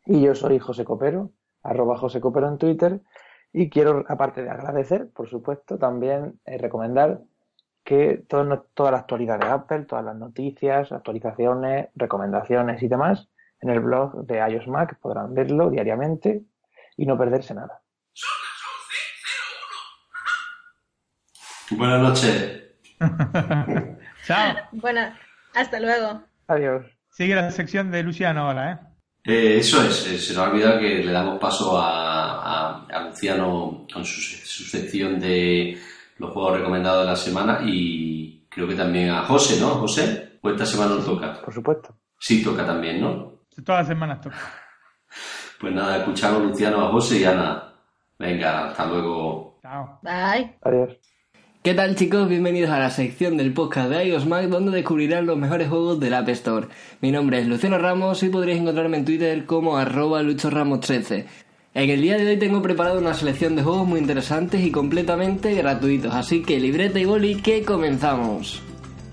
[0.06, 1.32] Y yo soy José Copero,
[1.62, 3.00] arroba José Copero en Twitter.
[3.52, 7.20] Y quiero, aparte de agradecer, por supuesto, también eh, recomendar
[7.84, 13.29] que todo toda la actualidad de Apple, todas las noticias, actualizaciones, recomendaciones y demás,
[13.62, 16.42] en el blog de iOS Mac podrán verlo diariamente
[16.96, 17.80] y no perderse nada.
[21.70, 22.62] Buenas noches.
[24.26, 24.54] Chao.
[24.72, 25.00] Bueno,
[25.54, 26.22] hasta luego.
[26.48, 26.84] Adiós.
[27.10, 28.78] Sigue la sección de Luciano ahora, ¿eh?
[29.24, 32.40] Eh, eso es, eh, se nos ha olvidado que le damos paso a,
[32.80, 35.78] a- a Luciano con su, se- su sección de
[36.18, 39.68] los juegos recomendados de la semana y creo que también a José, ¿no?
[39.76, 41.40] José, pues esta semana no toca.
[41.42, 41.94] Por supuesto.
[42.18, 43.39] Sí, toca también, ¿no?
[43.64, 44.36] Todas las semanas toca.
[45.60, 47.74] Pues nada, escuchamos Luciano, a José y Ana.
[48.18, 49.58] Venga, hasta luego.
[49.62, 49.98] Chao.
[50.02, 50.56] Bye.
[50.62, 50.96] Adiós.
[51.62, 52.28] ¿Qué tal chicos?
[52.28, 56.14] Bienvenidos a la sección del podcast de iOS Mac donde descubrirán los mejores juegos del
[56.14, 56.68] App Store.
[57.02, 61.26] Mi nombre es Luciano Ramos y podréis encontrarme en Twitter como arroba luchoramos13.
[61.74, 65.54] En el día de hoy tengo preparado una selección de juegos muy interesantes y completamente
[65.54, 68.62] gratuitos, así que libreta y boli que comenzamos.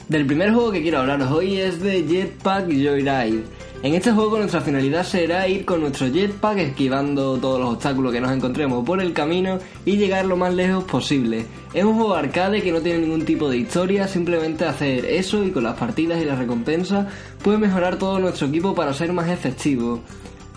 [0.08, 3.57] Del primer juego que quiero hablaros hoy es de Jetpack Joyride.
[3.84, 8.20] En este juego nuestra finalidad será ir con nuestro jetpack esquivando todos los obstáculos que
[8.20, 11.46] nos encontremos por el camino y llegar lo más lejos posible.
[11.76, 15.52] Es un juego arcade que no tiene ningún tipo de historia, simplemente hacer eso y
[15.52, 17.06] con las partidas y las recompensas
[17.44, 20.02] puede mejorar todo nuestro equipo para ser más efectivo.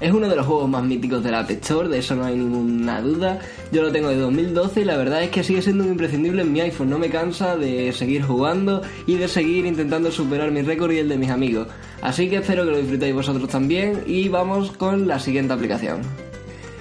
[0.01, 2.35] Es uno de los juegos más míticos de la App Store, de eso no hay
[2.35, 3.39] ninguna duda.
[3.70, 6.52] Yo lo tengo de 2012 y la verdad es que sigue siendo un imprescindible en
[6.52, 6.89] mi iPhone.
[6.89, 11.09] No me cansa de seguir jugando y de seguir intentando superar mi récord y el
[11.10, 11.68] de mis amigos.
[12.01, 16.01] Así que espero que lo disfrutéis vosotros también y vamos con la siguiente aplicación.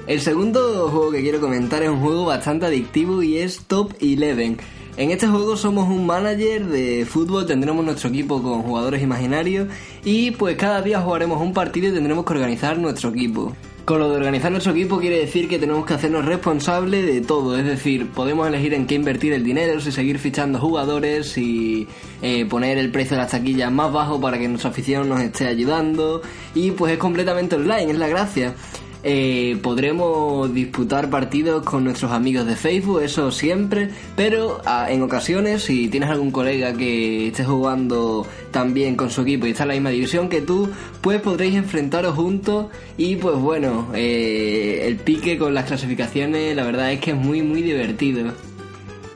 [0.08, 4.79] El segundo juego que quiero comentar es un juego bastante adictivo y es Top 11.
[5.00, 9.70] En este juego somos un manager de fútbol, tendremos nuestro equipo con jugadores imaginarios
[10.04, 13.56] y pues cada día jugaremos un partido y tendremos que organizar nuestro equipo.
[13.86, 17.58] Con lo de organizar nuestro equipo quiere decir que tenemos que hacernos responsables de todo,
[17.58, 21.88] es decir, podemos elegir en qué invertir el dinero, si seguir fichando jugadores, si
[22.22, 25.48] eh, poner el precio de las taquillas más bajo para que nuestra afición nos esté
[25.48, 26.22] ayudando
[26.54, 28.54] y pues es completamente online, es la gracia.
[29.02, 35.64] Eh, podremos disputar partidos con nuestros amigos de Facebook, eso siempre, pero ah, en ocasiones
[35.64, 39.74] si tienes algún colega que esté jugando también con su equipo y está en la
[39.76, 40.70] misma división que tú,
[41.00, 42.66] pues podréis enfrentaros juntos
[42.98, 47.42] y pues bueno, eh, el pique con las clasificaciones la verdad es que es muy
[47.42, 48.34] muy divertido.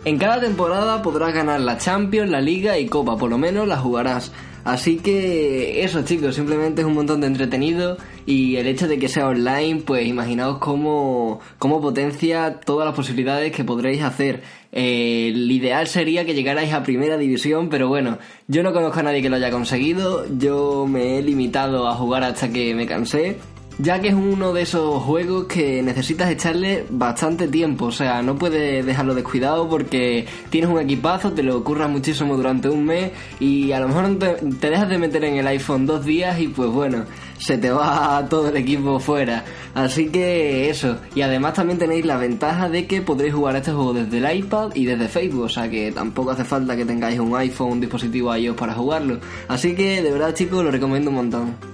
[0.05, 3.77] En cada temporada podrás ganar la Champions, la Liga y Copa, por lo menos la
[3.77, 4.31] jugarás.
[4.63, 9.09] Así que eso chicos, simplemente es un montón de entretenido y el hecho de que
[9.09, 14.41] sea online, pues imaginaos cómo, cómo potencia todas las posibilidades que podréis hacer.
[14.71, 19.03] Eh, el ideal sería que llegarais a primera división, pero bueno, yo no conozco a
[19.03, 23.37] nadie que lo haya conseguido, yo me he limitado a jugar hasta que me cansé
[23.79, 28.35] ya que es uno de esos juegos que necesitas echarle bastante tiempo, o sea, no
[28.35, 33.71] puedes dejarlo descuidado porque tienes un equipazo, te lo ocurras muchísimo durante un mes y
[33.71, 34.27] a lo mejor te,
[34.59, 37.05] te, dejas de meter en el iPhone dos días y pues bueno,
[37.37, 39.43] se te va todo el equipo fuera.
[39.73, 43.93] Así que eso, y además también tenéis la ventaja de que podréis jugar este juego
[43.93, 47.35] desde el iPad y desde Facebook, o sea que tampoco hace falta que tengáis un
[47.35, 49.19] iPhone, un dispositivo iOS para jugarlo.
[49.47, 51.72] Así que de verdad chicos, lo recomiendo un montón.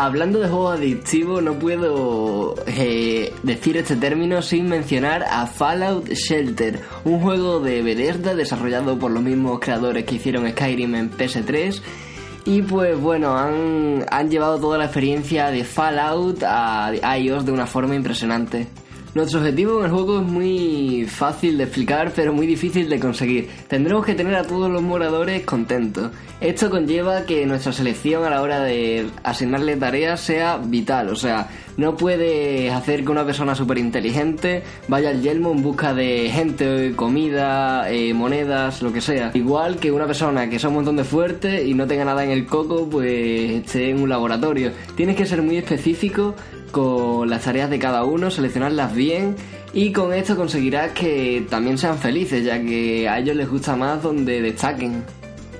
[0.00, 6.80] Hablando de juegos adictivos, no puedo eh, decir este término sin mencionar a Fallout Shelter,
[7.04, 11.82] un juego de Bethesda desarrollado por los mismos creadores que hicieron Skyrim en PS3.
[12.44, 17.66] Y pues bueno, han, han llevado toda la experiencia de Fallout a iOS de una
[17.66, 18.68] forma impresionante.
[19.14, 23.48] Nuestro objetivo en el juego es muy fácil de explicar, pero muy difícil de conseguir.
[23.66, 26.10] Tendremos que tener a todos los moradores contentos.
[26.40, 31.48] Esto conlleva que nuestra selección a la hora de asignarle tareas sea vital, o sea,
[31.78, 36.92] no puedes hacer que una persona súper inteligente vaya al yelmo en busca de gente,
[36.94, 39.30] comida, eh, monedas, lo que sea.
[39.34, 42.30] Igual que una persona que sea un montón de fuerte y no tenga nada en
[42.30, 44.72] el coco, pues esté en un laboratorio.
[44.96, 46.34] Tienes que ser muy específico
[46.70, 49.36] con las tareas de cada uno, seleccionarlas bien
[49.72, 54.02] y con esto conseguirás que también sean felices, ya que a ellos les gusta más
[54.02, 55.04] donde destaquen.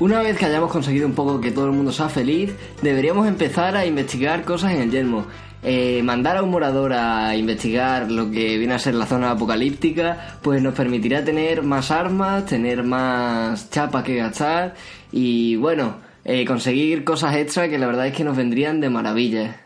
[0.01, 2.52] Una vez que hayamos conseguido un poco que todo el mundo sea feliz,
[2.82, 5.26] deberíamos empezar a investigar cosas en el yelmo.
[5.64, 10.39] Eh, mandar a un morador a investigar lo que viene a ser la zona apocalíptica,
[10.40, 14.74] pues nos permitirá tener más armas, tener más chapas que gastar
[15.10, 19.56] y bueno, eh, conseguir cosas extra que la verdad es que nos vendrían de maravilla.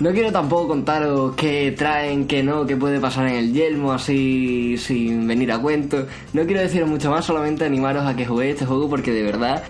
[0.00, 4.76] No quiero tampoco contaros qué traen, qué no, qué puede pasar en el yelmo, así
[4.76, 6.06] sin venir a cuento.
[6.32, 9.62] No quiero deciros mucho más, solamente animaros a que juguéis este juego porque de verdad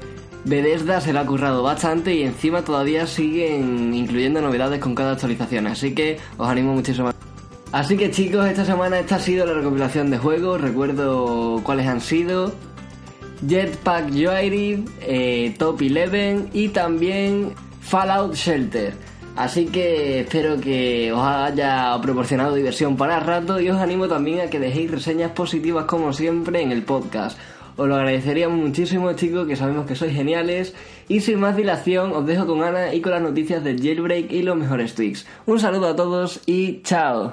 [0.46, 5.66] Bethesda se lo ha currado bastante y encima todavía siguen incluyendo novedades con cada actualización,
[5.66, 7.10] así que os animo muchísimo.
[7.72, 12.01] Así que chicos, esta semana esta ha sido la recopilación de juegos, recuerdo cuáles han
[12.01, 12.55] sido.
[13.46, 18.94] Jetpack Joyride, eh, Top 11 y también Fallout Shelter.
[19.36, 24.48] Así que espero que os haya proporcionado diversión para rato y os animo también a
[24.48, 27.36] que dejéis reseñas positivas como siempre en el podcast.
[27.77, 30.77] Os lo agradeceríamos muchísimo chicos, que sabemos que sois geniales.
[31.09, 34.43] Y sin más dilación, os dejo con Ana y con las noticias del jailbreak y
[34.43, 35.27] los mejores tweaks.
[35.47, 37.32] Un saludo a todos y chao.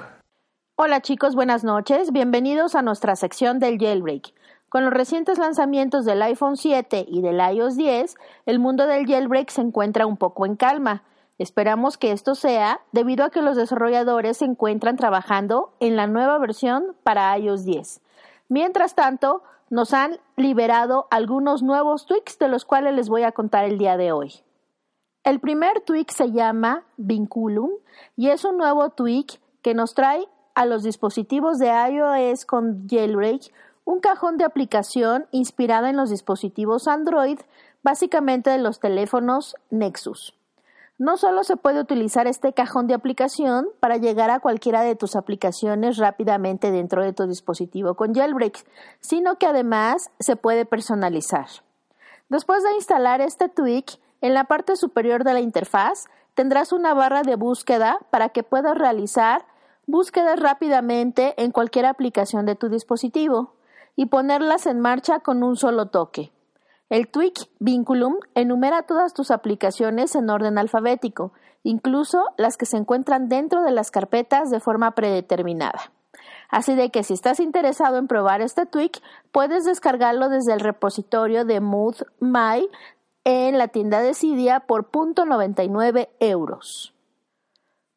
[0.74, 2.10] Hola chicos, buenas noches.
[2.10, 4.34] Bienvenidos a nuestra sección del jailbreak.
[4.68, 8.16] Con los recientes lanzamientos del iPhone 7 y del iOS 10,
[8.46, 11.04] el mundo del jailbreak se encuentra un poco en calma.
[11.42, 16.38] Esperamos que esto sea debido a que los desarrolladores se encuentran trabajando en la nueva
[16.38, 18.00] versión para iOS 10.
[18.48, 23.64] Mientras tanto, nos han liberado algunos nuevos tweaks de los cuales les voy a contar
[23.64, 24.44] el día de hoy.
[25.24, 27.70] El primer tweak se llama Vinculum
[28.16, 30.24] y es un nuevo tweak que nos trae
[30.54, 33.52] a los dispositivos de iOS con jailbreak
[33.84, 37.40] un cajón de aplicación inspirada en los dispositivos Android,
[37.82, 40.36] básicamente de los teléfonos Nexus.
[41.02, 45.16] No solo se puede utilizar este cajón de aplicación para llegar a cualquiera de tus
[45.16, 48.64] aplicaciones rápidamente dentro de tu dispositivo con jailbreak,
[49.00, 51.46] sino que además se puede personalizar.
[52.28, 56.04] Después de instalar este tweak, en la parte superior de la interfaz
[56.34, 59.44] tendrás una barra de búsqueda para que puedas realizar
[59.88, 63.54] búsquedas rápidamente en cualquier aplicación de tu dispositivo
[63.96, 66.30] y ponerlas en marcha con un solo toque.
[66.92, 71.32] El Tweak Vinculum enumera todas tus aplicaciones en orden alfabético,
[71.62, 75.90] incluso las que se encuentran dentro de las carpetas de forma predeterminada.
[76.50, 79.00] Así de que si estás interesado en probar este tweak,
[79.32, 82.68] puedes descargarlo desde el repositorio de Mood My
[83.24, 86.92] en la tienda de Cydia por .99 euros.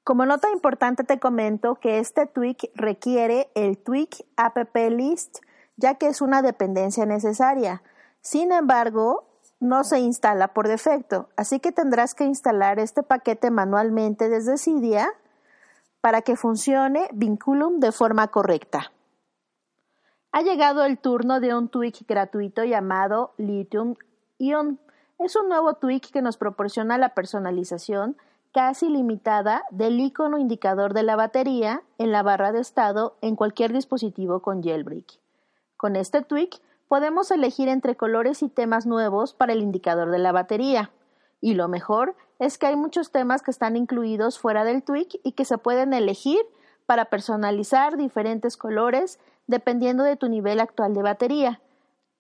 [0.06, 5.40] Como nota importante te comento que este tweak requiere el tweak app list
[5.76, 7.82] ya que es una dependencia necesaria.
[8.26, 9.24] Sin embargo,
[9.60, 15.14] no se instala por defecto, así que tendrás que instalar este paquete manualmente desde Cydia
[16.02, 18.92] para que funcione Vinculum de forma correcta.
[20.32, 23.94] Ha llegado el turno de un tweak gratuito llamado Lithium
[24.40, 24.80] Ion.
[25.20, 28.18] Es un nuevo tweak que nos proporciona la personalización
[28.52, 33.72] casi limitada del icono indicador de la batería en la barra de estado en cualquier
[33.72, 35.20] dispositivo con jailbreak.
[35.78, 40.32] Con este tweak podemos elegir entre colores y temas nuevos para el indicador de la
[40.32, 40.92] batería.
[41.42, 45.34] Y lo mejor es que hay muchos temas que están incluidos fuera del tweak y
[45.34, 46.40] que se pueden elegir
[46.86, 51.62] para personalizar diferentes colores dependiendo de tu nivel actual de batería.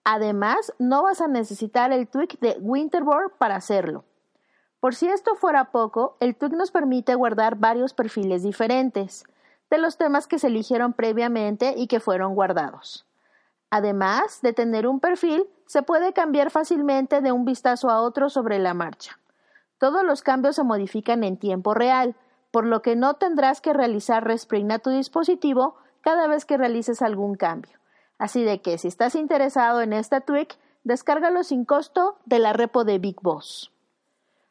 [0.03, 4.03] Además, no vas a necesitar el tweak de Winterboard para hacerlo.
[4.79, 9.23] Por si esto fuera poco, el tweak nos permite guardar varios perfiles diferentes
[9.71, 13.05] de los temas que se eligieron previamente y que fueron guardados.
[13.75, 18.57] Además de tener un perfil, se puede cambiar fácilmente de un vistazo a otro sobre
[18.57, 19.19] la marcha.
[19.79, 22.15] Todos los cambios se modifican en tiempo real,
[22.51, 27.01] por lo que no tendrás que realizar respring a tu dispositivo cada vez que realices
[27.01, 27.77] algún cambio.
[28.17, 32.85] Así de que si estás interesado en este tweak, descárgalo sin costo de la repo
[32.85, 33.73] de Big Boss.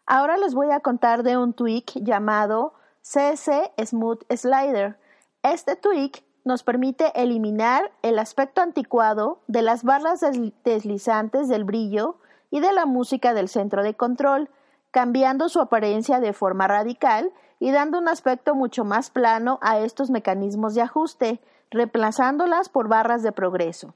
[0.05, 4.99] Ahora les voy a contar de un tweak llamado CC Smooth Slider.
[5.43, 10.21] Este tweak nos permite eliminar el aspecto anticuado de las barras
[10.65, 12.17] deslizantes del brillo
[12.51, 14.51] y de la música del centro de control,
[14.91, 20.11] cambiando su apariencia de forma radical y dando un aspecto mucho más plano a estos
[20.11, 21.41] mecanismos de ajuste,
[21.71, 23.95] reemplazándolas por barras de progreso.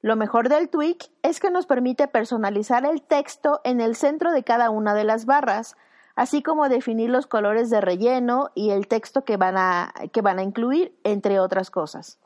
[0.00, 4.44] Lo mejor del tweak es que nos permite personalizar el texto en el centro de
[4.44, 5.76] cada una de las barras,
[6.16, 10.38] así como definir los colores de relleno y el texto que van a, que van
[10.38, 12.18] a incluir, entre otras cosas.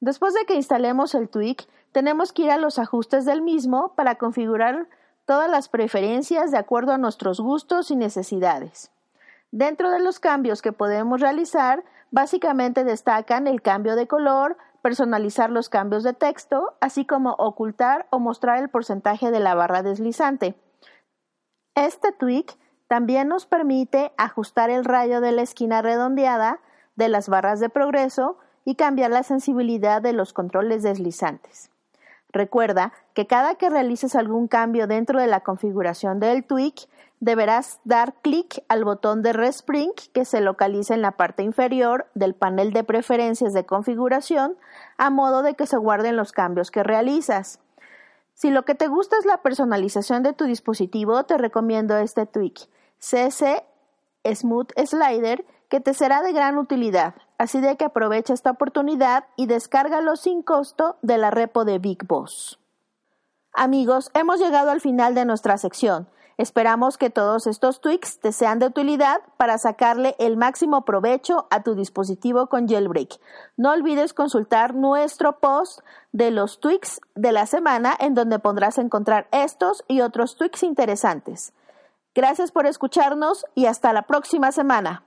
[0.00, 4.16] Después de que instalemos el tweak, tenemos que ir a los ajustes del mismo para
[4.16, 4.88] configurar
[5.26, 8.90] todas las preferencias de acuerdo a nuestros gustos y necesidades.
[9.50, 15.68] Dentro de los cambios que podemos realizar, básicamente destacan el cambio de color, personalizar los
[15.68, 20.54] cambios de texto, así como ocultar o mostrar el porcentaje de la barra deslizante.
[21.74, 22.56] Este tweak
[22.92, 26.60] también nos permite ajustar el rayo de la esquina redondeada
[26.94, 28.36] de las barras de progreso
[28.66, 31.70] y cambiar la sensibilidad de los controles deslizantes.
[32.32, 36.86] Recuerda que cada que realices algún cambio dentro de la configuración del tweak,
[37.18, 42.34] deberás dar clic al botón de Respring que se localiza en la parte inferior del
[42.34, 44.54] panel de preferencias de configuración
[44.98, 47.58] a modo de que se guarden los cambios que realizas.
[48.34, 52.68] Si lo que te gusta es la personalización de tu dispositivo, te recomiendo este tweak.
[53.02, 53.64] CC
[54.24, 59.46] Smooth Slider que te será de gran utilidad, así de que aprovecha esta oportunidad y
[59.46, 62.60] descárgalo sin costo de la repo de Big Boss.
[63.52, 66.08] Amigos, hemos llegado al final de nuestra sección.
[66.38, 71.62] Esperamos que todos estos tweaks te sean de utilidad para sacarle el máximo provecho a
[71.62, 73.18] tu dispositivo con jailbreak.
[73.56, 75.80] No olvides consultar nuestro post
[76.12, 81.52] de los tweaks de la semana en donde podrás encontrar estos y otros tweaks interesantes.
[82.14, 85.02] Gracias por escucharnos y hasta la próxima semana.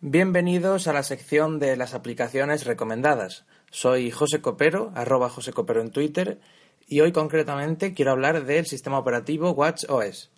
[0.00, 3.44] Bienvenidos a la sección de las aplicaciones recomendadas.
[3.70, 6.40] Soy José Copero, arroba José Copero en Twitter,
[6.88, 10.32] y hoy concretamente quiero hablar del sistema operativo WatchOS.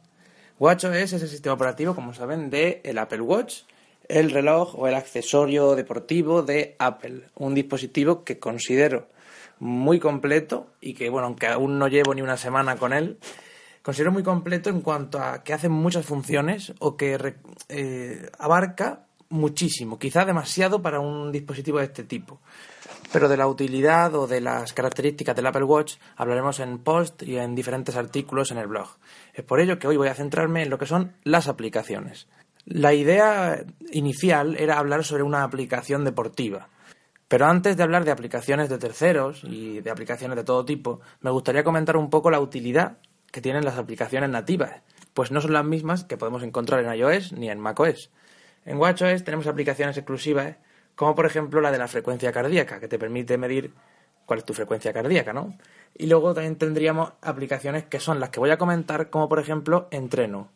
[0.58, 3.62] WatchOS es el sistema operativo, como saben, de el Apple Watch,
[4.06, 9.06] el reloj o el accesorio deportivo de Apple, un dispositivo que considero
[9.58, 13.18] muy completo y que, bueno, aunque aún no llevo ni una semana con él,
[13.82, 17.36] considero muy completo en cuanto a que hace muchas funciones o que
[17.68, 22.40] eh, abarca muchísimo, quizá demasiado para un dispositivo de este tipo.
[23.12, 27.38] Pero de la utilidad o de las características del Apple Watch hablaremos en post y
[27.38, 28.88] en diferentes artículos en el blog.
[29.34, 32.28] Es por ello que hoy voy a centrarme en lo que son las aplicaciones.
[32.66, 36.68] La idea inicial era hablar sobre una aplicación deportiva.
[37.26, 41.30] Pero antes de hablar de aplicaciones de terceros y de aplicaciones de todo tipo, me
[41.30, 42.98] gustaría comentar un poco la utilidad
[43.30, 44.82] que tienen las aplicaciones nativas.
[45.12, 48.10] pues no son las mismas que podemos encontrar en iOS ni en macOS.
[48.64, 50.56] En WatchOS tenemos aplicaciones exclusivas,
[50.94, 53.72] como por ejemplo la de la frecuencia cardíaca, que te permite medir
[54.26, 55.58] cuál es tu frecuencia cardíaca, ¿no?
[55.96, 59.88] Y luego también tendríamos aplicaciones que son las que voy a comentar, como por ejemplo
[59.90, 60.48] Entreno.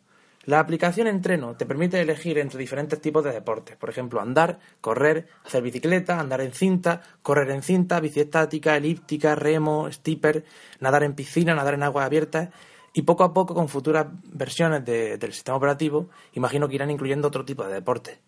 [0.45, 5.27] La aplicación Entreno te permite elegir entre diferentes tipos de deportes, por ejemplo, andar, correr,
[5.43, 10.45] hacer bicicleta, andar en cinta, correr en cinta, bici estática, elíptica, remo, stipper,
[10.81, 12.49] nadar en piscina, nadar en aguas abiertas
[12.93, 17.43] y poco a poco con futuras versiones del sistema operativo imagino que irán incluyendo otro
[17.43, 18.19] tipo de deportes.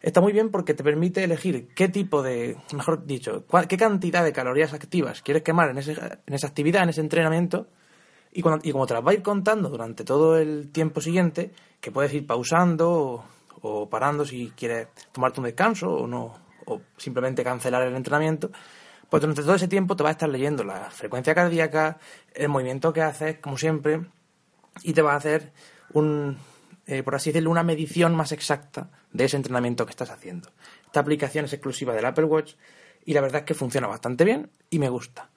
[0.00, 4.32] Está muy bien porque te permite elegir qué tipo de, mejor dicho, qué cantidad de
[4.32, 7.68] calorías activas quieres quemar en, en esa actividad, en ese entrenamiento
[8.36, 12.12] y, como te las va a ir contando durante todo el tiempo siguiente, que puedes
[12.12, 13.24] ir pausando
[13.62, 16.34] o, parando si quieres tomarte un descanso o no,
[16.66, 18.50] o simplemente cancelar el entrenamiento,
[19.08, 21.98] pues durante todo ese tiempo te va a estar leyendo la frecuencia cardíaca,
[22.34, 24.02] el movimiento que haces, como siempre,
[24.82, 25.52] y te va a hacer
[25.94, 26.36] un,
[26.86, 30.50] eh, por así decirlo, una medición más exacta de ese entrenamiento que estás haciendo.
[30.84, 32.52] Esta aplicación es exclusiva del Apple Watch
[33.06, 35.30] y la verdad es que funciona bastante bien y me gusta.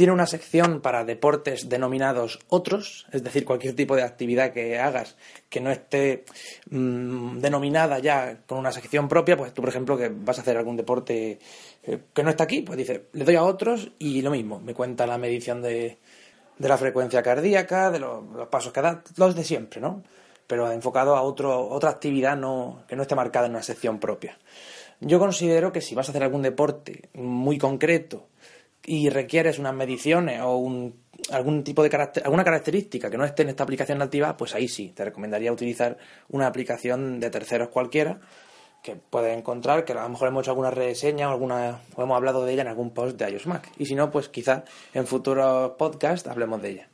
[0.00, 5.18] Tiene una sección para deportes denominados otros, es decir, cualquier tipo de actividad que hagas
[5.50, 6.24] que no esté
[6.70, 10.56] mm, denominada ya con una sección propia, pues tú, por ejemplo, que vas a hacer
[10.56, 11.38] algún deporte
[11.82, 14.72] eh, que no está aquí, pues dice, le doy a otros y lo mismo, me
[14.72, 15.98] cuenta la medición de,
[16.56, 20.02] la frecuencia cardíaca, de los, pasos que da, los de siempre, ¿no?
[20.46, 24.38] Pero enfocado a otro, otra actividad no, que no esté marcada en una sección propia.
[25.00, 28.29] Yo considero que si vas a hacer algún deporte muy concreto,
[28.92, 30.96] y requieres unas mediciones o un,
[31.30, 34.88] algún tipo de alguna característica que no esté en esta aplicación nativa, pues ahí sí,
[34.88, 35.96] te recomendaría utilizar
[36.28, 38.18] una aplicación de terceros cualquiera
[38.82, 42.16] que puedes encontrar, que a lo mejor hemos hecho alguna reseña o, alguna, o hemos
[42.16, 43.70] hablado de ella en algún post de iOS Mac.
[43.78, 46.88] Y si no, pues quizá en futuros podcasts hablemos de ella.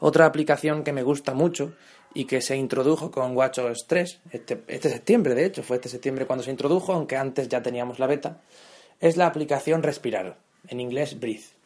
[0.00, 1.74] Otra aplicación que me gusta mucho
[2.12, 6.26] y que se introdujo con WatchOS 3, este, este septiembre de hecho, fue este septiembre
[6.26, 8.40] cuando se introdujo, aunque antes ya teníamos la beta,
[8.98, 11.58] es la aplicación Respirar en inglés Breathe.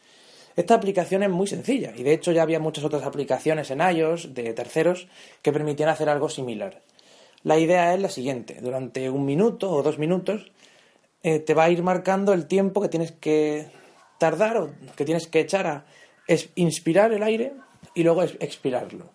[0.55, 4.33] Esta aplicación es muy sencilla y de hecho ya había muchas otras aplicaciones en iOS
[4.33, 5.07] de terceros
[5.41, 6.81] que permitían hacer algo similar.
[7.43, 10.51] La idea es la siguiente, durante un minuto o dos minutos
[11.23, 13.67] eh, te va a ir marcando el tiempo que tienes que
[14.19, 15.85] tardar o que tienes que echar a
[16.55, 17.53] inspirar el aire
[17.95, 19.09] y luego expirarlo.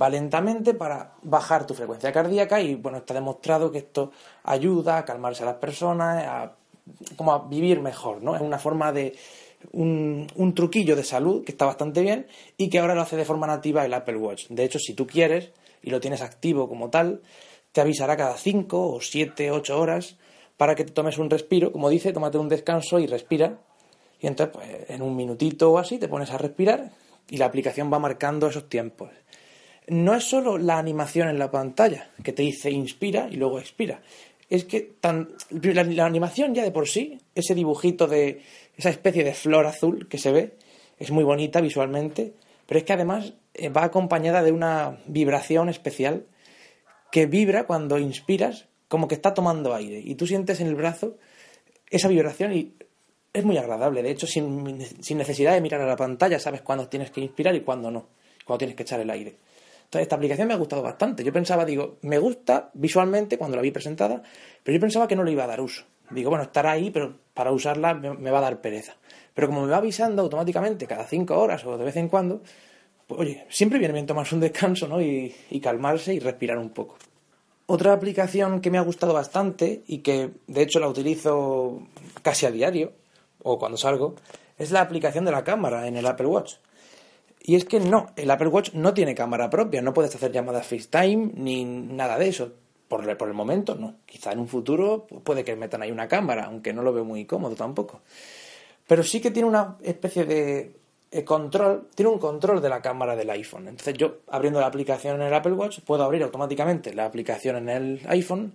[0.00, 4.12] Va lentamente para bajar tu frecuencia cardíaca y bueno, está demostrado que esto
[4.44, 6.52] ayuda a calmarse a las personas, a
[7.16, 8.34] como a vivir mejor, ¿no?
[8.36, 9.14] Es una forma de
[9.72, 13.24] un, un, truquillo de salud que está bastante bien y que ahora lo hace de
[13.24, 14.48] forma nativa el Apple Watch.
[14.48, 15.50] De hecho, si tú quieres
[15.82, 17.22] y lo tienes activo como tal,
[17.72, 20.16] te avisará cada 5 o 7, 8 horas
[20.56, 21.72] para que te tomes un respiro.
[21.72, 23.58] Como dice, tómate un descanso y respira.
[24.20, 26.92] Y entonces, pues, en un minutito o así, te pones a respirar
[27.28, 29.10] y la aplicación va marcando esos tiempos.
[29.88, 34.00] No es solo la animación en la pantalla que te dice inspira y luego expira,
[34.48, 38.42] es que tan, la, animación ya de por sí, ese dibujito de
[38.76, 40.54] esa especie de flor azul que se ve,
[40.98, 42.34] es muy bonita visualmente,
[42.66, 46.26] pero es que además eh, va acompañada de una vibración especial
[47.10, 51.16] que vibra cuando inspiras como que está tomando aire y tú sientes en el brazo
[51.90, 52.74] esa vibración y
[53.32, 54.02] es muy agradable.
[54.02, 57.54] De hecho, sin, sin necesidad de mirar a la pantalla sabes cuándo tienes que inspirar
[57.54, 58.06] y cuándo no,
[58.44, 59.36] cuándo tienes que echar el aire
[60.00, 61.24] esta aplicación me ha gustado bastante.
[61.24, 64.22] Yo pensaba, digo, me gusta visualmente cuando la vi presentada,
[64.62, 65.84] pero yo pensaba que no le iba a dar uso.
[66.10, 68.96] Digo, bueno, estará ahí, pero para usarla me, va a dar pereza.
[69.34, 72.42] Pero como me va avisando automáticamente cada cinco horas o de vez en cuando,
[73.06, 75.00] pues oye, siempre viene bien tomarse un descanso, ¿no?
[75.00, 76.96] Y, y calmarse y respirar un poco.
[77.66, 81.82] Otra aplicación que me ha gustado bastante y que de hecho la utilizo
[82.22, 82.92] casi a diario
[83.42, 84.14] o cuando salgo
[84.58, 86.54] es la aplicación de la cámara en el Apple Watch.
[87.46, 90.66] Y es que no, el Apple Watch no tiene cámara propia, no puedes hacer llamadas
[90.66, 92.52] FaceTime ni nada de eso.
[92.88, 93.96] Por, por el momento no.
[94.06, 97.26] Quizá en un futuro puede que metan ahí una cámara, aunque no lo veo muy
[97.26, 98.00] cómodo tampoco.
[98.86, 100.74] Pero sí que tiene una especie de
[101.22, 103.68] control, tiene un control de la cámara del iPhone.
[103.68, 107.68] Entonces yo abriendo la aplicación en el Apple Watch puedo abrir automáticamente la aplicación en
[107.68, 108.54] el iPhone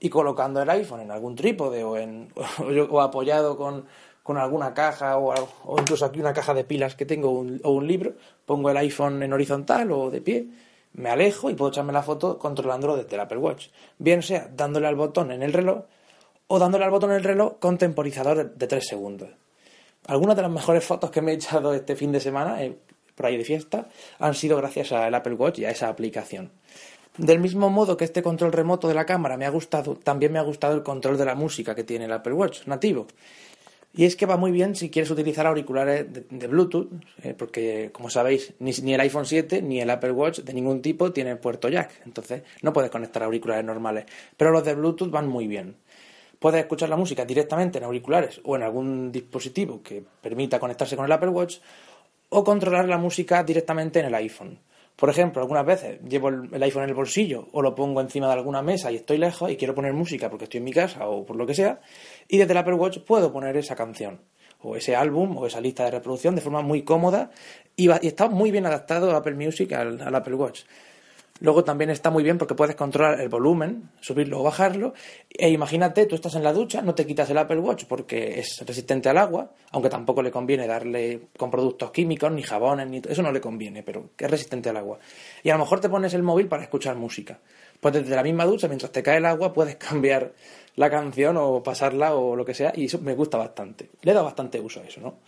[0.00, 2.32] y colocando el iPhone en algún trípode o, en,
[2.90, 3.84] o apoyado con
[4.30, 5.34] con alguna caja o,
[5.76, 7.30] incluso aquí una caja de pilas que tengo
[7.64, 8.14] o un libro,
[8.46, 10.46] pongo el iPhone en horizontal o de pie,
[10.92, 13.70] me alejo y puedo echarme la foto controlándolo desde el Apple Watch.
[13.98, 15.82] Bien sea dándole al botón en el reloj
[16.46, 19.30] o dándole al botón en el reloj con temporizador de 3 segundos.
[20.06, 22.78] Algunas de las mejores fotos que me he echado este fin de semana, eh,
[23.16, 23.88] por ahí de fiesta,
[24.20, 26.52] han sido gracias al Apple Watch y a esa aplicación.
[27.18, 30.38] Del mismo modo que este control remoto de la cámara me ha gustado, también me
[30.38, 33.08] ha gustado el control de la música que tiene el Apple Watch nativo.
[33.92, 36.88] Y es que va muy bien si quieres utilizar auriculares de, Bluetooth,
[37.22, 41.12] eh, porque como sabéis, ni, el iPhone 7 ni el Apple Watch de ningún tipo
[41.12, 44.04] tienen puerto jack, entonces no puedes conectar auriculares normales.
[44.36, 45.74] Pero los de Bluetooth van muy bien.
[46.38, 51.04] Puedes escuchar la música directamente en auriculares o en algún dispositivo que permita conectarse con
[51.04, 51.58] el Apple Watch
[52.30, 54.58] o controlar la música directamente en el iPhone.
[55.00, 58.34] Por ejemplo, algunas veces llevo el iPhone en el bolsillo o lo pongo encima de
[58.34, 61.24] alguna mesa y estoy lejos y quiero poner música porque estoy en mi casa o
[61.24, 61.80] por lo que sea,
[62.30, 64.20] y desde el Apple Watch puedo poner esa canción
[64.62, 67.30] o ese álbum o esa lista de reproducción de forma muy cómoda
[67.76, 70.62] y, está muy bien adaptado Apple Music al Apple Watch.
[71.40, 74.92] Luego también está muy bien porque puedes controlar el volumen, subirlo o bajarlo.
[75.30, 78.62] E imagínate, tú estás en la ducha, no te quitas el Apple Watch porque es
[78.66, 83.22] resistente al agua, aunque tampoco le conviene darle con productos químicos, ni jabones, ni eso
[83.22, 84.98] no le conviene, pero es resistente al agua.
[85.42, 87.38] Y a lo mejor te pones el móvil para escuchar música.
[87.80, 90.34] Pues desde la misma ducha, mientras te cae el agua, puedes cambiar
[90.80, 93.90] la canción o pasarla o lo que sea, y eso me gusta bastante.
[94.00, 95.18] Le da bastante uso a eso, ¿no?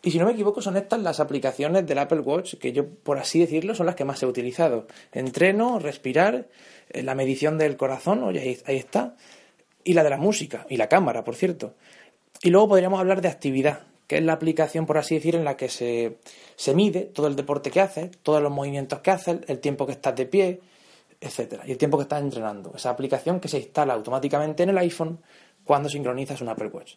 [0.00, 3.18] Y si no me equivoco, son estas las aplicaciones del Apple Watch que yo, por
[3.18, 4.86] así decirlo, son las que más he utilizado.
[5.10, 6.46] Entreno, respirar,
[6.90, 9.16] eh, la medición del corazón, oye, ahí, está,
[9.82, 11.74] y la de la música, y la cámara, por cierto.
[12.40, 15.56] Y luego podríamos hablar de actividad, que es la aplicación, por así decir, en la
[15.56, 16.18] que se,
[16.54, 19.92] se mide todo el deporte que haces, todos los movimientos que haces, el tiempo que
[19.92, 20.60] estás de pie,
[21.26, 22.72] etcétera, y el tiempo que estás entrenando.
[22.74, 25.20] Esa aplicación que se instala automáticamente en el iPhone
[25.64, 26.94] cuando sincronizas un Apple Watch.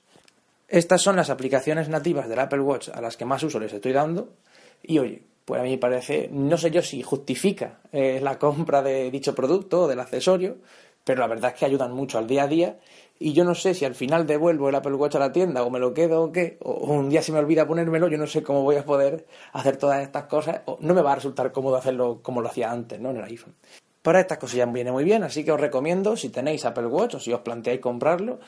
[0.68, 3.91] Estas son las aplicaciones nativas del Apple Watch a las que más uso les estoy
[3.91, 4.30] dando.
[4.84, 8.84] Y oye, pues a mí me parece, no sé yo si justifica eh, la compra
[8.84, 10.57] de dicho producto o del accesorio,
[11.03, 12.77] pero la verdad es que ayudan mucho al día a día.
[13.18, 15.72] Y yo no sé si al final devuelvo el Apple Watch a la tienda o
[15.72, 18.43] me lo quedo o qué, o un día se me olvida ponérmelo, yo no sé
[18.43, 21.77] cómo voy a poder hacer todas estas cosas, o no me va a resultar cómodo
[21.77, 23.10] hacerlo como lo hacía antes, ¿no?
[23.10, 23.56] En el iPhone.
[24.02, 27.20] Para estas cosillas viene muy bien, así que os recomiendo, si tenéis Apple Watch o
[27.20, 28.40] si os planteáis comprarlo,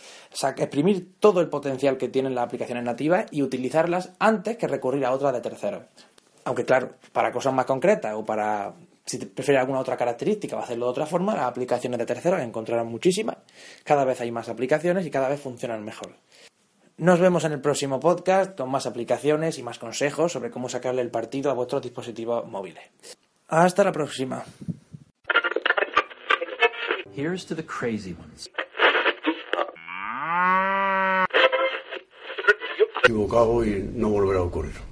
[0.58, 5.12] exprimir todo el potencial que tienen las aplicaciones nativas y utilizarlas antes que recurrir a
[5.12, 5.84] otras de terceros.
[6.46, 8.74] Aunque claro, para cosas más concretas o para
[9.06, 12.88] si prefieres alguna otra característica o hacerlo de otra forma, las aplicaciones de terceros encontrarán
[12.88, 13.38] muchísimas.
[13.84, 16.16] Cada vez hay más aplicaciones y cada vez funcionan mejor.
[16.98, 21.02] Nos vemos en el próximo podcast con más aplicaciones y más consejos sobre cómo sacarle
[21.02, 22.84] el partido a vuestros dispositivos móviles.
[23.48, 24.46] Hasta la próxima.
[27.14, 28.48] Here's to the crazy ones.
[33.04, 34.91] Equivocado y no volverá a ocurrir.